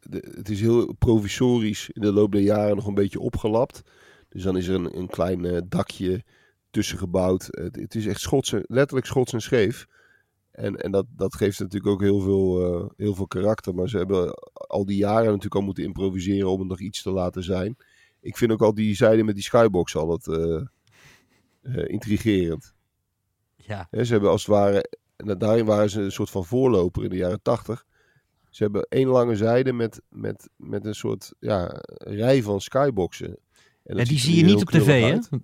de- 0.00 0.32
het 0.36 0.48
is 0.48 0.60
heel 0.60 0.92
provisorisch 0.92 1.90
in 1.92 2.02
de 2.02 2.12
loop 2.12 2.32
der 2.32 2.40
jaren 2.40 2.76
nog 2.76 2.86
een 2.86 2.94
beetje 2.94 3.20
opgelapt. 3.20 3.82
Dus 4.28 4.42
dan 4.42 4.56
is 4.56 4.66
er 4.66 4.74
een, 4.74 4.98
een 4.98 5.06
klein 5.08 5.44
eh, 5.44 5.60
dakje 5.68 6.24
tussen 6.70 6.98
gebouwd. 6.98 7.48
Het, 7.50 7.94
is 7.94 8.06
echt 8.06 8.20
schots, 8.20 8.54
letterlijk 8.62 9.06
schots 9.06 9.32
en 9.32 9.40
scheef. 9.40 9.86
En, 10.50 10.76
en 10.76 10.90
dat, 10.90 11.06
dat 11.16 11.34
geeft 11.34 11.60
natuurlijk 11.60 11.92
ook 11.92 12.00
heel 12.00 12.20
veel, 12.20 12.92
heel 12.96 13.14
veel 13.14 13.26
karakter. 13.26 13.74
Maar 13.74 13.88
ze 13.88 13.96
hebben 13.96 14.34
al 14.52 14.86
die 14.86 14.96
jaren 14.96 15.26
natuurlijk 15.26 15.54
al 15.54 15.62
moeten 15.62 15.84
improviseren 15.84 16.50
om 16.50 16.58
het 16.58 16.68
nog 16.68 16.80
iets 16.80 17.02
te 17.02 17.10
laten 17.10 17.42
zijn. 17.42 17.76
Ik 18.20 18.36
vind 18.36 18.52
ook 18.52 18.62
al 18.62 18.74
die 18.74 18.94
zijde 18.94 19.24
met 19.24 19.34
die 19.34 19.44
skybox 19.44 19.96
altijd 19.96 20.28
eh, 20.28 20.62
eh, 21.64 21.88
intrigerend. 21.88 22.74
Ja, 23.56 23.88
ze 23.90 24.12
hebben 24.12 24.30
als 24.30 24.46
het 24.46 24.50
ware, 24.50 24.90
daarin 25.16 25.64
waren 25.64 25.90
ze 25.90 26.00
een 26.00 26.12
soort 26.12 26.30
van 26.30 26.44
voorloper 26.44 27.04
in 27.04 27.10
de 27.10 27.16
jaren 27.16 27.42
tachtig. 27.42 27.84
Ze 28.50 28.62
hebben 28.62 28.86
één 28.88 29.08
lange 29.08 29.36
zijde 29.36 29.72
met, 29.72 30.02
met, 30.08 30.48
met 30.56 30.84
een 30.84 30.94
soort 30.94 31.32
ja, 31.38 31.82
rij 31.86 32.42
van 32.42 32.60
skyboxen. 32.60 33.38
En 33.84 34.04
die 34.04 34.18
zie 34.18 34.36
je 34.36 34.44
niet 34.44 34.60
op 34.60 34.70
tv, 34.70 35.02
hè? 35.02 35.38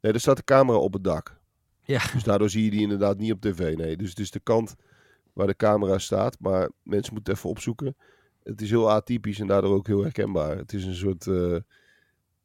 Nee, 0.00 0.12
er 0.12 0.20
staat 0.20 0.36
de 0.36 0.44
camera 0.44 0.78
op 0.78 0.92
het 0.92 1.04
dak. 1.04 1.40
Ja. 1.82 2.00
Dus 2.12 2.22
daardoor 2.22 2.50
zie 2.50 2.64
je 2.64 2.70
die 2.70 2.80
inderdaad 2.80 3.18
niet 3.18 3.32
op 3.32 3.40
tv. 3.40 3.76
Nee, 3.76 3.96
dus 3.96 4.08
het 4.08 4.18
is 4.18 4.30
de 4.30 4.40
kant 4.40 4.74
waar 5.32 5.46
de 5.46 5.56
camera 5.56 5.98
staat. 5.98 6.36
Maar 6.40 6.70
mensen 6.82 7.14
moeten 7.14 7.34
even 7.34 7.50
opzoeken. 7.50 7.96
Het 8.42 8.60
is 8.60 8.70
heel 8.70 8.90
atypisch 8.90 9.40
en 9.40 9.46
daardoor 9.46 9.74
ook 9.74 9.86
heel 9.86 10.02
herkenbaar. 10.02 10.56
Het 10.56 10.72
is 10.72 10.84
een 10.84 10.94
soort, 10.94 11.26
eh, 11.26 11.56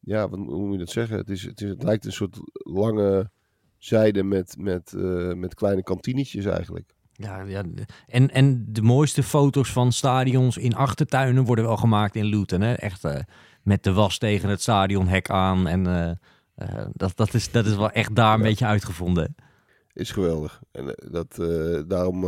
ja, 0.06 0.30
wat, 0.30 0.40
hoe 0.40 0.62
moet 0.66 0.72
je 0.72 0.78
dat 0.78 0.90
zeggen? 0.90 1.18
Het, 1.18 1.30
is, 1.30 1.44
het, 1.44 1.62
is, 1.62 1.70
het 1.70 1.84
lijkt 1.84 2.06
een 2.06 2.12
soort 2.12 2.38
lange 2.54 3.32
zijde 3.78 4.24
met, 4.24 4.56
met, 4.58 4.94
eh, 4.94 5.34
met 5.34 5.54
kleine 5.56 5.84
kantinetjes 5.84 6.46
eigenlijk. 6.46 6.94
Ja, 7.12 7.42
ja. 7.42 7.64
En, 8.08 8.30
en 8.30 8.66
de 8.70 8.82
mooiste 8.82 9.24
foto's 9.24 9.72
van 9.72 9.92
stadions 9.92 10.58
in 10.58 10.76
achtertuinen 10.76 11.44
worden 11.44 11.66
wel 11.66 11.78
gemaakt 11.78 12.16
in 12.16 12.26
Luton. 12.26 12.62
Hè? 12.62 12.74
Echt 12.74 13.04
eh, 13.04 13.20
met 13.64 13.84
de 13.84 13.94
was 13.94 14.18
tegen 14.18 14.50
het 14.50 14.62
stadionhek 14.62 15.30
aan. 15.30 15.68
En 15.68 15.88
eh, 16.56 16.86
dat, 16.94 17.18
dat, 17.18 17.34
is, 17.34 17.52
dat 17.52 17.66
is 17.66 17.76
wel 17.76 17.92
echt 17.92 18.16
daar 18.16 18.34
een 18.34 18.40
Ja. 18.40 18.46
beetje 18.46 18.66
uitgevonden. 18.66 19.36
Is 19.94 20.12
geweldig. 20.12 20.62
En 20.72 20.96
dat, 21.12 21.36
daarom, 21.88 22.26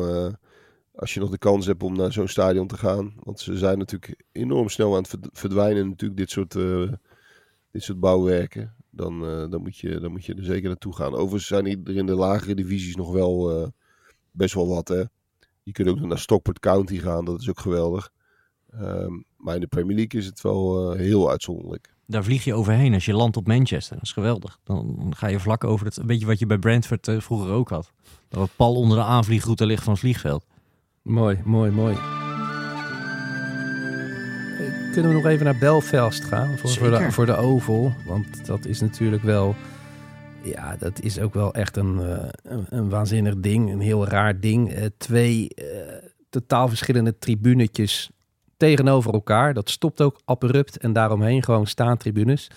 als 0.96 1.14
je 1.14 1.20
nog 1.20 1.30
de 1.30 1.38
kans 1.38 1.66
hebt 1.66 1.84
om 1.84 1.96
naar 1.96 2.12
zo'n 2.14 2.28
stadion 2.28 2.68
te 2.68 2.78
gaan. 2.78 3.14
Want 3.20 3.40
ze 3.40 3.58
zijn 3.58 3.78
natuurlijk 3.78 4.24
enorm 4.32 4.70
snel 4.70 4.92
aan 4.92 4.98
het 5.02 5.08
verd- 5.08 5.30
verdwijnen, 5.32 5.88
natuurlijk, 5.90 6.20
dit 6.20 6.30
soort, 6.30 6.56
dit 7.76 7.84
soort 7.84 8.00
bouwwerken. 8.00 8.76
Dan, 8.90 9.26
eh, 9.26 9.50
dan, 9.50 9.62
moet 9.62 9.78
je, 9.78 10.00
dan 10.00 10.12
moet 10.12 10.26
je 10.26 10.34
er 10.34 10.44
zeker 10.44 10.68
naartoe 10.68 10.96
gaan. 10.96 11.14
Overigens 11.14 11.48
zijn 11.48 11.66
er 11.66 11.96
in 11.96 12.06
de 12.06 12.16
lagere 12.16 12.56
divisies 12.56 12.96
nog 12.96 13.12
wel 13.12 13.52
eh, 13.52 13.68
best 14.32 14.54
wel 14.54 14.68
wat. 14.68 14.88
Hè? 14.88 15.04
Je 15.64 15.72
kunt 15.72 15.88
ook 15.88 16.00
naar 16.00 16.20
Stockport 16.20 16.60
County 16.60 16.98
gaan, 16.98 17.26
dat 17.26 17.42
is 17.42 17.50
ook 17.50 17.60
geweldig. 17.60 18.12
Ehm, 18.72 19.12
maar 19.38 19.56
in 19.56 19.62
de 19.62 19.68
Premier 19.68 19.96
League 19.96 20.20
is 20.20 20.26
het 20.26 20.42
wel 20.42 20.92
eh, 20.92 21.00
heel 21.00 21.30
uitzonderlijk. 21.30 21.94
Daar 22.08 22.24
vlieg 22.24 22.44
je 22.44 22.54
overheen 22.54 22.94
als 22.94 23.06
je 23.06 23.14
landt 23.14 23.38
op 23.38 23.48
Manchester. 23.48 23.96
Dat 23.96 24.06
is 24.06 24.12
geweldig. 24.12 24.60
Dan 24.64 25.14
ga 25.16 25.28
je 25.28 25.40
vlak 25.40 25.64
over 25.64 25.86
het... 25.86 25.98
Een 25.98 26.08
beetje 26.08 26.26
wat 26.26 26.40
je 26.40 26.46
bij 26.46 26.58
Brentford 26.58 27.10
vroeger 27.18 27.52
ook 27.52 27.70
had. 27.70 27.92
Dat 28.30 28.42
het 28.42 28.56
pal 28.56 28.76
onder 28.76 28.98
de 28.98 29.04
aanvliegroute 29.04 29.66
ligt 29.66 29.84
van 29.84 29.92
het 29.92 30.02
vliegveld. 30.02 30.46
Mooi, 31.02 31.42
mooi, 31.46 31.72
mooi. 31.72 32.25
Kunnen 34.96 35.14
we 35.14 35.22
nog 35.22 35.32
even 35.32 35.46
naar 35.46 35.58
Belfast 35.58 36.24
gaan 36.24 36.58
voor, 36.58 36.70
voor, 36.70 36.90
de, 36.90 37.12
voor 37.12 37.26
de 37.26 37.36
Oval? 37.36 37.92
Want 38.06 38.46
dat 38.46 38.66
is 38.66 38.82
natuurlijk 38.82 39.24
wel... 39.24 39.56
Ja, 40.44 40.76
dat 40.80 41.00
is 41.02 41.20
ook 41.20 41.34
wel 41.34 41.54
echt 41.54 41.78
een, 41.78 42.00
eh, 42.00 42.28
een, 42.44 42.66
een 42.70 42.90
waanzinnig 42.90 43.36
ding. 43.40 43.72
Een 43.72 43.80
heel 43.80 44.08
raar 44.08 44.40
ding. 44.40 44.74
Eh, 44.74 44.86
twee 44.98 45.50
eh, 45.50 45.66
totaal 46.30 46.68
verschillende 46.68 47.18
tribunetjes 47.18 48.10
tegenover 48.58 49.14
elkaar. 49.14 49.54
Dat 49.54 49.70
stopt 49.70 50.02
ook 50.02 50.20
abrupt. 50.26 50.78
En 50.78 50.94
daaromheen 50.94 51.44
gewoon 51.44 51.68
staantribunes. 51.68 52.50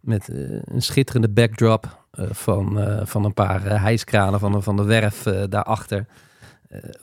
Met 0.00 0.28
eh, 0.28 0.36
een 0.64 0.82
schitterende 0.82 1.28
backdrop 1.30 2.06
van, 2.30 2.78
van 3.06 3.24
een 3.24 3.34
paar 3.34 3.80
hijskranen 3.80 4.40
van, 4.40 4.52
de- 4.52 4.62
van 4.62 4.76
de 4.76 4.84
werf 4.84 5.22
daarachter. 5.48 6.06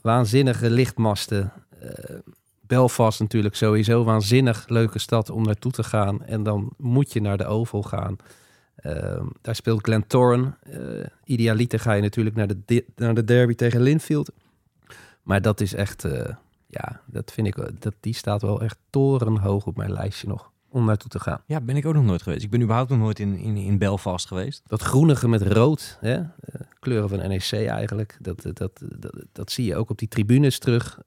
Waanzinnige 0.01 0.69
lichtmasten. 0.69 1.51
Belfast 2.67 3.19
natuurlijk 3.19 3.55
sowieso 3.55 4.03
waanzinnig 4.03 4.67
leuke 4.67 4.99
stad 4.99 5.29
om 5.29 5.43
naartoe 5.43 5.71
te 5.71 5.83
gaan. 5.83 6.25
En 6.25 6.43
dan 6.43 6.73
moet 6.77 7.13
je 7.13 7.21
naar 7.21 7.37
de 7.37 7.45
Oval 7.45 7.83
gaan. 7.83 8.15
Eh, 8.75 9.23
daar 9.41 9.55
speelt 9.55 9.83
Glentoran. 9.83 10.55
Eh 10.61 11.05
idealiter 11.25 11.79
ga 11.79 11.93
je 11.93 12.01
natuurlijk 12.01 12.35
naar 12.35 12.47
de, 12.47 12.85
naar 12.95 13.13
de 13.13 13.23
derby 13.23 13.55
tegen 13.55 13.81
Linfield. 13.81 14.31
Maar 15.23 15.41
dat 15.41 15.61
is 15.61 15.73
echt, 15.73 16.03
eh, 16.03 16.35
ja, 16.67 17.01
dat 17.05 17.31
vind 17.31 17.47
ik, 17.47 17.81
dat, 17.81 17.93
die 17.99 18.13
staat 18.13 18.41
wel 18.41 18.61
echt 18.61 18.77
torenhoog 18.89 19.65
op 19.65 19.77
mijn 19.77 19.91
lijstje 19.91 20.27
nog 20.27 20.51
om 20.69 20.85
naartoe 20.85 21.09
te 21.09 21.19
gaan. 21.19 21.41
Ja, 21.45 21.61
ben 21.61 21.75
ik 21.75 21.85
ook 21.85 21.93
nog 21.93 22.03
nooit 22.03 22.21
geweest. 22.21 22.43
Ik 22.43 22.49
ben 22.49 22.61
überhaupt 22.61 22.89
nog 22.89 22.99
nooit 22.99 23.19
in, 23.19 23.37
in, 23.37 23.57
in 23.57 23.77
Belfast 23.77 24.27
geweest. 24.27 24.61
Dat 24.67 24.81
groenige 24.81 25.27
met 25.27 25.41
rood, 25.41 25.97
hè? 25.99 26.13
eh, 26.15 26.27
kleuren 26.79 27.09
van 27.09 27.17
NEC 27.17 27.51
eigenlijk, 27.51 28.17
dat, 28.21 28.41
dat, 28.41 28.57
dat, 28.57 28.81
dat, 28.99 29.15
dat 29.31 29.51
zie 29.51 29.65
je 29.65 29.75
ook 29.75 29.89
op 29.89 29.97
die 29.97 30.07
tribunes 30.07 30.59
terug. 30.59 30.99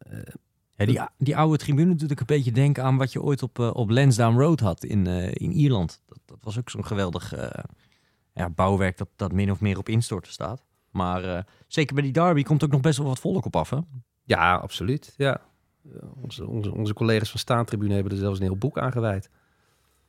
Ja, 0.79 0.85
die, 0.85 1.01
die 1.19 1.37
oude 1.37 1.57
tribune 1.57 1.95
doet 1.95 2.11
ik 2.11 2.21
een 2.21 2.27
beetje 2.27 2.53
denken 2.53 2.85
aan 2.85 2.97
wat 2.97 3.13
je 3.13 3.23
ooit 3.23 3.43
op, 3.43 3.59
eh, 3.59 3.71
op 3.75 3.91
Lansdowne 3.91 4.43
Road 4.43 4.61
had 4.61 4.85
in, 4.85 5.07
eh, 5.07 5.31
in 5.33 5.53
Ierland. 5.53 6.03
Dat, 6.07 6.19
dat 6.25 6.39
was 6.41 6.59
ook 6.59 6.71
zo'n 6.71 6.87
geweldig 6.87 7.33
eh, 7.33 7.65
ja, 8.33 8.51
bouwwerk 8.51 8.99
dat, 8.99 9.09
dat 9.17 9.33
min 9.33 9.51
of 9.51 9.61
meer 9.61 9.79
op 9.79 9.89
instorten 9.89 10.33
staat. 10.33 10.65
Maar 10.91 11.25
eh, 11.25 11.43
zeker 11.67 11.95
bij 11.95 12.03
die 12.03 12.13
derby 12.13 12.43
komt 12.43 12.65
ook 12.65 12.71
nog 12.71 12.81
best 12.81 12.99
wel 12.99 13.07
wat 13.07 13.21
volk 13.21 13.45
op 13.45 13.57
af, 13.57 13.71
hè? 13.71 13.79
Ja, 14.25 14.55
absoluut. 14.57 15.15
Ja. 15.17 15.41
Onze, 16.23 16.47
onze, 16.47 16.75
onze 16.75 16.95
collega's 16.95 17.31
van 17.31 17.41
Staantribune 17.41 17.95
hebben 17.95 18.13
er 18.13 18.19
zelfs 18.19 18.39
een 18.39 18.45
heel 18.45 18.57
boek 18.57 18.79
aan 18.79 18.93
gewijd. 18.93 19.31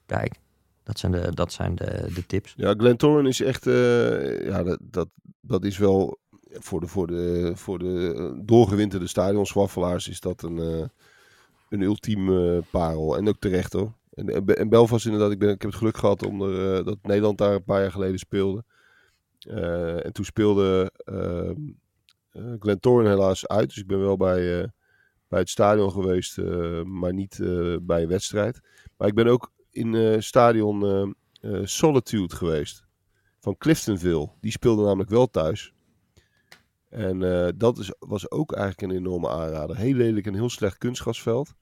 Kijk, 0.06 0.36
dat 0.84 1.00
zijn 1.00 1.12
de, 1.12 1.34
dat 1.34 1.54
zijn 1.54 1.76
de, 1.76 2.12
de 2.14 2.26
tips. 2.26 2.54
Ja, 2.58 2.74
Glentoran 2.78 3.28
is 3.28 3.42
echt, 3.42 3.68
eh, 3.68 4.46
ja, 4.46 4.64
dat, 4.64 4.80
dat, 4.82 5.10
dat 5.42 5.64
is 5.64 5.78
wel 5.78 6.19
voor 6.52 6.80
de, 6.80 6.88
voor 6.88 7.08
de, 7.08 7.52
voor 7.56 7.80
de 7.80 8.14
eh, 8.18 8.40
doorgewinterde 8.46 9.08
stadionswaffelaars 9.08 10.08
is 10.08 10.20
dat 10.20 10.42
een, 10.42 10.60
eh, 10.60 10.88
een 11.70 11.82
ultiem 11.82 12.38
eh, 12.38 12.58
parel. 12.72 13.18
En 13.18 13.28
ook 13.28 13.40
terecht 13.40 13.74
hoor. 13.74 13.94
En, 14.14 14.30
en, 14.30 14.46
Be- 14.46 14.56
en 14.56 14.70
Belfast 14.70 15.06
inderdaad, 15.06 15.32
ik, 15.32 15.40
ben, 15.40 15.50
ik 15.50 15.62
heb 15.62 15.72
het 15.72 15.80
geluk 15.80 15.98
gehad 15.98 16.26
om 16.26 16.42
er, 16.42 16.84
dat 16.84 16.98
Nederland 17.02 17.38
daar 17.38 17.54
een 17.54 17.64
paar 17.64 17.82
jaar 17.82 17.92
geleden 17.92 18.20
speelde. 18.20 18.64
En 20.04 20.14
toen 20.14 20.26
speelde 20.26 20.92
ehm, 21.06 21.56
Eh 22.32 22.54
Glentoran 22.60 23.08
helaas 23.08 23.48
uit, 23.48 23.68
dus 23.68 23.78
ik 23.78 23.88
ben 23.88 24.00
wel 24.00 24.18
bij, 24.18 24.72
bij 25.28 25.40
het 25.40 25.50
stadion 25.50 25.92
geweest, 25.92 26.38
maar 26.84 27.14
niet 27.14 27.38
bij 27.82 28.02
een 28.02 28.08
wedstrijd. 28.08 28.60
Maar 28.98 29.08
ik 29.08 29.16
ben 29.16 29.28
ook 29.28 29.52
in 29.72 30.24
stadion 30.24 31.16
Solitude 31.64 32.36
geweest 32.36 32.86
van 33.40 33.58
Cliftonville. 33.58 34.30
Die 34.42 34.52
speelde 34.52 34.84
namelijk 34.84 35.10
wel 35.10 35.28
thuis. 35.28 35.74
En 36.90 37.24
eh, 37.24 37.52
dat 37.56 37.78
is, 37.78 37.94
was 38.00 38.32
ook 38.32 38.52
eigenlijk 38.54 38.92
een 38.92 38.98
enorme 38.98 39.30
aanrader. 39.30 39.78
Heel 39.78 39.94
lelijk 39.94 40.26
en 40.26 40.34
heel 40.34 40.50
slecht 40.50 40.78
kunstgrasveld. 40.78 41.56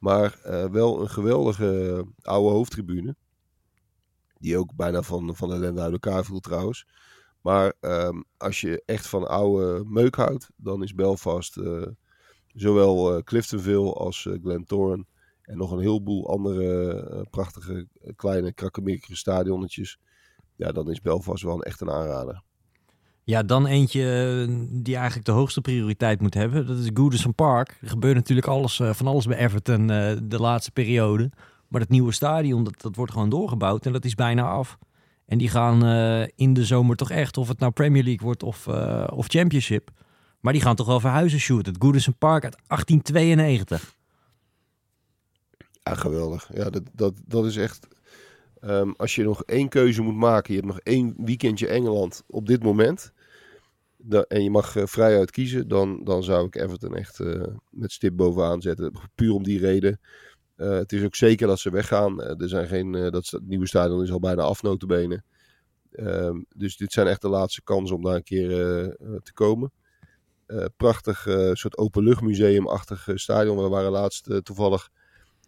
Maar 0.00 0.40
eh, 0.42 0.64
wel 0.64 1.00
een 1.00 1.08
geweldige 1.08 2.04
oude 2.22 2.50
hoofdtribune. 2.50 3.16
Die 4.38 4.58
ook 4.58 4.74
bijna 4.74 5.02
van, 5.02 5.36
van 5.36 5.52
ellende 5.52 5.80
uit 5.80 5.92
elkaar 5.92 6.24
viel 6.24 6.40
trouwens. 6.40 6.86
Maar 7.40 7.72
ehm, 7.80 8.22
als 8.36 8.60
je 8.60 8.82
echt 8.86 9.06
van 9.06 9.28
oude 9.28 9.84
meuk 9.84 10.14
houdt, 10.14 10.50
dan 10.56 10.82
is 10.82 10.94
Belfast 10.94 11.56
eh, 11.56 11.86
zowel 12.46 13.22
Cliftonville 13.22 13.92
als 13.92 14.26
eh, 14.26 14.34
Glentoran 14.42 15.06
en 15.42 15.56
nog 15.56 15.72
een 15.72 15.80
heleboel 15.80 16.28
andere 16.30 17.26
prachtige 17.30 17.88
kleine 18.16 18.52
krakkemikkige 18.52 19.16
stadionnetjes. 19.16 19.98
Ja, 20.56 20.72
dan 20.72 20.90
is 20.90 21.00
Belfast 21.00 21.42
wel 21.42 21.54
een, 21.54 21.62
echt 21.62 21.80
een 21.80 21.90
aanrader. 21.90 22.42
Ja, 23.24 23.42
dan 23.42 23.66
eentje 23.66 24.02
eh, 24.48 24.54
die 24.70 24.94
eigenlijk 24.96 25.26
de 25.26 25.32
hoogste 25.32 25.60
prioriteit 25.60 26.20
moet 26.20 26.34
hebben. 26.34 26.66
Dat 26.66 26.78
is 26.78 26.90
Goodison 26.94 27.34
Park. 27.34 27.78
Er 27.80 27.88
gebeurt 27.88 28.14
natuurlijk 28.14 28.46
alles, 28.46 28.80
eh, 28.80 28.92
van 28.92 29.06
alles 29.06 29.26
bij 29.26 29.36
Everton 29.36 29.90
eh, 29.90 30.16
de 30.22 30.40
laatste 30.40 30.70
periode. 30.70 31.30
Maar 31.68 31.80
het 31.80 31.90
nieuwe 31.90 32.12
stadion, 32.12 32.64
dat, 32.64 32.80
dat 32.80 32.96
wordt 32.96 33.12
gewoon 33.12 33.28
doorgebouwd 33.28 33.86
en 33.86 33.92
dat 33.92 34.04
is 34.04 34.14
bijna 34.14 34.42
af. 34.42 34.78
En 35.26 35.38
die 35.38 35.48
gaan 35.48 35.84
in 36.34 36.54
de 36.54 36.64
zomer 36.64 36.96
toch 36.96 37.10
echt, 37.10 37.36
of 37.36 37.48
het 37.48 37.58
nou 37.58 37.72
Premier 37.72 38.02
League 38.02 38.26
wordt 38.26 38.42
of, 38.42 38.68
of 39.12 39.26
Championship. 39.26 39.90
Maar 40.40 40.52
die 40.52 40.62
gaan 40.62 40.76
toch 40.76 40.86
wel 40.86 41.00
verhuizen 41.00 41.40
shooten. 41.40 41.72
Het 41.72 41.82
Goodison 41.82 42.14
Park 42.18 42.44
uit 42.44 42.56
1892. 42.66 43.94
Ja, 45.82 45.94
geweldig. 45.94 46.50
Ja, 46.54 46.70
dat, 46.70 46.82
dat, 46.92 47.14
dat 47.26 47.44
is 47.44 47.56
echt. 47.56 47.88
Ehm, 48.60 48.90
als 48.96 49.14
je 49.14 49.22
nog 49.22 49.44
één 49.44 49.68
keuze 49.68 50.02
moet 50.02 50.14
maken, 50.14 50.54
je 50.54 50.60
hebt 50.60 50.72
nog 50.72 50.80
één 50.82 51.14
weekendje 51.16 51.66
Engeland 51.66 52.22
op 52.26 52.46
dit 52.46 52.62
moment. 52.62 53.12
en 54.28 54.42
je 54.42 54.50
mag 54.50 54.76
eh, 54.76 54.86
vrijuit 54.86 55.30
kiezen, 55.30 55.68
dan, 55.68 56.04
dan 56.04 56.22
zou 56.22 56.46
ik 56.46 56.54
Everton 56.54 56.96
echt 56.96 57.20
eh, 57.20 57.42
met 57.70 57.92
stip 57.92 58.16
bovenaan 58.16 58.60
zetten. 58.60 58.92
Puur 59.14 59.32
om 59.32 59.42
die 59.42 59.58
reden. 59.58 60.00
Eh, 60.56 60.70
het 60.70 60.92
is 60.92 61.04
ook 61.04 61.14
zeker 61.14 61.46
dat 61.46 61.58
ze 61.58 61.70
weggaan. 61.70 62.22
Er 62.22 62.48
zijn 62.48 62.66
geen, 62.66 62.92
dat 62.92 63.40
nieuwe 63.42 63.66
stadion 63.66 64.02
is 64.02 64.12
al 64.12 64.20
bijna 64.20 64.42
af, 64.42 64.62
notabene. 64.62 65.22
Ehm, 65.92 66.40
dus 66.56 66.76
dit 66.76 66.92
zijn 66.92 67.06
echt 67.06 67.22
de 67.22 67.28
laatste 67.28 67.62
kansen 67.62 67.96
om 67.96 68.02
daar 68.02 68.14
een 68.14 68.22
keer 68.22 68.48
te 69.22 69.32
komen. 69.34 69.72
Prachtig 70.76 71.26
soort 71.52 71.78
openluchtmuseumachtig 71.78 73.08
stadion. 73.14 73.62
We 73.62 73.68
waren 73.68 73.90
laatst 73.90 74.44
toevallig 74.44 74.90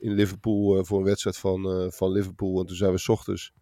in 0.03 0.13
Liverpool 0.13 0.79
eh, 0.79 0.85
voor 0.85 0.99
een 0.99 1.05
wedstrijd 1.05 1.39
van, 1.39 1.71
eh, 1.71 1.91
van 1.91 2.11
Liverpool. 2.11 2.61
En 2.61 2.67
toen 2.67 2.77
zijn 2.77 2.93
we 2.93 2.99
's 2.99 3.09
ochtends 3.09 3.53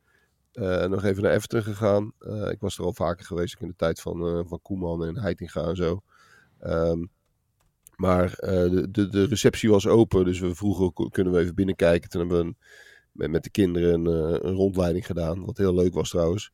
eh, 0.53 0.85
nog 0.85 1.05
even 1.05 1.23
naar 1.23 1.33
Everton 1.33 1.63
gegaan. 1.63 2.13
Ik 2.51 2.61
was 2.61 2.79
er 2.79 2.85
al 2.85 2.93
vaker 2.93 3.27
geweest, 3.27 3.57
in 3.61 3.69
de 3.69 3.77
tijd 3.77 4.01
van, 4.01 4.47
van 4.49 4.61
Koeman 4.63 5.05
en 5.05 5.19
Heitinga 5.19 5.63
en 5.63 5.77
zo. 5.77 6.03
Ehm, 6.59 7.05
maar 7.97 8.35
de, 8.39 8.89
de, 8.91 9.09
de 9.09 9.25
receptie 9.25 9.71
was 9.71 9.87
open, 9.87 10.25
dus 10.25 10.41
we 10.41 10.55
vroegen 10.55 11.11
kunnen 11.11 11.33
we 11.33 11.39
even 11.39 11.55
binnenkijken. 11.55 12.11
Toen 12.11 12.21
hebben 12.21 12.39
we 12.39 12.45
een, 12.45 12.57
met, 13.13 13.31
met 13.31 13.43
de 13.43 13.51
kinderen 13.51 13.95
een, 13.95 14.07
een 14.47 14.55
rondleiding 14.55 15.07
gedaan, 15.07 15.45
wat 15.45 15.59
heel 15.59 15.75
leuk 15.75 15.95
was 15.95 16.11
trouwens. 16.11 16.53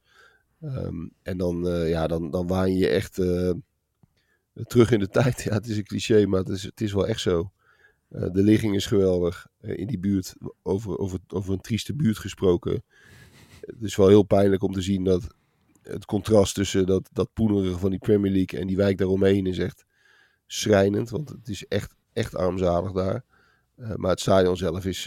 Ehm, 0.60 1.08
en 1.22 1.38
dan, 1.38 1.68
eh, 1.68 1.88
ja, 1.88 2.06
dan, 2.06 2.30
dan 2.30 2.46
waan 2.46 2.74
je 2.74 2.88
echt 2.88 3.14
terug 4.66 4.90
in 4.90 5.00
de 5.00 5.08
tijd. 5.20 5.42
Ja, 5.42 5.54
het 5.54 5.66
is 5.66 5.76
een 5.76 5.84
cliché, 5.84 6.26
maar 6.26 6.40
het 6.40 6.48
is, 6.48 6.62
het 6.62 6.80
is 6.80 6.92
wel 6.92 7.06
echt 7.06 7.20
zo. 7.20 7.50
Eh, 8.08 8.32
de 8.32 8.42
ligging 8.42 8.74
is 8.74 8.86
geweldig 8.86 9.46
eh, 9.60 9.78
in 9.78 9.86
die 9.86 9.98
buurt. 9.98 10.34
Over, 10.62 10.98
over, 10.98 11.18
over 11.28 11.52
een 11.52 11.60
trieste 11.60 11.94
buurt 11.94 12.18
gesproken. 12.18 12.84
Het 13.60 13.82
is 13.82 13.96
wel 13.96 14.08
heel 14.08 14.22
pijnlijk 14.22 14.62
om 14.62 14.72
te 14.72 14.80
zien 14.80 15.04
dat 15.04 15.34
het 15.82 16.04
contrast 16.04 16.54
tussen 16.54 16.86
dat, 16.86 17.08
dat 17.12 17.28
van 17.34 17.90
die 17.90 17.98
Premier 17.98 18.32
League 18.32 18.60
en 18.60 18.66
die 18.66 18.76
wijk 18.76 18.98
daaromheen 18.98 19.46
is 19.46 19.58
echt 19.58 19.84
schrijnend. 20.46 21.10
Want 21.10 21.28
het 21.28 21.48
is 21.48 21.66
echt, 21.66 21.94
echt 22.12 22.34
armzalig 22.34 22.92
daar. 22.92 23.24
Eh, 23.76 23.94
maar 23.94 24.10
het 24.10 24.20
stadion 24.20 24.56
zelf 24.56 24.84
is, 24.84 25.06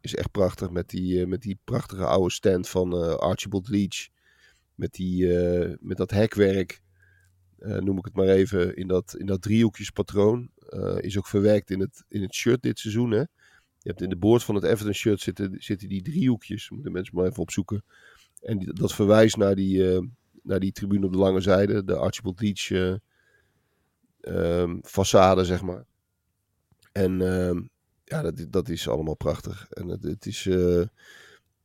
is 0.00 0.14
echt 0.14 0.30
prachtig. 0.30 0.70
Met 0.70 0.88
die, 0.88 1.26
met 1.26 1.42
die 1.42 1.58
prachtige 1.64 2.04
oude 2.04 2.32
stand 2.32 2.68
van 2.68 3.18
Archibald 3.18 3.68
Leach. 3.68 4.08
Met, 4.74 4.92
die, 4.92 5.26
met 5.80 5.96
dat 5.96 6.10
hekwerk, 6.10 6.80
noem 7.58 7.98
ik 7.98 8.04
het 8.04 8.14
maar 8.14 8.28
even, 8.28 8.76
in 8.76 8.86
dat, 8.86 9.14
in 9.18 9.26
dat 9.26 9.42
driehoekjespatroon. 9.42 10.50
Eh, 10.68 10.96
is 11.00 11.18
ook 11.18 11.26
verwerkt 11.26 11.70
in 11.70 11.80
het, 11.80 12.04
in 12.08 12.22
het 12.22 12.34
shirt 12.34 12.62
dit 12.62 12.78
seizoen. 12.78 13.10
Hè? 13.10 13.18
Je 13.18 13.88
hebt 13.88 14.02
in 14.02 14.08
de 14.08 14.16
boord 14.16 14.42
van 14.44 14.54
het 14.54 14.64
Everton 14.64 14.92
shirt 14.92 15.20
zitten, 15.20 15.54
zitten 15.58 15.88
die 15.88 16.02
driehoekjes. 16.02 16.70
Moeten 16.70 16.92
mensen 16.92 17.14
maar 17.16 17.26
even 17.26 17.42
opzoeken. 17.42 17.84
En 18.42 18.58
die- 18.58 18.72
dat 18.72 18.94
verwijst 18.94 19.36
naar 19.36 19.54
die, 19.54 19.92
eh, 19.94 20.02
naar 20.42 20.60
die 20.60 20.72
tribune 20.72 21.06
op 21.06 21.12
de 21.12 21.18
lange 21.18 21.40
zijde. 21.40 21.84
De 21.84 21.96
Archibald 21.96 22.40
Leach 22.40 22.70
eh, 22.70 22.94
ehm, 24.20 24.76
façade, 24.76 25.40
zeg 25.44 25.62
maar. 25.62 25.84
En 26.92 27.20
ehm, 27.20 27.60
ja, 28.04 28.22
dat, 28.22 28.46
dat 28.50 28.68
is 28.68 28.88
allemaal 28.88 29.16
prachtig. 29.16 29.66
En 29.70 29.88
het, 29.88 30.02
het 30.02 30.26
is 30.26 30.46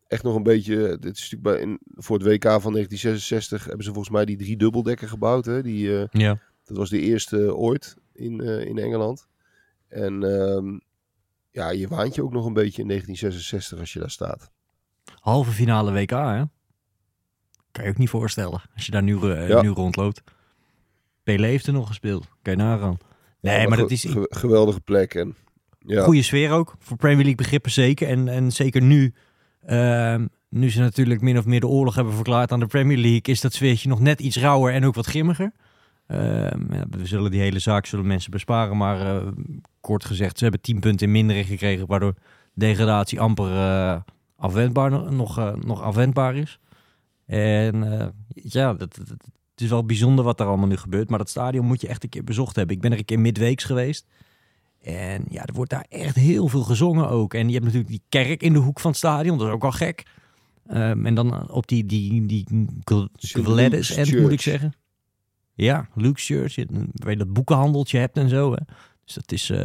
echt 0.07 0.23
nog 0.23 0.35
een 0.35 0.43
beetje... 0.43 0.97
Dit 0.99 1.17
is 1.17 1.29
natuurlijk 1.31 1.41
bij, 1.41 1.59
in, 1.59 1.79
voor 1.95 2.17
het 2.17 2.27
WK 2.27 2.43
van 2.43 2.71
1966 2.73 3.65
hebben 3.65 3.83
ze 3.85 3.91
volgens 3.93 4.13
mij 4.13 4.25
die 4.25 4.37
drie 4.37 4.57
dubbeldekker 4.57 5.07
gebouwd. 5.07 5.45
Hè? 5.45 5.61
Die, 5.61 5.89
Ja. 6.11 6.39
dat 6.63 6.77
was 6.77 6.89
de 6.89 6.99
eerste 6.99 7.55
ooit 7.55 7.95
in, 8.13 8.41
eh, 8.41 8.65
in 8.65 8.77
Engeland. 8.77 9.27
En 9.87 10.23
ehm, 10.23 10.79
ja, 11.51 11.69
je 11.69 11.87
waant 11.87 12.15
je 12.15 12.23
ook 12.23 12.31
nog 12.31 12.45
een 12.45 12.53
beetje 12.53 12.81
in 12.81 12.87
1966 12.87 13.79
als 13.79 13.93
je 13.93 13.99
daar 13.99 14.09
staat. 14.11 14.51
Halve 15.19 15.51
finale 15.51 15.91
WK, 15.91 16.09
hè? 16.09 16.43
Kan 17.71 17.83
je 17.83 17.89
ook 17.89 17.97
niet 17.97 18.09
voorstellen. 18.09 18.61
Als 18.75 18.85
je 18.85 18.91
daar 18.91 19.03
nu, 19.03 19.31
eh, 19.31 19.47
Ja. 19.47 19.61
nu 19.61 19.69
rondloopt. 19.69 20.21
Pelé 21.23 21.47
heeft 21.47 21.67
er 21.67 21.73
nog 21.73 21.87
gespeeld. 21.87 22.27
Kan 22.41 22.53
je 22.53 22.59
nagaan. 22.63 22.97
Nee, 23.41 23.61
Ja, 23.61 23.67
maar 23.67 23.77
dat 23.77 23.91
is 23.91 24.01
ge- 24.05 24.27
geweldige 24.29 24.79
plek. 24.81 25.13
En, 25.13 25.35
ja. 25.79 26.03
goede 26.03 26.21
sfeer 26.21 26.51
ook. 26.51 26.75
Voor 26.79 26.97
Premier 26.97 27.17
League 27.21 27.35
begrippen 27.35 27.71
zeker. 27.71 28.07
En, 28.07 28.27
en 28.27 28.51
zeker 28.51 28.81
nu, 28.81 29.13
ehm, 29.65 30.27
nu 30.49 30.69
ze 30.71 30.79
natuurlijk 30.79 31.21
min 31.21 31.37
of 31.37 31.45
meer 31.45 31.59
de 31.59 31.67
oorlog 31.67 31.95
hebben 31.95 32.13
verklaard 32.13 32.51
aan 32.51 32.59
de 32.59 32.65
Premier 32.65 32.97
League, 32.97 33.21
is 33.33 33.41
dat 33.41 33.53
sfeertje 33.53 33.89
nog 33.89 33.99
net 33.99 34.19
iets 34.19 34.37
rauwer 34.37 34.73
en 34.73 34.85
ook 34.85 34.95
wat 34.95 35.05
grimmiger. 35.05 35.51
Ehm, 36.13 36.83
we 36.89 37.05
zullen 37.05 37.31
die 37.31 37.41
hele 37.41 37.59
zaak 37.59 37.85
zullen 37.85 38.07
mensen 38.07 38.31
besparen. 38.31 38.77
Maar 38.77 39.15
eh, 39.15 39.27
kort 39.81 40.05
gezegd, 40.05 40.37
ze 40.37 40.43
hebben 40.43 40.61
10 40.61 40.79
punten 40.79 41.07
in 41.07 41.13
mindering 41.13 41.47
gekregen, 41.47 41.87
waardoor 41.87 42.13
degradatie 42.53 43.19
amper 43.19 43.51
eh, 43.51 44.01
afwendbaar, 44.35 45.11
nog, 45.13 45.37
eh, 45.37 45.53
nog 45.53 45.81
afwendbaar 45.81 46.35
is. 46.35 46.59
En 47.25 48.13
ja, 48.27 48.73
dat, 48.73 48.95
het 48.95 49.61
is 49.61 49.69
wel 49.69 49.85
bijzonder 49.85 50.25
wat 50.25 50.39
er 50.39 50.45
allemaal 50.45 50.67
nu 50.67 50.77
gebeurt. 50.77 51.09
Maar 51.09 51.17
dat 51.17 51.29
stadion 51.29 51.65
moet 51.65 51.81
je 51.81 51.87
echt 51.87 52.03
een 52.03 52.09
keer 52.09 52.23
bezocht 52.23 52.55
hebben. 52.55 52.75
Ik 52.75 52.81
ben 52.81 52.91
er 52.91 52.97
een 52.97 53.05
keer 53.05 53.19
midweeks 53.19 53.63
geweest. 53.63 54.05
En 54.81 55.25
ja, 55.29 55.45
er 55.45 55.53
wordt 55.53 55.71
daar 55.71 55.85
echt 55.89 56.15
heel 56.15 56.47
veel 56.47 56.63
gezongen 56.63 57.09
ook. 57.09 57.33
En 57.33 57.47
je 57.47 57.53
hebt 57.53 57.65
natuurlijk 57.65 57.91
die 57.91 58.03
kerk 58.09 58.41
in 58.43 58.53
de 58.53 58.59
hoek 58.59 58.79
van 58.79 58.89
het 58.89 58.99
stadion. 58.99 59.37
Dat 59.37 59.47
is 59.47 59.53
ook 59.53 59.63
al 59.63 59.71
gek. 59.71 60.03
Ehm, 60.67 61.05
en 61.05 61.15
dan 61.15 61.51
op 61.51 61.67
die, 61.67 61.85
die, 61.85 62.25
die 62.25 62.47
end, 63.91 64.21
moet 64.21 64.31
ik 64.31 64.41
zeggen. 64.41 64.73
Ja, 65.55 65.87
Luke's 65.95 66.25
Church. 66.25 66.55
Je- 66.55 66.67
Waar 66.93 67.11
je 67.11 67.17
dat 67.17 67.33
boekenhandeltje 67.33 67.97
hebt 67.99 68.17
en 68.17 68.29
zo. 68.29 68.51
Hè. 68.51 68.59
Dus 69.05 69.13
dat 69.13 69.31
is, 69.31 69.49
eh, 69.49 69.59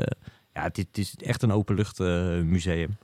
ja, 0.55 0.63
het, 0.63 0.79
is- 0.79 0.85
het 0.85 0.97
is 0.99 1.15
echt 1.17 1.43
een 1.43 1.53
openlucht 1.53 2.01
eh, 2.01 2.41
museum. 2.41 2.97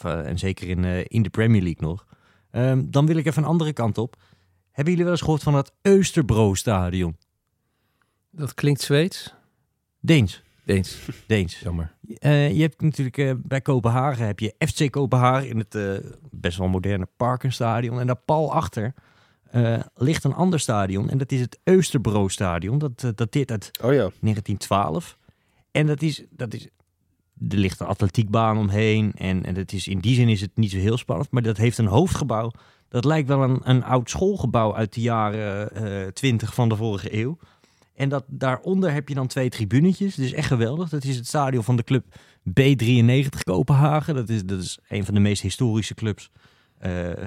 Ehm, 0.00 0.26
en 0.26 0.38
zeker 0.38 0.68
in, 0.68 0.84
eh, 0.84 1.04
in 1.08 1.22
de 1.22 1.30
Premier 1.30 1.62
League 1.62 1.88
nog. 1.88 2.06
Ehm, 2.50 2.82
dan 2.84 3.06
wil 3.06 3.16
ik 3.16 3.26
even 3.26 3.42
een 3.42 3.48
andere 3.48 3.72
kant 3.72 3.98
op. 3.98 4.16
Hebben 4.70 4.92
jullie 4.92 5.02
wel 5.08 5.12
eens 5.12 5.22
gehoord 5.24 5.42
van 5.42 5.54
het 5.54 5.72
Österbro 5.88 6.52
Stadion? 6.52 7.16
Dat 8.30 8.54
klinkt 8.54 8.80
Zweeds. 8.80 9.34
Deens. 10.00 10.42
Deens. 10.64 10.98
Deens. 11.26 11.60
Jammer. 11.60 11.94
Je 12.20 12.56
hebt 12.60 12.80
natuurlijk 12.80 13.48
bij 13.48 13.60
Kopenhagen 13.60 14.26
heb 14.26 14.38
je 14.40 14.54
FC 14.58 14.90
Kopenhagen 14.90 15.48
in 15.48 15.58
het 15.58 16.02
best 16.30 16.58
wel 16.58 16.68
moderne 16.68 17.08
Parkenstadion. 17.16 18.00
En 18.00 18.06
daar 18.06 18.16
pal 18.16 18.52
achter 18.52 18.94
eh, 19.52 19.80
ligt 19.94 20.24
een 20.24 20.34
ander 20.34 20.60
stadion. 20.60 21.10
En 21.10 21.18
dat 21.18 21.32
is 21.32 21.40
het 21.40 21.58
Österbro 21.70 22.26
Stadion. 22.26 22.78
Dat 22.78 23.02
eh, 23.04 23.10
dateert 23.14 23.50
uit 23.50 23.70
Oh 23.82 23.92
ja, 23.92 23.98
1912. 23.98 25.18
En 25.70 25.86
dat 25.86 26.02
is, 26.02 26.24
dat 26.30 26.54
is, 26.54 26.64
er 27.48 27.56
ligt 27.56 27.80
een 27.80 27.86
atletiekbaan 27.86 28.58
omheen. 28.58 29.12
En, 29.14 29.44
en 29.44 29.56
het 29.56 29.72
is, 29.72 29.88
in 29.88 29.98
die 29.98 30.14
zin 30.14 30.28
is 30.28 30.40
het 30.40 30.50
niet 30.54 30.70
zo 30.70 30.76
heel 30.76 30.96
spannend. 30.96 31.30
Maar 31.30 31.42
dat 31.42 31.56
heeft 31.56 31.78
een 31.78 31.86
hoofdgebouw. 31.86 32.50
Dat 32.88 33.04
lijkt 33.04 33.28
wel 33.28 33.42
een, 33.42 33.60
een 33.64 33.84
oud 33.84 34.10
schoolgebouw 34.10 34.74
uit 34.74 34.94
de 34.94 35.00
jaren 35.00 35.70
eh 35.74 36.08
20 36.08 36.54
van 36.54 36.68
de 36.68 36.76
vorige 36.76 37.16
eeuw. 37.18 37.38
En 37.94 38.08
dat, 38.08 38.24
daaronder 38.26 38.92
heb 38.92 39.08
je 39.08 39.14
dan 39.14 39.26
twee 39.26 39.48
tribunetjes. 39.48 40.14
Dat 40.14 40.24
is 40.24 40.32
echt 40.32 40.46
geweldig. 40.46 40.88
Dat 40.88 41.04
is 41.04 41.16
het 41.16 41.26
stadion 41.26 41.64
van 41.64 41.76
de 41.76 41.84
club 41.84 42.04
B93 42.48 43.38
Kopenhagen. 43.42 44.14
Dat 44.14 44.28
is, 44.28 44.44
dat 44.44 44.60
is 44.60 44.78
een 44.88 45.04
van 45.04 45.14
de 45.14 45.20
meest 45.20 45.42
historische 45.42 45.94
clubs 45.94 46.30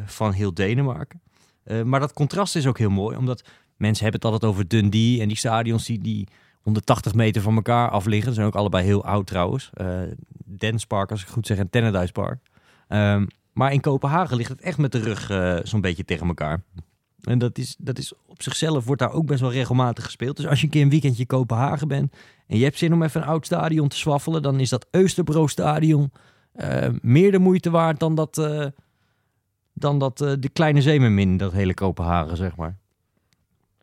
van 0.06 0.32
heel 0.32 0.54
Denemarken. 0.54 1.22
Eh, 1.66 1.82
maar 1.82 2.00
dat 2.00 2.14
contrast 2.14 2.56
is 2.56 2.68
ook 2.68 2.78
heel 2.78 2.90
mooi, 2.90 3.18
omdat 3.18 3.44
mensen 3.78 4.04
hebben 4.04 4.22
het 4.22 4.32
altijd 4.32 4.52
over 4.52 4.68
Dundee 4.68 5.22
en 5.22 5.28
die 5.28 5.38
stadions 5.38 5.86
die, 5.86 6.00
die 6.02 6.28
180 6.62 7.14
meter 7.14 7.42
van 7.42 7.56
elkaar 7.56 7.90
af 7.90 8.06
liggen. 8.06 8.30
Ze 8.30 8.36
zijn 8.36 8.48
ook 8.48 8.56
allebei 8.56 8.86
heel 8.86 9.06
oud 9.06 9.28
trouwens. 9.28 9.70
Eh 9.74 10.02
Dance 10.46 10.88
Park, 10.88 11.12
als 11.12 11.22
ik 11.22 11.28
goed 11.28 11.48
zeg, 11.48 11.58
en 11.58 11.70
Tennerdijs 11.70 12.12
Park. 12.12 12.40
Ehm, 12.88 13.26
maar 13.54 13.74
in 13.74 13.82
Kopenhagen 13.82 14.38
ligt 14.38 14.50
het 14.50 14.62
echt 14.62 14.78
met 14.78 14.92
de 14.92 15.00
rug 15.00 15.30
eh, 15.30 15.58
zo'n 15.64 15.82
beetje 15.82 16.06
tegen 16.06 16.28
elkaar. 16.28 16.62
En 17.22 17.40
dat 17.40 17.58
is, 17.58 17.76
dat 17.80 17.98
is 17.98 18.14
op 18.26 18.42
zichzelf 18.42 18.86
wordt 18.86 19.02
daar 19.02 19.12
ook 19.12 19.26
best 19.26 19.42
wel 19.42 19.52
regelmatig 19.52 20.04
gespeeld. 20.04 20.38
Dus 20.38 20.48
als 20.48 20.60
je 20.60 20.66
een 20.66 20.72
keer 20.72 20.82
een 20.82 20.90
weekendje 20.90 21.22
in 21.22 21.28
Kopenhagen 21.28 21.88
bent 21.88 22.16
en 22.48 22.58
je 22.58 22.64
hebt 22.64 22.78
zin 22.78 22.94
om 22.94 23.04
even 23.04 23.22
een 23.22 23.28
oud 23.28 23.46
stadion 23.46 23.88
te 23.88 23.98
swaffelen, 23.98 24.42
dan 24.42 24.60
is 24.60 24.70
dat 24.70 24.88
Österbro 24.98 25.44
stadion 25.46 26.12
meer 27.02 27.32
de 27.32 27.40
moeite 27.40 27.70
waard 27.70 28.00
dan 28.00 28.16
dat, 28.16 28.38
dan 29.78 30.00
dat 30.00 30.22
eh, 30.22 30.32
de 30.40 30.50
kleine 30.50 30.82
zeemermin, 30.82 31.38
dat 31.38 31.52
hele 31.52 31.74
Kopenhagen, 31.74 32.38
zeg 32.38 32.56
maar. 32.56 32.78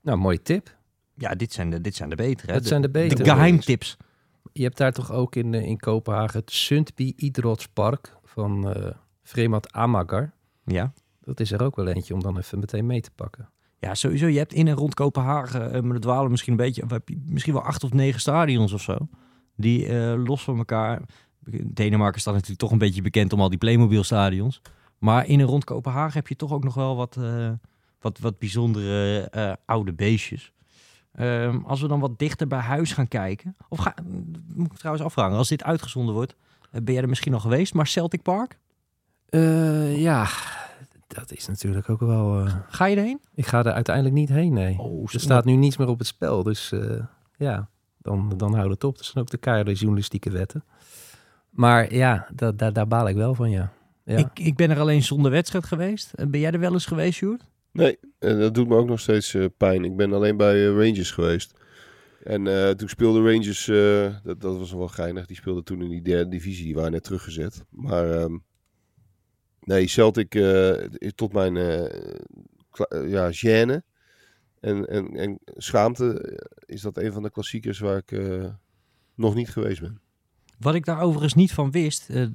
Nou, 0.03 0.19
mooie 0.19 0.43
tip. 0.43 0.77
Ja, 1.15 1.35
dit 1.35 1.53
zijn 1.53 1.71
de, 1.71 1.81
dit 1.81 1.95
zijn 1.95 2.09
de 2.09 2.17
betere. 2.17 2.53
Dat 2.53 2.67
zijn 2.67 2.83
de 2.83 2.91
betere. 2.91 3.23
de 3.23 3.31
geheimtips. 3.31 3.97
Je 4.53 4.63
hebt 4.63 4.77
daar 4.77 4.93
toch 4.93 5.13
ook 5.13 5.37
in, 5.37 5.55
eh, 5.55 5.63
in 5.63 5.79
Kopenhagen 5.79 6.41
het 6.41 6.53
Sundby 6.53 7.13
Idrottspark 7.17 8.17
van 8.25 8.73
eh 8.75 8.93
Vremat 9.23 9.73
Amagar. 9.73 10.33
Ja. 10.65 10.93
Dat 11.21 11.41
is 11.41 11.53
er 11.53 11.63
ook 11.63 11.77
wel 11.77 11.87
eentje 11.87 12.15
om 12.15 12.23
dan 12.23 12.39
even 12.39 12.59
meteen 12.59 12.87
mee 12.87 13.01
te 13.01 13.11
pakken. 13.11 13.51
ja, 13.79 13.95
sowieso. 13.95 14.27
Je 14.27 14.39
hebt 14.39 14.53
in 14.53 14.69
en 14.69 14.75
rond 14.75 14.95
Kopenhagen, 14.95 15.85
maar 15.85 15.93
dat 15.93 16.03
dwalen 16.03 16.31
misschien 16.31 16.53
een 16.53 16.59
beetje, 16.59 16.85
misschien 17.25 17.53
wel 17.53 17.63
acht 17.63 17.85
of 17.85 17.93
negen 17.93 18.21
stadions 18.21 18.73
of 18.73 18.83
zo. 18.83 18.97
Die 19.57 19.93
los 20.17 20.43
van 20.45 20.59
elkaar. 20.59 21.03
Denemarken 21.65 22.21
staat 22.21 22.35
natuurlijk 22.35 22.61
toch 22.61 22.71
een 22.71 22.79
beetje 22.79 23.03
bekend 23.03 23.33
om 23.33 23.41
al 23.41 23.49
die 23.49 23.59
Playmobil 23.59 24.05
stadions. 24.05 24.61
Maar 25.03 25.27
in 25.27 25.41
en 25.41 25.47
rond 25.47 25.65
Kopenhagen 25.65 26.13
heb 26.15 26.29
je 26.29 26.37
toch 26.37 26.53
ook 26.53 26.65
nog 26.65 26.75
wel 26.75 26.97
wat, 26.97 27.17
eh, 27.17 27.51
wat, 28.01 28.19
wat 28.19 28.39
bijzondere 28.39 29.21
eh, 29.31 29.53
oude 29.65 29.93
beestjes. 29.93 30.53
Ehm, 31.13 31.59
als 31.65 31.81
we 31.81 31.89
dan 31.89 32.01
wat 32.01 32.19
dichter 32.19 32.47
bij 32.47 32.59
huis 32.59 32.93
gaan 32.93 33.09
kijken. 33.09 33.57
Of 33.69 33.79
ga, 33.79 33.95
moet 34.55 34.73
ik 34.73 34.79
trouwens 34.79 35.05
afvragen, 35.07 35.37
als 35.37 35.49
dit 35.49 35.63
uitgezonden 35.65 36.15
wordt, 36.15 36.37
eh, 36.71 36.81
ben 36.83 36.93
jij 36.95 37.03
er 37.03 37.09
misschien 37.09 37.35
al 37.35 37.41
geweest? 37.41 37.75
Maar 37.75 37.87
Celtic 37.87 38.23
Park, 38.23 38.59
ja, 39.97 40.29
dat 41.07 41.33
is 41.33 41.47
natuurlijk 41.47 41.91
ook 41.91 42.01
wel... 42.01 42.47
ga 42.69 42.85
je 42.87 42.97
erheen? 42.97 43.21
ik 43.35 43.47
ga 43.47 43.59
er 43.65 43.73
uiteindelijk 43.73 44.15
niet 44.15 44.29
heen, 44.29 44.53
nee. 44.53 44.79
Oh, 44.79 45.09
Er 45.13 45.21
staat 45.21 45.45
nu 45.45 45.55
niets 45.57 45.77
meer 45.77 45.89
op 45.89 45.99
het 45.99 46.07
spel, 46.07 46.43
dus 46.43 46.73
ja, 47.37 47.69
dan, 47.99 48.33
dan 48.37 48.55
houdt 48.55 48.71
het 48.71 48.85
op. 48.85 48.97
Dat 48.97 49.05
zijn 49.07 49.25
ook 49.25 49.31
de 49.31 49.37
keiharde 49.37 49.73
journalistieke 49.73 50.31
wetten. 50.31 50.65
Maar 51.51 51.95
ja, 51.95 52.27
da, 52.35 52.53
da- 52.53 52.71
daar 52.71 52.87
baal 52.89 53.09
ik 53.09 53.17
wel 53.17 53.35
van, 53.35 53.51
ja. 53.51 53.73
Ja. 54.05 54.17
Ik, 54.17 54.39
ik 54.39 54.57
ben 54.57 54.71
er 54.71 54.79
alleen 54.81 55.03
zonder 55.03 55.31
wedstrijd 55.31 55.65
geweest. 55.65 56.13
Eh, 56.13 56.27
Ben 56.27 56.41
jij 56.41 56.51
er 56.51 56.59
wel 56.61 56.73
eens 56.73 56.87
geweest, 56.87 57.15
Sjoerd? 57.19 57.43
Nee, 57.73 57.99
en 58.19 58.39
dat 58.41 58.55
doet 58.55 58.69
me 58.69 58.77
ook 58.77 58.89
nog 58.89 59.01
steeds 59.01 59.35
eh, 59.35 59.45
pijn. 59.57 59.85
Ik 59.85 59.97
ben 59.97 60.13
alleen 60.13 60.37
bij 60.37 60.55
eh, 60.55 60.71
Rangers 60.71 61.11
geweest. 61.11 61.61
En 62.23 62.47
eh, 62.47 62.71
toen 62.71 62.89
speelde 62.89 63.31
Rangers, 63.33 63.69
eh, 63.69 64.17
dat, 64.25 64.41
dat 64.41 64.59
was 64.59 64.71
nog 64.71 64.79
wel 64.79 64.89
geinig, 64.89 65.27
die 65.27 65.37
speelde 65.37 65.63
toen 65.63 65.83
in 65.83 65.89
die 65.89 66.03
derde 66.03 66.29
divisie, 66.31 66.65
die 66.65 66.75
waren 66.75 66.93
net 66.93 67.05
teruggezet. 67.05 67.65
Maar 67.71 68.11
ehm, 68.11 68.37
nee, 69.61 69.87
Celtic 69.87 70.35
eh, 70.35 70.85
is 70.93 71.13
tot 71.15 71.33
mijn 71.33 71.57
eh, 71.57 71.85
eh, 71.85 73.11
ja, 73.11 73.31
gêne 73.33 73.83
en, 74.61 74.87
en, 74.89 75.17
en 75.17 75.39
schaamte 75.47 76.21
eh, 76.21 76.75
is 76.75 76.81
dat 76.83 76.97
een 76.99 77.13
van 77.13 77.23
de 77.23 77.31
klassiekers 77.31 77.79
waar 77.79 77.97
ik 77.97 78.13
eh, 78.13 78.45
nog 79.15 79.35
niet 79.35 79.51
geweest 79.51 79.81
ben. 79.81 80.01
Wat 80.63 80.75
ik 80.75 80.85
daar 80.85 81.01
overigens 81.01 81.35
niet 81.35 81.53
van 81.53 81.71
wist, 81.71 82.11
eh, 82.11 82.27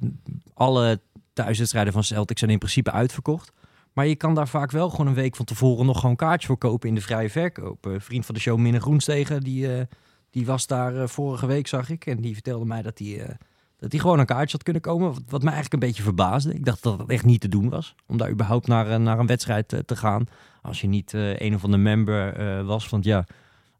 alle 0.54 1.00
thuiswedstrijden 1.32 1.92
van 1.92 2.04
Celtic 2.04 2.38
zijn 2.38 2.50
in 2.50 2.58
principe 2.58 2.90
uitverkocht. 2.90 3.52
Maar 3.92 4.06
je 4.06 4.16
kan 4.16 4.34
daar 4.34 4.48
vaak 4.48 4.70
wel 4.70 4.90
gewoon 4.90 5.06
een 5.06 5.14
week 5.14 5.36
van 5.36 5.44
tevoren 5.44 5.86
nog 5.86 6.00
gewoon 6.00 6.16
kaartjes 6.16 6.46
voor 6.46 6.58
kopen 6.58 6.88
in 6.88 6.94
de 6.94 7.00
vrije 7.00 7.30
verkoop. 7.30 7.86
Eh, 7.86 7.92
vriend 7.98 8.26
van 8.26 8.34
de 8.34 8.40
show, 8.40 8.58
Minne 8.58 8.80
Groenstegen, 8.80 9.40
die, 9.40 9.76
eh, 9.76 9.84
die 10.30 10.46
was 10.46 10.66
daar 10.66 11.08
vorige 11.08 11.46
week, 11.46 11.66
zag 11.66 11.90
ik. 11.90 12.06
En 12.06 12.20
die 12.20 12.34
vertelde 12.34 12.64
mij 12.64 12.82
dat 12.82 12.98
hij 12.98 13.36
dat 13.78 14.00
gewoon 14.00 14.18
een 14.18 14.26
kaartje 14.26 14.52
had 14.52 14.62
kunnen 14.62 14.82
komen. 14.82 15.06
Wat, 15.12 15.22
wat 15.28 15.42
mij 15.42 15.52
eigenlijk 15.52 15.82
een 15.82 15.88
beetje 15.88 16.02
verbaasde. 16.02 16.54
Ik 16.54 16.64
dacht 16.64 16.82
dat 16.82 16.98
het 16.98 17.10
echt 17.10 17.24
niet 17.24 17.40
te 17.40 17.48
doen 17.48 17.68
was. 17.68 17.94
Om 18.06 18.16
daar 18.16 18.30
überhaupt 18.30 18.66
naar, 18.66 19.00
naar 19.00 19.18
een 19.18 19.26
wedstrijd 19.26 19.82
te 19.86 19.96
gaan. 19.96 20.26
Als 20.62 20.80
je 20.80 20.86
niet 20.86 21.12
een 21.12 21.54
of 21.54 21.64
andere 21.64 21.82
member 21.82 22.64
was. 22.64 22.88
Want 22.88 23.04
ja, 23.04 23.26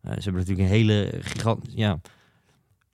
ze 0.02 0.10
hebben 0.10 0.32
natuurlijk 0.32 0.68
een 0.68 0.74
hele 0.74 1.18
gigant... 1.20 1.66
Ja, 1.68 2.00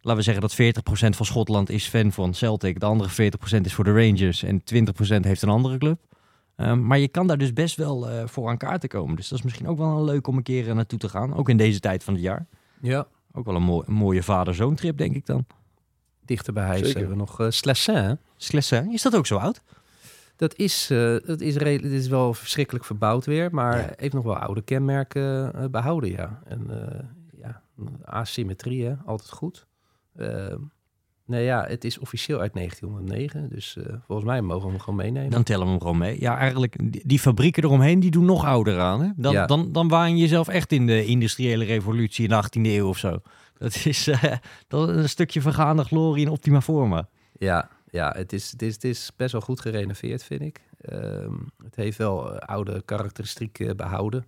laten 0.05 0.17
we 0.17 0.23
zeggen 0.23 0.43
dat 0.43 0.85
40% 1.13 1.17
van 1.17 1.27
Schotland 1.27 1.71
is 1.71 1.87
fan 1.89 2.13
van 2.13 2.35
Celtic. 2.35 2.81
De 2.81 2.87
andere 2.87 3.31
40% 3.59 3.61
is 3.61 3.75
voor 3.75 3.85
de 3.85 3.93
Rangers. 3.93 4.43
En 4.43 4.61
20% 4.61 5.21
heeft 5.21 5.43
een 5.43 5.49
andere 5.49 5.79
club. 5.79 6.01
Ehm, 6.57 6.87
maar 6.87 6.99
je 6.99 7.09
kan 7.09 7.27
daar 7.27 7.39
dus 7.39 7.53
best 7.53 7.77
wel 7.77 8.09
eh, 8.09 8.27
voor 8.27 8.49
aan 8.49 8.57
kaarten 8.57 8.89
komen. 8.89 9.17
Dus 9.17 9.29
dat 9.29 9.39
is 9.39 9.45
misschien 9.45 9.69
ook 9.69 9.79
wel 9.79 9.87
een 9.99 10.05
leuk 10.05 10.27
om 10.27 10.37
een 10.37 10.43
keer 10.43 10.69
eh, 10.69 10.75
naartoe 10.75 10.99
te 10.99 11.09
gaan. 11.09 11.35
Ook 11.35 11.49
in 11.49 11.57
deze 11.57 11.81
tijd 11.81 12.05
van 12.05 12.15
het 12.15 12.23
jaar. 12.23 12.47
ja, 12.81 13.07
Ook 13.33 13.45
wel 13.45 13.55
een, 13.55 13.63
mooi, 13.63 13.85
een 13.87 13.95
mooie 13.95 14.23
vader-zoon 14.23 14.75
trip, 14.75 14.97
denk 14.99 15.15
ik 15.15 15.27
dan. 15.27 15.47
dichter 16.25 16.53
bij 16.53 16.65
huis 16.65 16.79
Zeker. 16.81 16.99
hebben 16.99 17.17
we 17.17 17.23
nog 17.23 17.41
uh, 17.41 17.47
Slessin. 17.51 18.19
Slessin, 18.37 18.93
is 18.93 19.03
dat 19.03 19.17
ook 19.17 19.27
zo 19.27 19.37
oud? 19.37 19.63
Dat 20.37 20.57
is, 20.57 20.91
eh, 20.91 21.17
dat 21.27 21.41
is, 21.41 21.55
dit 21.55 21.85
is 21.85 22.09
wel 22.09 22.35
verschrikkelijk 22.35 22.85
verbouwd 22.85 23.25
weer, 23.27 23.55
maar 23.55 23.79
Ja. 23.79 23.93
heeft 23.97 24.15
nog 24.15 24.25
wel 24.25 24.37
oude 24.37 24.63
kenmerken 24.63 25.55
eh, 25.55 25.65
behouden, 25.71 26.11
ja. 26.11 26.41
En 26.45 26.91
eh, 26.93 27.05
ja, 27.41 27.63
asymmetrie, 28.05 28.85
hè, 28.85 28.95
altijd 29.07 29.31
goed. 29.31 29.67
Nee, 31.27 31.45
ja, 31.45 31.65
het 31.69 31.85
is 31.85 31.99
officieel 31.99 32.41
uit 32.41 32.55
1909, 32.55 33.49
dus 33.49 33.77
eh, 33.77 33.95
volgens 34.07 34.29
mij 34.29 34.43
mogen 34.43 34.65
we 34.65 34.71
hem 34.71 34.81
gewoon 34.81 34.97
meenemen. 34.99 35.31
Dan 35.31 35.43
tellen 35.43 35.65
we 35.65 35.71
hem 35.71 35.81
gewoon 35.81 35.99
mee. 35.99 36.21
Ja, 36.21 36.39
eigenlijk, 36.39 36.93
die, 36.93 37.03
die 37.07 37.19
fabrieken 37.19 37.63
eromheen, 37.65 38.01
die 38.01 38.11
doen 38.11 38.25
nog 38.25 38.45
ouder 38.45 38.81
aan. 38.81 39.03
Hè? 39.03 39.11
Dan, 39.17 39.33
Ja. 39.33 39.47
dan, 39.47 39.73
dan 39.73 39.89
waan 39.89 40.11
je 40.15 40.21
jezelf 40.21 40.49
echt 40.49 40.73
in 40.73 40.87
de 40.87 41.05
industriële 41.05 41.65
revolutie 41.65 42.25
in 42.25 42.31
de 42.31 42.43
18e 42.45 42.61
eeuw 42.63 42.89
of 42.89 42.99
zo. 42.99 43.19
Dat 43.59 43.85
is, 43.85 44.07
eh, 44.09 44.23
dat 44.69 44.89
is 44.89 44.97
een 44.97 45.09
stukje 45.09 45.41
vergaande 45.41 45.85
glorie 45.85 46.25
in 46.27 46.31
optima 46.33 46.61
forma. 46.61 47.09
Ja, 47.39 47.69
ja 47.91 48.13
het, 48.17 48.33
is, 48.33 48.51
het, 48.51 48.63
is, 48.63 48.75
het 48.75 48.85
is 48.85 49.11
best 49.17 49.33
wel 49.33 49.41
goed 49.41 49.61
gerenoveerd, 49.61 50.25
vind 50.25 50.41
ik. 50.41 50.61
Ehm, 50.81 51.33
het 51.65 51.77
heeft 51.77 51.99
wel 51.99 52.33
eh, 52.35 52.39
oude 52.49 52.83
karakteristieken 52.85 53.77
behouden. 53.77 54.27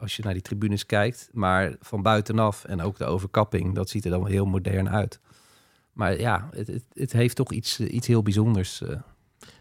Als 0.00 0.16
je 0.16 0.22
naar 0.22 0.32
die 0.32 0.42
tribunes 0.42 0.86
kijkt. 0.86 1.28
Maar 1.32 1.76
van 1.80 2.02
buitenaf 2.02 2.64
en 2.64 2.80
ook 2.80 2.98
de 2.98 3.04
overkapping, 3.04 3.74
dat 3.74 3.88
ziet 3.88 4.04
er 4.04 4.10
dan 4.10 4.26
heel 4.26 4.46
modern 4.46 4.88
uit. 4.88 5.20
Maar 5.92 6.20
ja, 6.20 6.48
het, 6.50 6.66
het, 6.66 6.84
het 6.92 7.12
heeft 7.12 7.36
toch 7.36 7.52
iets, 7.52 7.78
eh, 7.78 7.94
iets 7.94 8.06
heel 8.06 8.22
bijzonders. 8.22 8.82
eh. 8.82 9.00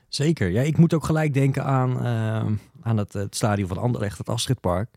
Zeker. 0.08 0.50
Ja, 0.50 0.62
ik 0.62 0.78
moet 0.78 0.94
ook 0.94 1.04
gelijk 1.04 1.34
denken 1.34 1.64
aan, 1.64 2.06
ehm, 2.06 2.54
aan 2.82 2.98
het, 2.98 3.16
stadion 3.30 3.68
van 3.68 3.78
Anderlecht, 3.78 4.18
het 4.18 4.30
Astridpark. 4.30 4.90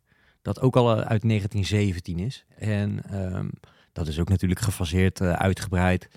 Dat 0.43 0.61
ook 0.61 0.77
al 0.77 0.91
eh, 0.91 0.97
uit 0.97 1.23
1917 1.23 2.19
is. 2.19 2.45
En 2.59 3.03
ehm, 3.11 3.49
dat 3.93 4.07
is 4.09 4.19
ook 4.21 4.29
natuurlijk 4.29 4.61
gefaseerd, 4.61 5.21
eh, 5.21 5.33
uitgebreid. 5.33 6.09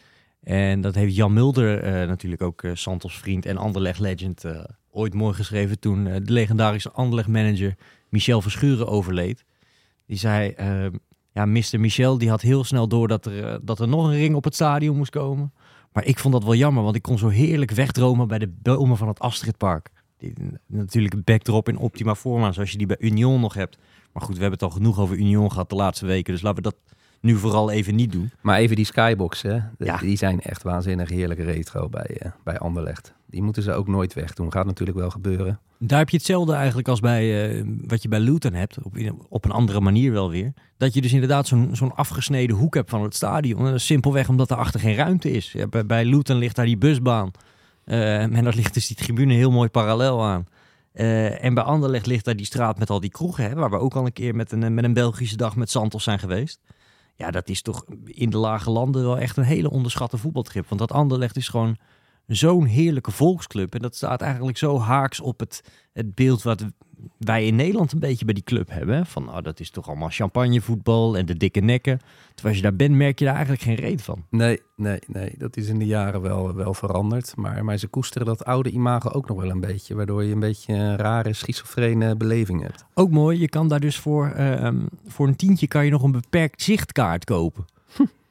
En 0.47 0.81
dat 0.81 0.95
heeft 0.95 1.15
Jan 1.15 1.33
Mulder 1.33 1.79
eh, 1.79 2.07
natuurlijk 2.07 2.41
ook 2.41 2.63
eh, 2.63 2.71
Santos 2.73 3.17
vriend 3.17 3.45
en 3.45 3.57
Anderlecht 3.57 3.99
legend 3.99 4.43
eh, 4.43 4.63
ooit 4.91 5.13
mooi 5.13 5.33
geschreven 5.33 5.79
toen 5.79 6.03
de 6.03 6.21
legendarische 6.31 6.91
Anderlecht 6.91 7.27
manager 7.27 7.75
Michel 8.09 8.41
Verschuren 8.41 8.87
overleed. 8.87 9.45
Die 10.05 10.17
zei, 10.17 10.49
ehm, 10.49 10.91
ja, 11.31 11.45
Mr. 11.45 11.79
Michel 11.79 12.17
die 12.17 12.29
had 12.29 12.41
heel 12.41 12.63
snel 12.63 12.87
door 12.87 13.07
dat 13.07 13.25
er, 13.25 13.65
dat 13.65 13.79
er 13.79 13.87
nog 13.87 14.05
een 14.05 14.15
ring 14.15 14.35
op 14.35 14.43
het 14.43 14.55
stadion 14.55 14.97
moest 14.97 15.11
komen. 15.11 15.53
Maar 15.91 16.05
ik 16.05 16.19
vond 16.19 16.33
dat 16.33 16.43
wel 16.43 16.55
jammer, 16.55 16.83
want 16.83 16.95
ik 16.95 17.01
kon 17.01 17.17
zo 17.17 17.27
heerlijk 17.27 17.71
wegdromen 17.71 18.27
bij 18.27 18.39
de 18.39 18.53
bomen 18.61 18.97
van 18.97 19.07
het 19.07 19.19
Astridpark. 19.19 19.89
Die, 20.17 20.33
natuurlijk 20.65 21.13
een 21.13 21.23
backdrop 21.23 21.69
in 21.69 21.77
optima 21.77 22.15
forma, 22.15 22.51
zoals 22.51 22.71
je 22.71 22.77
die 22.77 22.87
bij 22.87 22.99
Union 22.99 23.41
nog 23.41 23.53
hebt. 23.53 23.77
Maar 24.13 24.23
goed, 24.23 24.35
we 24.35 24.41
hebben 24.41 24.59
het 24.59 24.69
al 24.69 24.75
genoeg 24.75 24.99
over 24.99 25.15
Union 25.15 25.51
gehad 25.51 25.69
de 25.69 25.75
laatste 25.75 26.05
weken. 26.05 26.33
Dus 26.33 26.41
laten 26.41 26.63
we 26.63 26.69
dat 26.69 26.95
nu 27.21 27.35
vooral 27.35 27.71
even 27.71 27.95
niet 27.95 28.11
doen. 28.11 28.31
Maar 28.41 28.57
even 28.59 28.75
die 28.75 28.85
skybox, 28.85 29.41
hè? 29.41 29.59
de- 29.77 29.85
Ja. 29.85 29.97
die 29.97 30.17
zijn 30.17 30.41
echt 30.41 30.63
waanzinnig 30.63 31.09
heerlijke 31.09 31.43
retro 31.43 31.89
bij, 31.89 32.17
eh, 32.19 32.31
bij 32.43 32.57
Anderlecht. 32.59 33.13
Die 33.25 33.41
moeten 33.41 33.63
ze 33.63 33.71
ook 33.73 33.87
nooit 33.87 34.13
wegdoen. 34.13 34.51
Gaat 34.51 34.65
natuurlijk 34.65 34.97
wel 34.97 35.09
gebeuren. 35.09 35.59
Daar 35.79 35.99
heb 35.99 36.09
je 36.09 36.17
hetzelfde 36.17 36.53
eigenlijk 36.53 36.87
als 36.87 36.99
bij 36.99 37.49
eh, 37.59 37.63
wat 37.87 38.01
je 38.01 38.07
bij 38.07 38.19
Luton 38.19 38.53
hebt. 38.53 38.77
Op, 38.83 38.97
op 39.29 39.45
een 39.45 39.51
andere 39.51 39.79
manier 39.79 40.11
wel 40.11 40.29
weer. 40.29 40.53
Dat 40.77 40.93
je 40.93 41.01
dus 41.01 41.13
inderdaad 41.13 41.47
zo'n 41.47 41.69
zo'n 41.75 41.95
afgesneden 41.95 42.55
hoek 42.55 42.73
hebt 42.73 42.89
van 42.89 43.03
het 43.03 43.15
stadion. 43.15 43.59
En 43.59 43.65
dat 43.65 43.73
is 43.75 43.85
simpelweg 43.85 44.29
omdat 44.29 44.51
er 44.51 44.57
achter 44.57 44.79
geen 44.79 44.95
ruimte 44.95 45.31
is. 45.31 45.51
Ja, 45.51 45.67
bij, 45.67 45.85
bij 45.85 46.05
Luton 46.05 46.37
ligt 46.37 46.55
daar 46.55 46.65
die 46.65 46.77
busbaan. 46.77 47.31
Eh, 47.83 48.21
en 48.21 48.43
daar 48.43 48.55
ligt 48.55 48.73
dus 48.73 48.87
die 48.87 48.95
tribune 48.97 49.33
heel 49.33 49.51
mooi 49.51 49.69
parallel 49.69 50.23
aan. 50.25 50.45
Eh, 50.93 51.43
en 51.43 51.53
bij 51.53 51.63
Anderlecht 51.63 52.05
ligt 52.05 52.25
daar 52.25 52.35
die 52.35 52.45
straat 52.45 52.79
met 52.79 52.89
al 52.89 52.99
die 52.99 53.09
kroegen. 53.09 53.43
Hè, 53.43 53.53
waar 53.55 53.69
we 53.69 53.77
ook 53.79 53.93
al 53.95 54.05
een 54.05 54.13
keer 54.13 54.35
met 54.35 54.51
een, 54.51 54.73
met 54.73 54.83
een 54.83 54.93
Belgische 54.93 55.37
dag 55.37 55.55
met 55.55 55.69
Santos 55.69 56.03
zijn 56.03 56.19
geweest. 56.19 56.59
Ja, 57.17 57.31
dat 57.31 57.49
is 57.49 57.61
toch 57.61 57.85
in 58.03 58.29
de 58.29 58.37
lage 58.37 58.71
landen 58.71 59.03
wel 59.03 59.17
echt 59.17 59.37
een 59.37 59.43
hele 59.43 59.69
onderschatte 59.69 60.17
voetbaltrip. 60.17 60.67
Want 60.67 60.79
dat 60.79 60.91
Anderlecht 60.91 61.35
is 61.35 61.47
gewoon 61.47 61.77
zo'n 62.27 62.65
heerlijke 62.65 63.11
volksclub. 63.11 63.73
En 63.73 63.81
dat 63.81 63.95
staat 63.95 64.21
eigenlijk 64.21 64.57
zo 64.57 64.79
haaks 64.79 65.19
op 65.19 65.39
het, 65.39 65.63
het 65.93 66.15
beeld 66.15 66.41
wat 66.41 66.65
wij 67.17 67.45
in 67.45 67.55
Nederland 67.55 67.91
een 67.91 67.99
beetje 67.99 68.25
bij 68.25 68.33
die 68.33 68.43
club 68.43 68.69
hebben. 68.69 69.05
Van 69.05 69.25
nou, 69.25 69.41
dat 69.41 69.59
is 69.59 69.69
toch 69.69 69.87
allemaal 69.87 70.09
champagnevoetbal 70.09 71.17
en 71.17 71.25
de 71.25 71.37
dikke 71.37 71.59
nekken. 71.59 71.97
Terwijl 72.33 72.47
als 72.47 72.55
je 72.55 72.61
daar 72.61 72.75
bent, 72.75 72.95
merk 72.95 73.19
je 73.19 73.25
daar 73.25 73.33
eigenlijk 73.33 73.63
geen 73.63 73.75
reet 73.75 74.01
van. 74.01 74.25
Nee, 74.29 74.61
nee, 74.75 74.99
nee. 75.07 75.33
Dat 75.37 75.57
is 75.57 75.67
in 75.67 75.79
de 75.79 75.85
jaren 75.85 76.21
wel, 76.21 76.55
wel 76.55 76.73
veranderd. 76.73 77.35
Maar, 77.35 77.65
maar 77.65 77.77
ze 77.77 77.87
koesteren 77.87 78.27
dat 78.27 78.45
oude 78.45 78.69
imago 78.69 79.09
ook 79.09 79.27
nog 79.27 79.41
wel 79.41 79.49
een 79.49 79.59
beetje. 79.59 79.95
Waardoor 79.95 80.23
je 80.23 80.33
een 80.33 80.39
beetje 80.39 80.73
een 80.73 80.95
rare 80.95 81.33
schizofrene 81.33 82.15
beleving 82.15 82.61
hebt. 82.61 82.85
Ook 82.93 83.09
mooi, 83.09 83.39
je 83.39 83.49
kan 83.49 83.67
daar 83.67 83.79
dus 83.79 83.97
voor, 83.97 84.29
ehm, 84.29 84.85
voor 85.07 85.27
een 85.27 85.35
tientje 85.35 85.67
kan 85.67 85.85
je 85.85 85.91
nog 85.91 86.03
een 86.03 86.11
beperkt 86.11 86.61
zichtkaart 86.61 87.23
kopen. 87.23 87.65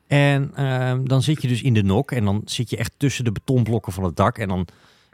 En 0.07 0.51
ehm, 0.55 1.05
dan 1.05 1.23
zit 1.23 1.43
je 1.43 1.49
dus 1.49 1.63
in 1.63 1.75
de 1.75 1.83
nok 1.83 2.13
en 2.13 2.25
dan 2.25 2.43
zit 2.45 2.71
je 2.71 2.77
echt 2.77 2.93
tussen 2.97 3.25
de 3.25 3.33
betonblokken 3.33 3.93
van 3.93 4.05
het 4.05 4.17
dak. 4.17 4.39
En 4.39 4.49
dan 4.49 4.67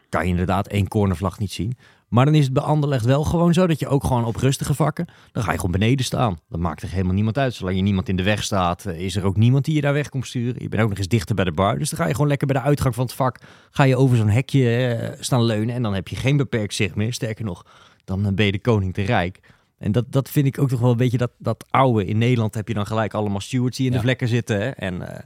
kan 0.08 0.24
je 0.24 0.30
inderdaad 0.30 0.68
één 0.68 0.88
cornervlag 0.88 1.38
niet 1.38 1.52
zien. 1.52 1.76
Maar 2.12 2.24
dan 2.24 2.34
is 2.34 2.44
het 2.44 2.52
bij 2.52 2.62
Anderlecht 2.62 3.04
wel 3.04 3.24
gewoon 3.24 3.54
zo 3.54 3.66
dat 3.66 3.78
je 3.78 3.88
ook 3.88 4.04
gewoon 4.04 4.24
op 4.24 4.36
rustige 4.36 4.74
vakken, 4.74 5.06
dan 5.32 5.42
ga 5.42 5.50
je 5.50 5.56
gewoon 5.56 5.72
beneden 5.72 6.04
staan. 6.04 6.38
Dat 6.48 6.60
maakt 6.60 6.82
er 6.82 6.88
helemaal 6.88 7.14
niemand 7.14 7.38
uit. 7.38 7.54
Zolang 7.54 7.76
je 7.76 7.82
niemand 7.82 8.08
in 8.08 8.16
de 8.16 8.22
weg 8.22 8.42
staat, 8.42 8.86
eh, 8.86 9.00
is 9.00 9.16
er 9.16 9.24
ook 9.24 9.36
niemand 9.36 9.64
die 9.64 9.74
je 9.74 9.80
daar 9.80 9.92
weg 9.92 10.08
komt 10.08 10.26
sturen. 10.26 10.62
Je 10.62 10.68
bent 10.68 10.82
ook 10.82 10.88
nog 10.88 10.98
eens 10.98 11.08
dichter 11.08 11.34
bij 11.34 11.44
de 11.44 11.52
bar. 11.52 11.78
Dus 11.78 11.90
dan 11.90 11.98
ga 11.98 12.06
je 12.06 12.12
gewoon 12.12 12.28
lekker 12.28 12.46
bij 12.46 12.56
de 12.56 12.66
uitgang 12.66 12.94
van 12.94 13.04
het 13.04 13.14
vak, 13.14 13.38
ga 13.70 13.82
je 13.82 13.96
over 13.96 14.16
zo'n 14.16 14.28
hekje 14.28 14.76
eh, 14.76 15.16
staan 15.20 15.42
leunen. 15.44 15.74
En 15.74 15.82
dan 15.82 15.94
heb 15.94 16.08
je 16.08 16.16
geen 16.16 16.36
beperkt 16.36 16.74
zicht 16.74 16.94
meer. 16.94 17.12
Sterker 17.12 17.44
nog, 17.44 17.66
dan 18.04 18.26
eh, 18.26 18.32
ben 18.32 18.46
je 18.46 18.52
de 18.52 18.60
koning 18.60 18.94
te 18.94 19.02
rijk. 19.02 19.40
En 19.82 19.92
dat, 19.92 20.04
dat 20.08 20.28
vind 20.30 20.46
ik 20.46 20.58
ook 20.58 20.68
toch 20.68 20.80
wel 20.80 20.90
een 20.90 20.96
beetje 20.96 21.18
dat, 21.18 21.30
dat 21.38 21.64
oude. 21.70 22.04
In 22.04 22.18
Nederland 22.18 22.54
heb 22.54 22.68
je 22.68 22.74
dan 22.74 22.86
gelijk 22.86 23.14
allemaal 23.14 23.40
stewards 23.40 23.76
die 23.76 23.86
in 23.86 23.92
de 23.92 23.98
Ja. 23.98 24.02
vlekken 24.02 24.28
zitten. 24.28 24.60
Hè? 24.60 24.68
En 24.68 25.08
eh, 25.08 25.18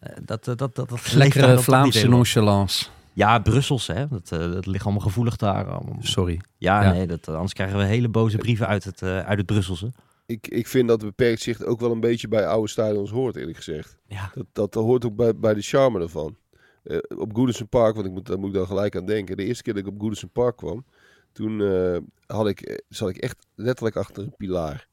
eh, 0.00 0.16
dat, 0.24 0.44
dat, 0.44 0.58
dat, 0.58 0.74
dat, 0.74 0.88
dat 0.88 1.12
Lekkere 1.12 1.58
Vlaamse 1.58 2.08
nonchalance. 2.08 2.86
Ja, 3.12 3.38
Brussels, 3.38 3.86
hè. 3.86 4.08
Dat, 4.08 4.32
eh, 4.32 4.38
dat 4.52 4.66
ligt 4.66 4.84
allemaal 4.84 5.02
gevoelig 5.02 5.36
daar. 5.36 5.70
Allemaal- 5.70 5.96
Sorry. 6.00 6.40
Ja, 6.56 6.82
Ja. 6.82 6.92
nee, 6.92 7.06
dat, 7.06 7.28
anders 7.28 7.52
krijgen 7.52 7.78
we 7.78 7.84
hele 7.84 8.08
boze 8.08 8.36
brieven 8.36 8.66
uit 8.66 8.84
het, 8.84 9.02
eh, 9.02 9.18
uit 9.18 9.38
het 9.38 9.46
Brusselse. 9.46 9.92
Ik, 10.26 10.46
ik 10.48 10.66
vind 10.66 10.88
dat 10.88 11.00
beperkt 11.00 11.40
zicht 11.42 11.64
ook 11.64 11.80
wel 11.80 11.90
een 11.92 12.00
beetje 12.00 12.28
bij 12.28 12.46
oude 12.46 12.68
stadions 12.68 13.10
hoort, 13.10 13.36
eerlijk 13.36 13.56
gezegd. 13.56 13.96
Ja. 14.06 14.30
Dat, 14.34 14.46
dat 14.52 14.74
hoort 14.74 15.04
ook 15.04 15.16
bij, 15.16 15.36
bij 15.36 15.54
de 15.54 15.62
charme 15.62 16.00
ervan. 16.00 16.36
Eh, 16.82 16.96
op 17.16 17.34
Goodison 17.36 17.68
Park, 17.68 17.94
want 17.94 18.06
ik 18.06 18.12
moet, 18.12 18.26
daar 18.26 18.38
moet 18.38 18.48
ik 18.48 18.54
dan 18.54 18.66
gelijk 18.66 18.96
aan 18.96 19.06
denken. 19.06 19.36
De 19.36 19.44
eerste 19.44 19.62
keer 19.62 19.74
dat 19.74 19.82
ik 19.86 19.88
op 19.88 20.00
Goodison 20.00 20.30
Park 20.32 20.56
kwam, 20.56 20.84
toen 21.32 21.60
eh, 21.60 21.98
had 22.26 22.48
ik, 22.48 22.60
eh, 22.60 22.76
zat 22.88 23.08
ik 23.08 23.16
echt 23.16 23.46
letterlijk 23.54 23.96
achter 23.96 24.22
een 24.22 24.36
pilaar. 24.36 24.88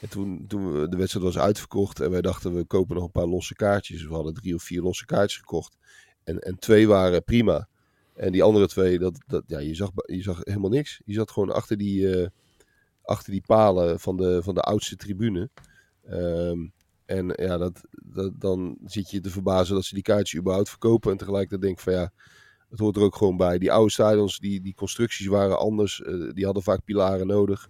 En 0.00 0.08
toen, 0.08 0.44
toen 0.48 0.90
de 0.90 0.96
wedstrijd 0.96 1.26
was 1.26 1.38
uitverkocht 1.38 2.00
en 2.00 2.10
wij 2.10 2.20
dachten 2.20 2.54
we 2.54 2.64
kopen 2.64 2.94
nog 2.94 3.04
een 3.04 3.10
paar 3.10 3.26
losse 3.26 3.54
kaartjes. 3.54 4.06
We 4.06 4.14
hadden 4.14 4.34
drie 4.34 4.54
of 4.54 4.62
vier 4.62 4.82
losse 4.82 5.04
kaartjes 5.04 5.40
gekocht. 5.40 5.76
En, 6.24 6.38
en 6.38 6.58
twee 6.58 6.88
waren 6.88 7.24
prima. 7.24 7.68
En 8.14 8.32
die 8.32 8.42
andere 8.42 8.68
twee, 8.68 8.98
dat, 8.98 9.18
dat, 9.26 9.44
ja, 9.46 9.58
je, 9.58 9.74
zag, 9.74 9.90
je 9.94 10.22
zag 10.22 10.40
helemaal 10.42 10.70
niks. 10.70 11.00
Je 11.04 11.14
zat 11.14 11.30
gewoon 11.30 11.52
achter 11.52 11.76
die, 11.76 12.16
eh, 12.16 12.28
achter 13.02 13.32
die 13.32 13.42
palen 13.46 14.00
van 14.00 14.16
de, 14.16 14.42
van 14.42 14.54
de 14.54 14.60
oudste 14.60 14.96
tribune. 14.96 15.50
Ehm, 16.04 16.66
en 17.04 17.32
ja, 17.36 17.58
dat, 17.58 17.80
dat, 17.90 18.40
dan 18.40 18.78
zit 18.84 19.10
je 19.10 19.20
te 19.20 19.30
verbazen 19.30 19.74
dat 19.74 19.84
ze 19.84 19.94
die 19.94 20.02
kaartjes 20.02 20.40
überhaupt 20.40 20.68
verkopen. 20.68 21.10
En 21.10 21.16
tegelijkertijd 21.16 21.60
denk 21.60 21.76
ik 21.76 21.82
van 21.82 21.92
ja, 21.92 22.12
het 22.70 22.78
hoort 22.78 22.96
er 22.96 23.02
ook 23.02 23.16
gewoon 23.16 23.36
bij. 23.36 23.58
Die 23.58 23.72
oude 23.72 23.90
stadions, 23.90 24.38
die, 24.38 24.60
die 24.60 24.74
constructies 24.74 25.26
waren 25.26 25.58
anders. 25.58 26.02
eh, 26.02 26.14
die 26.34 26.44
hadden 26.44 26.62
vaak 26.62 26.84
pilaren 26.84 27.26
nodig. 27.26 27.68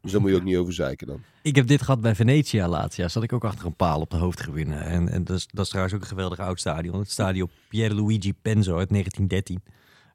Dus 0.00 0.12
daar 0.14 0.20
moet 0.20 0.30
je 0.30 0.36
ook 0.36 0.44
niet 0.44 0.56
over 0.56 0.72
zeiken 0.72 1.06
dan. 1.06 1.20
Ik 1.42 1.56
heb 1.56 1.66
dit 1.66 1.82
gehad 1.82 2.00
bij 2.00 2.14
Venetia 2.14 2.68
laatst. 2.68 2.96
Ja, 2.98 3.08
zat 3.08 3.22
ik 3.22 3.32
ook 3.32 3.44
achter 3.44 3.66
een 3.66 3.76
paal 3.76 4.00
op 4.00 4.10
de 4.10 4.16
hoofdtribune. 4.16 4.74
En, 4.74 5.08
en 5.08 5.24
dat, 5.24 5.36
is, 5.36 5.46
dat 5.52 5.64
is 5.64 5.68
trouwens 5.68 5.96
ook 5.96 6.02
een 6.02 6.08
geweldig 6.08 6.38
oud 6.38 6.60
stadion. 6.60 6.98
Het 6.98 7.10
stadion 7.10 7.50
Pierluigi 7.68 8.32
Penzo 8.42 8.78
uit 8.78 8.88
1913. 8.88 9.62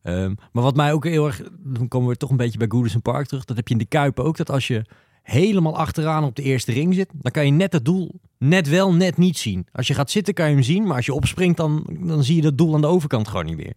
Ehm, 0.04 0.34
maar 0.52 0.64
wat 0.64 0.76
mij 0.76 0.94
ook 0.94 1.04
heel 1.04 1.26
erg... 1.26 1.42
Dan 1.60 1.88
komen 1.88 2.10
we 2.10 2.18
toch 2.18 2.30
een 2.30 2.38
beetje 2.38 2.58
bij 2.58 2.68
Goodison 2.70 3.02
Park 3.02 3.28
terug. 3.28 3.46
Dat 3.46 3.58
heb 3.58 3.68
je 3.68 3.74
in 3.74 3.80
de 3.80 3.86
Kuipen 3.86 4.24
ook. 4.24 4.38
Dat 4.38 4.50
als 4.50 4.68
je 4.68 4.86
helemaal 5.24 5.78
achteraan 5.78 6.24
op 6.24 6.36
de 6.36 6.42
eerste 6.42 6.72
ring 6.72 6.94
zit... 6.94 7.10
dan 7.14 7.32
kan 7.32 7.46
je 7.46 7.52
net 7.52 7.74
het 7.74 7.86
doel 7.86 8.20
net 8.38 8.70
wel, 8.70 8.94
net 8.94 9.18
niet 9.18 9.38
zien. 9.38 9.68
Als 9.72 9.88
je 9.88 9.94
gaat 9.94 10.12
zitten 10.12 10.34
kan 10.34 10.48
je 10.48 10.54
hem 10.54 10.64
zien. 10.64 10.84
Maar 10.84 10.96
als 10.96 11.06
je 11.06 11.14
opspringt, 11.14 11.58
dan, 11.58 11.98
dan 12.00 12.24
zie 12.24 12.36
je 12.36 12.42
dat 12.42 12.58
doel 12.58 12.76
aan 12.76 12.82
de 12.82 12.88
overkant 12.88 13.28
gewoon 13.28 13.46
niet 13.46 13.58
meer. 13.58 13.76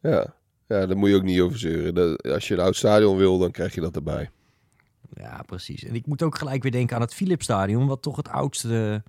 Ja. 0.00 0.34
ja, 0.66 0.86
daar 0.86 0.96
moet 0.96 1.08
je 1.08 1.16
ook 1.16 1.22
niet 1.22 1.40
over 1.40 1.58
zeuren. 1.58 1.94
Dat, 1.94 2.22
als 2.22 2.48
je 2.48 2.54
een 2.54 2.60
oud 2.60 2.76
stadion 2.76 3.16
wil, 3.16 3.38
dan 3.38 3.50
krijg 3.50 3.74
je 3.74 3.80
dat 3.80 3.96
erbij. 3.96 4.30
Ja, 5.14 5.42
precies. 5.46 5.84
En 5.84 5.94
ik 5.94 6.06
moet 6.06 6.22
ook 6.22 6.38
gelijk 6.38 6.62
weer 6.62 6.72
denken 6.72 6.96
aan 6.96 7.02
het 7.02 7.14
Philipsstadion, 7.14 7.86
wat 7.86 8.02
toch 8.02 8.16
het 8.16 8.28
oudste, 8.28 9.02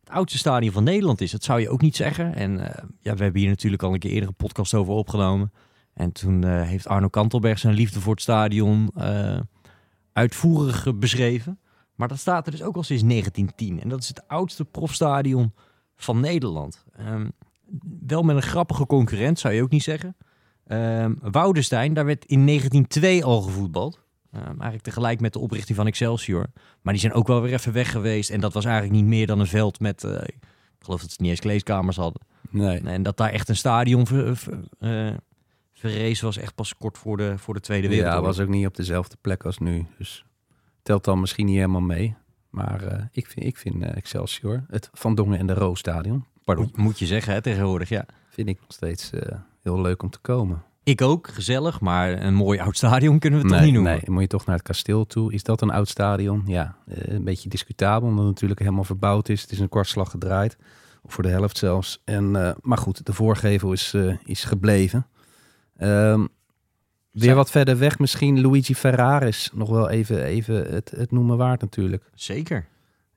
het 0.00 0.10
oudste 0.10 0.38
stadion 0.38 0.72
van 0.72 0.84
Nederland 0.84 1.20
is. 1.20 1.30
Dat 1.30 1.44
zou 1.44 1.60
je 1.60 1.70
ook 1.70 1.80
niet 1.80 1.96
zeggen. 1.96 2.34
En 2.34 2.60
eh, 2.60 2.84
ja, 3.00 3.14
we 3.14 3.22
hebben 3.22 3.40
hier 3.40 3.50
natuurlijk 3.50 3.82
al 3.82 3.92
een 3.92 3.98
keer 3.98 4.10
eerder 4.10 4.28
een 4.28 4.34
podcast 4.34 4.74
over 4.74 4.92
opgenomen. 4.92 5.52
En 5.94 6.12
toen 6.12 6.44
eh, 6.44 6.62
heeft 6.62 6.86
Arno 6.86 7.08
Kantelberg 7.08 7.58
zijn 7.58 7.74
liefde 7.74 8.00
voor 8.00 8.12
het 8.12 8.22
stadion 8.22 8.90
eh, 8.94 9.40
uitvoerig 10.12 10.98
beschreven. 10.98 11.58
Maar 11.94 12.08
dat 12.08 12.18
staat 12.18 12.46
er 12.46 12.52
dus 12.52 12.62
ook 12.62 12.76
al 12.76 12.82
sinds 12.82 13.02
1910. 13.02 13.82
En 13.82 13.88
dat 13.88 14.02
is 14.02 14.08
het 14.08 14.28
oudste 14.28 14.64
profstadion 14.64 15.52
van 15.96 16.20
Nederland. 16.20 16.84
Ehm, 16.96 17.28
wel 18.06 18.22
met 18.22 18.36
een 18.36 18.42
grappige 18.42 18.86
concurrent, 18.86 19.38
zou 19.38 19.54
je 19.54 19.62
ook 19.62 19.70
niet 19.70 19.82
zeggen. 19.82 20.16
Woudenstein, 21.20 21.94
daar 21.94 22.04
werd 22.04 22.24
in 22.24 22.46
1902 22.46 23.24
al 23.24 23.40
gevoetbald. 23.40 24.00
Ehm, 24.32 24.44
eigenlijk 24.46 24.82
tegelijk 24.82 25.20
met 25.20 25.32
de 25.32 25.38
oprichting 25.38 25.76
van 25.76 25.86
Excelsior. 25.86 26.46
Maar 26.82 26.92
die 26.92 27.02
zijn 27.02 27.12
ook 27.12 27.26
wel 27.26 27.40
weer 27.42 27.52
even 27.52 27.72
weg 27.72 27.90
geweest. 27.90 28.30
En 28.30 28.40
dat 28.40 28.52
was 28.52 28.64
eigenlijk 28.64 28.94
niet 28.94 29.04
meer 29.06 29.26
dan 29.26 29.40
een 29.40 29.46
veld 29.46 29.80
met... 29.80 30.04
eh, 30.04 30.12
ik 30.22 30.84
geloof 30.84 31.00
dat 31.00 31.10
ze 31.10 31.16
niet 31.20 31.30
eens 31.30 31.40
kleedkamers 31.40 31.96
hadden. 31.96 32.22
Nee. 32.50 32.80
En 32.80 33.02
dat 33.02 33.16
daar 33.16 33.30
echt 33.30 33.48
een 33.48 33.56
stadion 33.56 34.06
ver, 34.06 34.36
ver- 34.36 34.60
eh, 34.78 35.14
verrezen 35.72 36.24
was 36.24 36.36
echt 36.36 36.54
pas 36.54 36.74
kort 36.76 36.98
voor 36.98 37.16
de, 37.16 37.38
voor 37.38 37.54
de 37.54 37.60
Tweede 37.60 37.86
Ja, 37.88 37.92
Wereldoorlog. 37.94 38.26
was 38.26 38.40
ook 38.40 38.48
niet 38.48 38.66
op 38.66 38.76
dezelfde 38.76 39.16
plek 39.20 39.44
als 39.44 39.58
nu. 39.58 39.86
Dus 39.98 40.24
telt 40.82 41.04
dan 41.04 41.20
misschien 41.20 41.46
niet 41.46 41.54
helemaal 41.56 41.80
mee. 41.80 42.16
Maar 42.50 42.82
eh, 42.82 43.04
ik 43.12 43.26
vind, 43.26 43.46
ik 43.46 43.56
vind 43.56 43.82
eh, 43.82 43.96
Excelsior, 43.96 44.64
het 44.68 44.90
Van 44.92 45.14
Dongen 45.14 45.38
en 45.38 45.46
de 45.46 45.54
Roos 45.54 45.78
stadion, 45.78 46.24
pardon, 46.44 46.64
Moet, 46.64 46.76
moet 46.76 46.98
je 46.98 47.06
zeggen 47.06 47.32
hè, 47.32 47.42
tegenwoordig, 47.42 47.88
ja. 47.88 48.06
vind 48.30 48.48
ik 48.48 48.60
nog 48.60 48.72
steeds 48.72 49.10
eh, 49.10 49.38
heel 49.72 49.80
leuk 49.80 50.02
om 50.02 50.10
te 50.10 50.18
komen. 50.18 50.62
Ik 50.88 51.02
ook, 51.02 51.28
gezellig. 51.28 51.80
Maar 51.80 52.22
een 52.22 52.34
mooi 52.34 52.58
oud 52.58 52.76
stadion 52.76 53.18
kunnen 53.18 53.38
we 53.40 53.44
het 53.44 53.54
nee, 53.54 53.64
toch 53.64 53.74
niet 53.74 53.84
noemen. 53.84 54.00
nee, 54.02 54.14
moet 54.14 54.22
je 54.22 54.28
toch 54.28 54.46
naar 54.46 54.56
het 54.56 54.64
kasteel 54.64 55.06
toe. 55.06 55.32
Is 55.32 55.42
dat 55.42 55.60
een 55.60 55.70
oud 55.70 55.88
stadion? 55.88 56.42
Ja, 56.46 56.76
eh, 56.86 57.14
een 57.14 57.24
beetje 57.24 57.48
discutabel, 57.48 58.08
omdat 58.08 58.24
het 58.24 58.32
natuurlijk 58.32 58.60
helemaal 58.60 58.84
verbouwd 58.84 59.28
is. 59.28 59.42
Het 59.42 59.50
is 59.50 59.58
een 59.58 59.68
kwartslag 59.68 60.10
gedraaid, 60.10 60.56
of 61.02 61.12
voor 61.12 61.22
de 61.22 61.28
helft 61.28 61.58
zelfs. 61.58 62.02
En, 62.04 62.36
eh, 62.36 62.54
maar 62.60 62.78
goed, 62.78 63.06
de 63.06 63.12
voorgevel 63.12 63.72
is, 63.72 63.94
eh, 63.94 64.14
is 64.24 64.44
gebleven. 64.44 65.06
Ehm, 65.76 66.26
weer 67.10 67.34
wat 67.34 67.50
verder 67.50 67.78
weg 67.78 67.98
misschien 67.98 68.40
Luigi 68.40 68.74
Ferraris. 68.74 69.50
Nog 69.54 69.68
wel 69.68 69.88
even, 69.88 70.24
even 70.24 70.74
het, 70.74 70.92
het 70.96 71.10
noemen 71.10 71.36
waard 71.36 71.60
natuurlijk. 71.60 72.10
Zeker. 72.14 72.66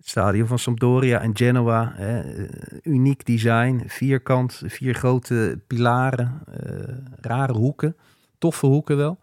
Stadion 0.04 0.48
van 0.48 0.60
Sampdoria 0.60 1.20
en 1.20 1.38
Genoa. 1.38 1.94
Hè, 1.96 2.22
eh, 2.22 2.78
uniek 2.84 3.26
design, 3.26 3.84
vierkant, 3.88 4.62
vier 4.66 4.94
grote 4.94 5.60
pilaren, 5.68 6.42
eh, 6.46 6.96
rare 7.22 7.54
hoeken, 7.54 7.96
toffe 8.38 8.66
hoeken 8.66 8.98
wel. 8.98 9.20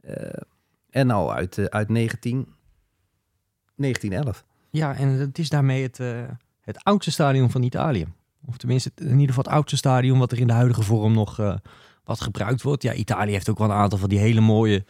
Eh, 0.00 0.40
en 0.90 1.10
al 1.10 1.34
uit, 1.34 1.70
uit 1.70 1.88
19, 1.88 2.46
1911. 3.74 4.44
Ja, 4.70 4.96
en 4.96 5.08
het 5.08 5.38
is 5.38 5.48
daarmee 5.48 5.82
het, 5.82 5.98
het 6.60 6.84
oudste 6.84 7.10
stadion 7.10 7.50
van 7.50 7.62
Italië. 7.62 8.06
Of 8.46 8.56
tenminste, 8.56 8.90
in 8.96 9.10
ieder 9.10 9.28
geval 9.28 9.44
het 9.44 9.52
oudste 9.52 9.76
stadion 9.76 10.18
wat 10.18 10.32
er 10.32 10.38
in 10.38 10.46
de 10.46 10.52
huidige 10.52 10.82
vorm 10.82 11.12
nog 11.12 11.60
wat 12.04 12.20
gebruikt 12.20 12.62
wordt. 12.62 12.82
Ja, 12.82 12.92
Italië 12.92 13.32
heeft 13.32 13.48
ook 13.48 13.58
wel 13.58 13.70
een 13.70 13.76
aantal 13.76 13.98
van 13.98 14.08
die 14.08 14.18
hele 14.18 14.40
mooie 14.40 14.84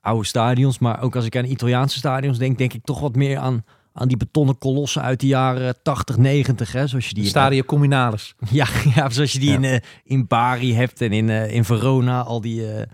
oude 0.00 0.26
stadions. 0.26 0.78
Maar 0.78 1.02
ook 1.02 1.16
als 1.16 1.24
ik 1.24 1.36
aan 1.36 1.44
Italiaanse 1.44 1.98
stadions 1.98 2.38
denk, 2.38 2.58
denk 2.58 2.72
ik 2.72 2.84
toch 2.84 3.00
wat 3.00 3.16
meer 3.16 3.38
aan, 3.38 3.64
aan 3.98 4.08
die 4.08 4.16
betonnen 4.16 4.58
kolossen 4.58 5.02
uit 5.02 5.20
de 5.20 5.26
jaren 5.26 5.74
80, 5.82 6.16
90. 6.16 6.72
Hè? 6.72 6.86
Zoals 6.86 7.08
je 7.08 7.14
die 7.14 7.22
in- 7.22 7.28
Stadio 7.28 7.62
Cominalis. 7.62 8.34
Ja, 8.50 8.66
ja 8.94 9.10
zoals 9.10 9.32
je 9.32 9.38
die 9.38 9.48
Ja. 9.50 9.54
in, 9.56 9.64
eh, 9.64 9.78
in 10.04 10.26
Bari 10.26 10.74
hebt 10.74 11.00
en 11.00 11.12
in, 11.12 11.30
eh, 11.30 11.50
in 11.54 11.64
Verona, 11.64 12.22
al 12.22 12.40
die, 12.40 12.72
eh, 12.72 12.86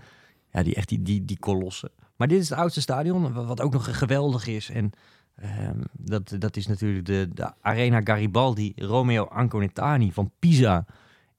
ja, 0.51 0.63
die, 0.63 0.75
echt 0.75 0.89
die, 0.89 1.01
die, 1.01 1.25
die 1.25 1.39
kolossen. 1.39 1.89
Maar 2.17 2.27
dit 2.27 2.41
is 2.41 2.49
het 2.49 2.57
oudste 2.57 2.81
stadion, 2.81 3.33
wa- 3.33 3.43
wat 3.45 3.61
ook 3.61 3.73
nog 3.73 3.97
geweldig 3.97 4.47
is. 4.47 4.69
En 4.69 4.91
ehm, 5.35 5.79
dat, 5.97 6.35
dat 6.39 6.57
is 6.57 6.67
natuurlijk 6.67 7.05
de, 7.05 7.29
de 7.33 7.51
Arena 7.61 8.01
Garibaldi 8.03 8.73
Romeo 8.75 9.23
Anconetani 9.23 10.11
van 10.11 10.31
Pisa. 10.39 10.85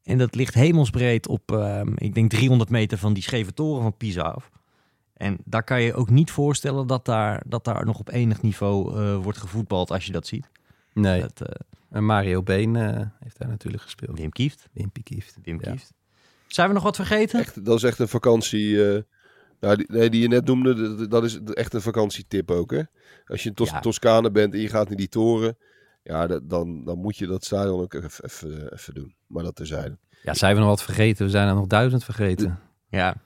En 0.03 0.19
dat 0.19 0.35
ligt 0.35 0.55
hemelsbreed 0.55 1.29
op, 1.29 1.53
ehm, 1.53 1.93
ik 1.95 2.15
denk 2.15 2.31
300 2.31 2.71
meter 2.71 2.99
van 2.99 3.12
die 3.12 3.23
scheve 3.23 3.53
toren 3.55 3.83
van 3.83 3.97
Pisa 3.97 4.21
af. 4.23 4.51
En 5.25 5.39
daar 5.45 5.62
kan 5.64 5.83
je 5.83 5.95
ook 5.95 6.11
niet 6.11 6.31
voorstellen 6.31 6.87
dat 6.87 7.05
daar, 7.05 7.43
dat 7.47 7.64
daar 7.64 7.85
nog 7.85 7.99
op 7.99 8.09
enig 8.11 8.43
niveau 8.43 8.97
eh, 9.01 9.16
wordt 9.16 9.39
gevoetbald 9.39 9.91
als 9.91 10.07
je 10.07 10.12
dat 10.12 10.27
ziet. 10.27 10.51
Nee, 10.93 11.20
Dat, 11.20 11.41
eh, 11.41 11.55
en 11.91 12.05
Mario 12.05 12.43
Been 12.43 12.77
eh, 12.77 13.07
heeft 13.20 13.39
daar 13.39 13.49
natuurlijk 13.49 13.83
gespeeld. 13.83 14.18
Wim 14.18 14.31
Kieft. 14.31 14.68
Wimpy 14.72 15.03
Kieft. 15.03 15.37
Wim 15.43 15.59
Ja. 15.62 15.70
Kieft. 15.70 15.93
Zijn 16.47 16.68
we 16.68 16.75
nog 16.75 16.83
wat 16.83 16.97
vergeten? 16.97 17.41
Echt, 17.41 17.64
dat 17.64 17.77
is 17.77 17.83
echt 17.83 17.99
een 17.99 18.09
vakantie. 18.09 18.93
eh, 18.95 19.03
nou, 19.61 19.77
die, 19.77 19.87
nee, 19.89 20.11
die 20.11 20.20
je 20.22 20.29
net 20.29 20.45
noemde, 20.45 20.97
dat- 20.97 21.11
dat 21.11 21.25
is 21.25 21.41
echt 21.43 21.75
een 21.75 21.81
vakantietip 21.81 22.51
ook. 22.51 22.70
Hè? 22.70 22.83
Als 23.27 23.43
je 23.43 23.49
in 23.49 23.55
Tos 23.55 23.70
Ja. 23.70 23.81
Toscane 23.81 24.31
bent 24.31 24.55
en 24.55 24.61
je 24.61 24.68
gaat 24.68 24.89
naar 24.89 24.97
die 24.97 25.09
toren. 25.09 25.57
Ja, 26.03 26.27
dat, 26.27 26.51
dan, 26.51 26.85
dan 26.85 26.99
moet 26.99 27.16
je 27.16 27.27
dat 27.27 27.45
stadion 27.45 27.81
ook 27.81 27.95
even, 27.95 28.25
even, 28.25 28.72
even 28.72 28.95
doen. 28.95 29.14
Maar 29.27 29.43
dat 29.43 29.57
terzijde. 29.57 29.99
Ja, 30.22 30.35
zijn 30.35 30.55
we 30.55 30.61
nog 30.61 30.68
wat 30.68 30.83
vergeten? 30.83 31.25
We 31.25 31.31
zijn 31.31 31.49
er 31.49 31.55
nog 31.55 31.66
duizend 31.66 32.05
vergeten. 32.05 32.59
Ja. 32.89 33.16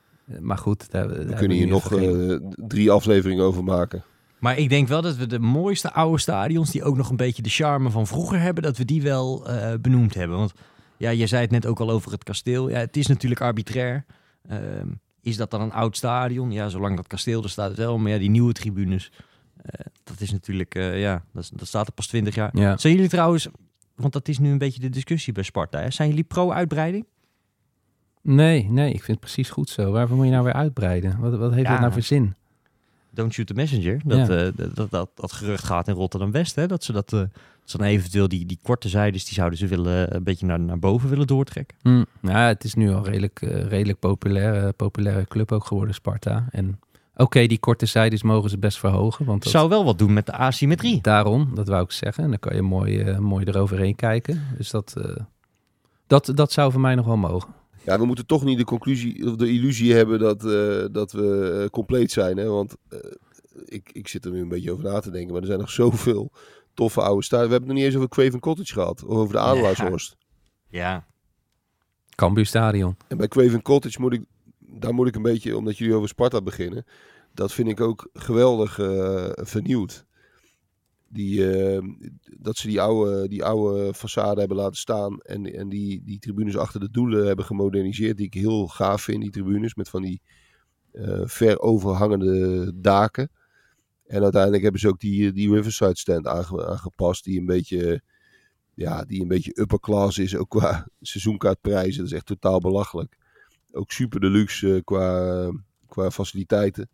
Maar 0.41 0.59
goed, 0.59 0.91
daar, 0.91 1.09
We 1.09 1.35
kunnen 1.35 1.57
hier 1.57 1.67
nog 1.67 1.93
uh, 1.93 2.33
eh, 2.33 2.41
drie 2.57 2.91
afleveringen 2.91 3.45
over 3.45 3.65
maken. 3.65 4.03
Maar 4.39 4.59
ik 4.59 4.69
denk 4.69 4.89
wel 4.89 5.03
dat 5.03 5.17
we 5.17 5.27
de 5.27 5.39
mooiste 5.39 5.93
oude 5.93 6.19
stadions, 6.19 6.71
die 6.71 6.85
ook 6.85 6.97
nog 6.97 7.11
een 7.11 7.17
beetje 7.17 7.43
de 7.43 7.49
charme 7.49 7.91
van 7.91 8.07
vroeger 8.07 8.41
hebben, 8.41 8.63
dat 8.63 8.77
we 8.77 8.85
die 8.85 9.03
wel 9.03 9.49
eh, 9.49 9.73
benoemd 9.81 10.15
hebben. 10.15 10.37
Want 10.39 10.53
ja, 10.97 11.11
je 11.11 11.27
zei 11.27 11.43
het 11.43 11.51
net 11.51 11.67
ook 11.67 11.81
al 11.81 11.91
over 11.91 12.13
het 12.13 12.25
kasteel. 12.25 12.69
Ja, 12.69 12.79
het 12.79 12.97
is 12.97 13.07
natuurlijk 13.07 13.41
arbitrair. 13.41 14.05
Ehm, 14.49 14.87
is 15.23 15.37
dat 15.37 15.51
dan 15.51 15.61
een 15.61 15.73
oud 15.73 15.97
stadion? 15.97 16.53
Ja, 16.53 16.69
zolang 16.69 16.97
dat 16.97 17.07
kasteel 17.07 17.43
er 17.43 17.51
staat 17.51 17.69
het 17.69 17.79
wel. 17.79 17.99
Maar 17.99 18.13
ja, 18.13 18.19
die 18.19 18.31
nieuwe 18.31 18.53
tribunes, 18.53 19.13
eh, 19.63 19.87
dat 20.05 20.21
is 20.21 20.33
natuurlijk, 20.33 20.75
eh, 20.75 21.01
ja, 21.01 21.25
dat, 21.33 21.43
is- 21.43 21.51
dat 21.55 21.69
staat 21.69 21.87
er 21.87 21.93
pas 21.93 22.07
20 22.07 22.35
jaar. 22.35 22.51
Ja. 22.53 22.77
Zijn 22.77 22.95
jullie 22.95 23.09
trouwens, 23.09 23.49
want 23.95 24.13
dat 24.13 24.29
is 24.29 24.39
nu 24.39 24.51
een 24.51 24.59
beetje 24.59 24.81
de 24.81 24.89
discussie 24.89 25.33
bij 25.33 25.43
Sparta, 25.43 25.81
hè? 25.81 25.91
zijn 25.91 26.09
jullie 26.09 26.25
pro-uitbreiding? 26.25 27.07
Nee, 28.23 28.67
nee, 28.71 28.89
ik 28.89 28.97
vind 29.03 29.07
het 29.07 29.21
precies 29.21 29.51
goed 29.51 29.69
zo. 29.71 29.91
Waarvoor 29.93 30.17
moet 30.17 30.27
je 30.27 30.33
nou 30.33 30.45
weer 30.45 30.53
uitbreiden? 30.53 31.19
Wat, 31.21 31.37
wat 31.37 31.53
heeft 31.53 31.67
Ja. 31.67 31.71
dat 31.73 31.81
nou 31.81 31.93
voor 31.93 32.03
zin? 32.03 32.35
Don't 33.11 33.33
shoot 33.33 33.47
the 33.47 33.55
messenger. 33.55 34.01
Dat, 34.05 34.27
Ja. 34.29 34.37
eh, 34.47 34.53
dat, 34.75 34.91
dat, 34.91 35.11
dat, 35.15 35.33
gerucht 35.33 35.65
gaat 35.65 35.89
in 35.89 35.95
Rotterdam-West. 35.95 36.55
hè, 36.55 36.67
Dat 36.67 36.85
ze 36.85 36.93
dat, 36.93 37.13
eh, 37.13 37.19
dat 37.21 37.31
ze 37.65 37.77
dan 37.79 37.87
eventueel 37.87 38.29
die, 38.29 38.47
die 38.47 38.59
korte 38.63 38.89
zijdes, 38.89 39.25
die 39.25 39.35
zouden 39.35 39.59
ze 39.59 39.67
willen, 39.67 40.15
een 40.15 40.23
beetje 40.25 40.47
naar, 40.47 40.61
naar 40.61 40.79
boven 40.79 41.09
willen 41.09 41.27
doortrekken. 41.27 41.77
Hm. 41.83 42.05
Nou, 42.21 42.39
het 42.39 42.65
is 42.65 42.75
nu 42.75 42.93
al 42.93 43.05
redelijk, 43.05 43.43
eh, 43.43 43.63
redelijk 43.67 43.99
populaire, 43.99 44.73
populaire 44.73 45.25
club 45.27 45.53
ook 45.53 45.65
geworden, 45.67 45.95
Sparta. 45.95 46.47
En 46.51 46.81
oké, 47.17 47.47
die 47.47 47.59
korte 47.59 47.87
zijdes 47.87 48.23
mogen 48.23 48.51
ze 48.51 48.59
best 48.59 48.79
verhogen. 48.79 49.25
Want 49.25 49.43
dat, 49.43 49.53
Zou 49.53 49.69
wel 49.69 49.85
wat 49.85 49.99
doen 49.99 50.13
met 50.13 50.27
de 50.27 50.33
asymmetrie. 50.33 51.01
daarom, 51.03 51.51
dat 51.55 51.69
wou 51.69 51.83
ik 51.85 51.91
zeggen. 51.93 52.25
En 52.25 52.31
dan 52.31 52.39
kan 52.39 52.55
je 52.55 52.63
mooi, 52.63 53.01
eh, 53.01 53.19
mooi 53.19 53.45
eroverheen 53.45 53.95
kijken. 53.97 54.43
Dus 54.57 54.71
dat, 54.71 54.95
eh, 54.99 55.17
dat, 56.07 56.33
dat 56.35 56.53
zou 56.53 56.73
voor 56.73 56.81
mij 56.81 56.95
nog 56.95 57.07
wel 57.07 57.17
mogen. 57.17 57.57
Ja, 57.89 57.99
we 57.99 58.07
moeten 58.07 58.27
toch 58.27 58.45
niet 58.45 58.59
de 58.59 58.65
conclusie 58.65 59.27
of 59.27 59.37
de 59.37 59.51
illusie 59.51 59.95
hebben 59.95 60.19
dat, 60.19 60.45
eh, 60.45 60.85
dat 60.93 61.13
we 61.13 61.59
eh, 61.63 61.69
compleet 61.69 62.11
zijn. 62.11 62.37
Hè? 62.37 62.47
Want 62.47 62.77
eh, 62.89 62.99
ik, 63.65 63.91
ik 63.93 64.09
zit 64.09 64.25
er 64.25 64.31
nu 64.31 64.41
een 64.41 64.49
beetje 64.49 64.73
over 64.73 64.85
na 64.85 65.01
te 65.01 65.11
denken. 65.11 65.33
Maar 65.33 65.41
er 65.41 65.47
zijn 65.47 65.59
nog 65.59 65.71
zoveel 65.71 66.33
toffe 66.75 67.01
oude 67.01 67.25
stadions. 67.25 67.49
We 67.49 67.53
hebben 67.53 67.59
het 67.59 67.67
nog 67.67 67.77
niet 67.77 67.85
eens 67.85 67.95
over 67.97 68.09
Craven 68.09 68.41
Cottage 68.41 68.73
gehad. 68.73 69.05
Of 69.05 69.17
over 69.17 69.33
de 69.33 69.41
Adelaarshorst. 69.41 70.17
Ja. 70.69 71.07
Cambuur 72.15 72.47
Stadion. 72.47 72.97
En 73.09 73.17
bij 73.17 73.29
Craven 73.29 73.63
Cottage 73.63 74.01
moet 74.01 74.13
ik, 74.13 74.25
daar 74.59 74.95
moet 74.95 75.09
ik 75.09 75.17
een 75.17 75.23
beetje, 75.23 75.57
omdat 75.57 75.79
jullie 75.79 75.95
over 75.95 76.09
Sparta 76.09 76.43
beginnen. 76.43 76.85
Dat 77.35 77.53
vind 77.53 77.69
ik 77.69 77.81
ook 77.81 78.09
geweldig 78.13 78.79
eh, 78.79 79.29
vernieuwd. 79.35 80.07
Die, 81.11 81.53
eh, 81.53 81.83
dat 82.39 82.57
ze 82.57 82.67
die 82.67 82.81
oude, 82.81 83.29
die 83.29 83.45
oude 83.45 83.95
façade 83.95 84.39
hebben 84.39 84.57
laten 84.57 84.77
staan. 84.77 85.21
En, 85.21 85.55
en 85.55 85.69
die, 85.69 86.03
die 86.05 86.19
tribunes 86.19 86.57
achter 86.57 86.81
de 86.81 86.91
doelen 86.91 87.27
hebben 87.27 87.45
gemoderniseerd. 87.45 88.17
Die 88.17 88.27
ik 88.27 88.35
heel 88.35 88.67
gaaf 88.67 89.03
vind, 89.03 89.21
die 89.23 89.31
tribunes. 89.31 89.75
Met 89.75 89.89
van 89.89 90.03
die 90.03 90.21
eh, 90.93 91.21
ver 91.25 91.61
overhangende 91.61 92.73
daken. 92.75 93.31
En 94.07 94.23
uiteindelijk 94.23 94.63
hebben 94.63 94.81
ze 94.81 94.89
ook 94.89 95.01
die, 95.01 95.33
die 95.33 95.53
Riverside 95.53 95.97
stand 95.97 96.27
aange- 96.27 96.67
aangepast. 96.67 97.25
Die 97.25 97.39
een 97.39 97.47
beetje, 97.47 98.03
ja, 98.75 99.05
die 99.05 99.21
een 99.23 99.29
beetje 99.29 99.61
upper 99.61 99.81
class 99.81 100.19
is. 100.19 100.37
Ook 100.37 100.49
qua 100.51 100.89
seizoenkaartprijzen. 101.01 101.97
Dat 102.03 102.07
is 102.11 102.17
echt 102.17 102.27
totaal 102.27 102.61
belachelijk. 102.61 103.17
Ook 103.73 103.91
super 103.93 104.21
deluxe 104.21 104.75
eh, 104.75 104.81
qua, 104.85 105.51
qua 105.87 106.11
faciliteiten. 106.11 106.89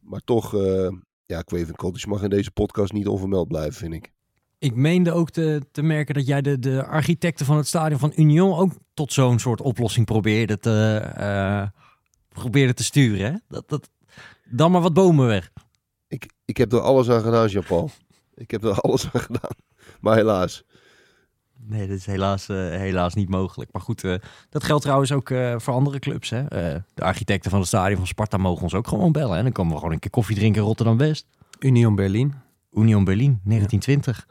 Maar 0.00 0.20
toch, 0.24 0.54
eh 0.54 0.88
ja, 1.26 1.42
Craven 1.42 1.74
Cottage 1.74 2.08
mag 2.08 2.22
in 2.22 2.30
deze 2.30 2.50
podcast 2.50 2.92
niet 2.92 3.06
onvermeld 3.06 3.48
blijven, 3.48 3.72
vind 3.72 3.94
ik. 3.94 4.12
Ik 4.58 4.74
meende 4.74 5.12
ook 5.12 5.30
te, 5.30 5.62
te 5.72 5.82
merken 5.82 6.14
dat 6.14 6.26
jij 6.26 6.42
de, 6.42 6.58
de 6.58 6.84
architecten 6.84 7.46
van 7.46 7.56
het 7.56 7.66
stadion 7.66 7.98
van 7.98 8.12
Union 8.16 8.58
ook 8.58 8.72
tot 8.94 9.12
zo'n 9.12 9.38
soort 9.38 9.60
oplossing 9.60 10.06
probeerde 10.06 10.58
te, 10.58 10.96
eh, 11.16 11.66
probeerde 12.28 12.74
te 12.74 12.84
sturen. 12.84 13.32
Hè? 13.32 13.38
Dat, 13.48 13.68
dat, 13.68 13.90
dan 14.44 14.70
maar 14.70 14.80
wat 14.80 14.94
bomen 14.94 15.26
weg. 15.26 15.50
Ik, 16.08 16.30
ik 16.44 16.56
heb 16.56 16.72
er 16.72 16.80
alles 16.80 17.10
aan 17.10 17.22
gedaan, 17.22 17.48
Jean-Paul. 17.48 17.90
Ik 18.34 18.50
heb 18.50 18.64
er 18.64 18.80
alles 18.80 19.08
aan 19.12 19.20
gedaan. 19.20 19.56
Maar 20.00 20.16
helaas. 20.16 20.64
Nee, 21.68 21.88
dat 21.88 21.96
is 21.96 22.06
helaas, 22.06 22.48
eh, 22.48 22.56
helaas 22.56 23.14
niet 23.14 23.28
mogelijk. 23.28 23.72
Maar 23.72 23.82
goed, 23.82 24.04
eh, 24.04 24.14
dat 24.50 24.64
geldt 24.64 24.82
trouwens 24.82 25.12
ook 25.12 25.30
eh, 25.30 25.54
voor 25.58 25.74
andere 25.74 25.98
clubs. 25.98 26.30
Hè? 26.30 26.44
De 26.94 27.02
architecten 27.02 27.50
van 27.50 27.58
het 27.58 27.68
stadion 27.68 27.96
van 27.96 28.06
Sparta 28.06 28.36
mogen 28.36 28.62
ons 28.62 28.74
ook 28.74 28.88
gewoon 28.88 29.12
bellen. 29.12 29.36
En 29.36 29.42
dan 29.42 29.52
komen 29.52 29.72
we 29.72 29.78
gewoon 29.78 29.92
een 29.92 29.98
keer 29.98 30.10
koffie 30.10 30.36
drinken 30.36 30.60
in 30.60 30.66
Rotterdam-West. 30.66 31.26
Union 31.58 31.94
Berlin. 31.94 32.34
Union 32.72 33.04
Berlin, 33.04 33.40
1920. 33.44 34.26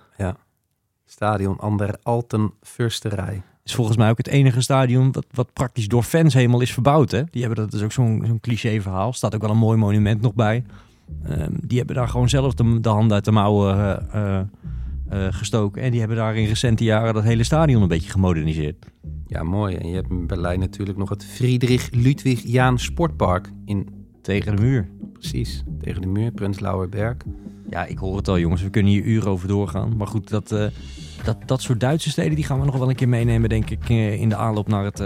Stadion 1.08 1.60
an 1.60 1.78
der 1.78 1.98
Alten 2.04 2.54
Fürsterij. 2.62 3.42
is 3.64 3.76
volgens 3.76 3.98
mij 3.98 4.10
ook 4.10 4.18
het 4.18 4.28
enige 4.28 4.62
stadion 4.62 5.12
wat, 5.12 5.26
wat 5.32 5.54
praktisch 5.54 5.88
door 5.88 6.04
fans 6.04 6.34
helemaal 6.34 6.62
is 6.62 6.74
verbouwd. 6.74 7.12
Hè? 7.12 7.24
Die 7.30 7.44
hebben 7.44 7.64
dat 7.64 7.74
is 7.74 7.82
ook 7.82 7.92
zo'n 7.92 8.24
zo'n 8.28 8.40
cliché 8.40 8.82
verhaal. 8.82 9.14
Staat 9.14 9.36
ook 9.36 9.42
wel 9.42 9.50
een 9.50 9.58
mooi 9.58 9.78
monument 9.78 10.22
nog 10.22 10.34
bij. 10.34 10.64
Ehm, 11.24 11.52
die 11.52 11.78
hebben 11.78 11.96
daar 11.96 12.08
gewoon 12.08 12.30
zelf 12.30 12.54
de, 12.54 12.80
de 12.80 12.90
hand 12.90 13.12
uit 13.12 13.26
de 13.26 13.32
mouwen 13.32 13.78
eh, 15.10 15.28
gestoken. 15.30 15.82
En 15.82 15.92
die 15.92 16.00
hebben 16.00 16.18
daar 16.18 16.36
in 16.36 16.48
recente 16.48 16.84
jaren 16.84 17.14
dat 17.14 17.24
hele 17.24 17.44
stadion 17.44 17.82
een 17.82 17.88
beetje 17.88 18.10
gemoderniseerd. 18.10 18.86
Ja, 19.28 19.44
mooi. 19.44 19.76
En 19.76 19.88
je 19.88 19.96
hebt 19.96 20.10
in 20.10 20.28
Berlijn 20.28 20.60
natuurlijk 20.60 20.98
nog 20.98 21.10
het 21.10 21.26
Friedrich 21.26 21.90
Ludwig 21.92 22.42
Jaan 22.44 22.80
Sportpark. 22.80 23.52
In, 23.66 23.88
Tegen 24.22 24.56
de 24.56 24.62
muur. 24.62 24.90
precies, 25.14 25.64
tegen 25.82 26.02
de 26.02 26.08
muur, 26.08 26.32
Prenzlauer 26.32 26.90
Berg. 26.90 27.16
Ja, 27.70 27.86
ik 27.86 27.98
hoor 27.98 28.18
het 28.18 28.28
al 28.28 28.40
jongens. 28.40 28.62
We 28.62 28.70
kunnen 28.70 28.92
hier 28.92 29.04
uren 29.04 29.30
over 29.30 29.48
doorgaan. 29.48 29.98
Maar 29.98 30.08
goed, 30.08 30.30
dat, 30.30 30.52
eh, 30.52 30.66
dat, 31.24 31.38
dat 31.46 31.62
soort 31.62 31.80
Duitse 31.80 32.10
steden 32.10 32.36
die 32.36 32.44
gaan 32.44 32.60
we 32.60 32.66
nog 32.66 32.78
wel 32.78 32.90
een 32.90 32.96
keer 32.96 33.10
meenemen, 33.10 33.50
denk 33.50 33.70
ik, 33.70 33.90
eh, 33.90 34.22
in 34.22 34.30
de 34.30 34.36
aanloop 34.36 34.68
naar 34.68 34.84
het, 34.84 35.00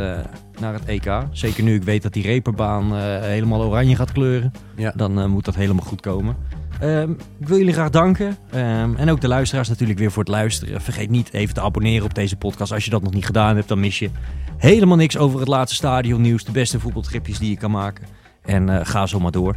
naar 0.59 0.73
het 0.73 0.85
EK. 0.85 1.23
Zeker 1.31 1.63
nu 1.63 1.75
ik 1.75 1.83
weet 1.83 2.01
dat 2.01 2.13
die 2.13 2.23
reperbaan 2.23 2.95
helemaal 3.21 3.63
oranje 3.63 3.95
gaat 3.95 4.11
kleuren. 4.11 4.51
Ja. 4.75 4.93
Dan 4.95 5.29
moet 5.29 5.45
dat 5.45 5.55
helemaal 5.55 5.85
goed 5.85 6.01
komen. 6.01 6.35
Ehm, 6.79 7.11
ik 7.39 7.47
wil 7.47 7.57
jullie 7.57 7.73
graag 7.73 7.89
danken. 7.89 8.37
Ehm, 8.51 8.95
en 8.95 9.09
ook 9.09 9.21
de 9.21 9.27
luisteraars 9.27 9.69
natuurlijk 9.69 9.99
weer 9.99 10.11
voor 10.11 10.23
het 10.23 10.31
luisteren. 10.31 10.81
Vergeet 10.81 11.09
niet 11.09 11.33
even 11.33 11.53
te 11.53 11.61
abonneren 11.61 12.05
op 12.05 12.13
deze 12.13 12.35
podcast. 12.35 12.71
Als 12.71 12.85
je 12.85 12.91
dat 12.91 13.01
nog 13.01 13.13
niet 13.13 13.25
gedaan 13.25 13.55
hebt, 13.55 13.67
dan 13.67 13.79
mis 13.79 13.99
je 13.99 14.09
helemaal 14.57 14.97
niks 14.97 15.17
over 15.17 15.39
het 15.39 15.47
laatste 15.47 15.75
stadionnieuws. 15.75 16.43
De 16.43 16.51
beste 16.51 16.79
voetbaltripjes 16.79 17.39
die 17.39 17.49
je 17.49 17.57
kan 17.57 17.71
maken. 17.71 18.07
En 18.41 18.69
eh, 18.69 18.85
ga 18.85 19.05
zo 19.05 19.19
maar 19.19 19.31
door. 19.31 19.55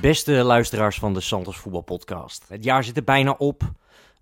Beste 0.00 0.32
luisteraars 0.32 0.98
van 0.98 1.14
de 1.14 1.20
Santos 1.20 1.56
Voetbal 1.56 1.80
Podcast. 1.80 2.44
Het 2.48 2.64
jaar 2.64 2.84
zit 2.84 2.96
er 2.96 3.04
bijna 3.04 3.34
op. 3.38 3.72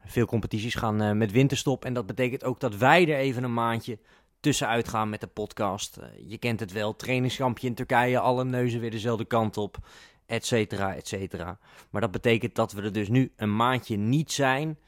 Veel 0.04 0.26
competities 0.26 0.74
gaan 0.74 1.02
eh, 1.02 1.12
met 1.12 1.32
winterstop. 1.32 1.84
En 1.84 1.94
dat 1.94 2.06
betekent 2.06 2.44
ook 2.44 2.60
dat 2.60 2.76
wij 2.76 3.08
er 3.08 3.18
even 3.18 3.44
een 3.44 3.54
maandje 3.54 3.98
tussenuit 4.40 4.88
gaan 4.88 5.08
met 5.08 5.20
de 5.20 5.26
podcast. 5.26 5.96
Eh, 5.96 6.08
je 6.26 6.38
kent 6.38 6.60
het 6.60 6.72
wel, 6.72 6.96
trainingskampje 6.96 7.66
in 7.66 7.74
Turkije, 7.74 8.18
alle 8.18 8.44
neuzen 8.44 8.80
weer 8.80 8.90
dezelfde 8.90 9.24
kant 9.24 9.56
op, 9.56 9.78
et 10.28 10.46
cetera, 10.46 10.94
et 10.94 11.08
cetera. 11.08 11.58
Maar 11.90 12.00
dat 12.00 12.10
betekent 12.10 12.54
dat 12.54 12.72
we 12.72 12.82
er 12.82 12.92
dus 12.92 13.08
nu 13.08 13.32
een 13.36 13.56
maandje 13.56 13.96
niet 13.96 14.32
zijn. 14.32 14.78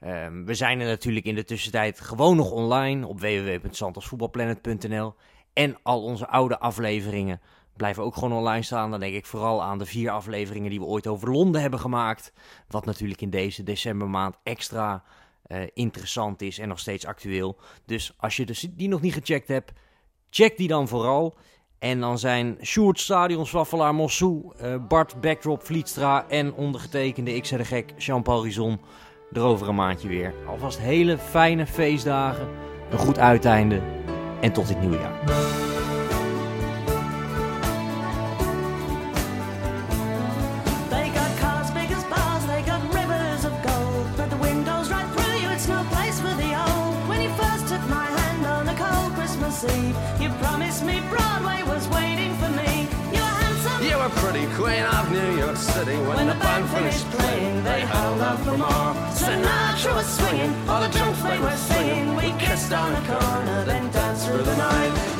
Ehm, 0.00 0.44
we 0.44 0.54
zijn 0.54 0.80
er 0.80 0.86
natuurlijk 0.86 1.26
in 1.26 1.34
de 1.34 1.44
tussentijd 1.44 2.00
gewoon 2.00 2.36
nog 2.36 2.50
online 2.50 3.06
op 3.06 3.20
www.santosvoetbalplanet.nl. 3.20 5.14
En 5.52 5.78
al 5.82 6.02
onze 6.02 6.28
oude 6.28 6.58
afleveringen 6.58 7.40
blijven 7.76 8.02
ook 8.02 8.14
gewoon 8.14 8.38
online 8.38 8.62
staan. 8.62 8.90
Dan 8.90 9.00
denk 9.00 9.14
ik 9.14 9.26
vooral 9.26 9.62
aan 9.62 9.78
de 9.78 9.86
vier 9.86 10.10
afleveringen 10.10 10.70
die 10.70 10.78
we 10.80 10.86
ooit 10.86 11.06
over 11.06 11.30
Londen 11.30 11.60
hebben 11.60 11.80
gemaakt. 11.80 12.32
Wat 12.68 12.84
natuurlijk 12.84 13.20
in 13.20 13.30
deze 13.30 13.62
decembermaand 13.62 14.36
extra 14.42 15.04
eh, 15.42 15.62
interessant 15.74 16.42
is 16.42 16.58
en 16.58 16.68
nog 16.68 16.78
steeds 16.78 17.06
actueel. 17.06 17.58
Dus 17.84 18.14
als 18.16 18.36
je 18.36 18.46
dus 18.46 18.66
die 18.70 18.88
nog 18.88 19.00
niet 19.00 19.14
gecheckt 19.14 19.48
hebt, 19.48 19.72
check 20.30 20.56
die 20.56 20.68
dan 20.68 20.88
vooral. 20.88 21.36
En 21.80 22.00
dan 22.00 22.18
zijn 22.18 22.58
Sjoerd 22.62 23.00
Stadion, 23.00 23.46
Swaffelaar, 23.46 23.94
Mossou, 23.94 24.52
eh, 24.58 24.74
Bart, 24.88 25.20
Backdrop, 25.20 25.62
Vlietstra 25.62 26.24
en 26.28 26.54
ondergetekende 26.54 27.34
Ik 27.34 27.48
de 27.48 27.64
Gek, 27.64 27.94
Jean-Paul 27.96 28.42
Rizon 28.42 28.80
er 29.32 29.42
over 29.42 29.68
een 29.68 29.74
maandje 29.74 30.08
weer. 30.08 30.34
Alvast 30.48 30.78
hele 30.78 31.18
fijne 31.18 31.66
feestdagen, 31.66 32.48
een 32.90 32.98
goed 32.98 33.18
uiteinde 33.18 33.80
en 34.40 34.52
tot 34.52 34.68
dit 34.68 34.80
nieuwe 34.80 34.98
jaar. 34.98 35.69
Out 58.18 58.38
for 58.40 58.56
more. 58.56 58.94
Sinatra 59.12 59.94
was 59.94 60.06
swinging, 60.06 60.52
all 60.68 60.80
the 60.80 60.88
drunks 60.88 61.22
they 61.22 61.38
were 61.38 61.56
singing. 61.56 62.16
We 62.16 62.32
kissed 62.38 62.72
on 62.72 62.92
the 62.92 63.00
corner, 63.06 63.64
then 63.64 63.90
danced 63.92 64.26
through 64.26 64.42
the 64.42 64.56
night. 64.56 65.19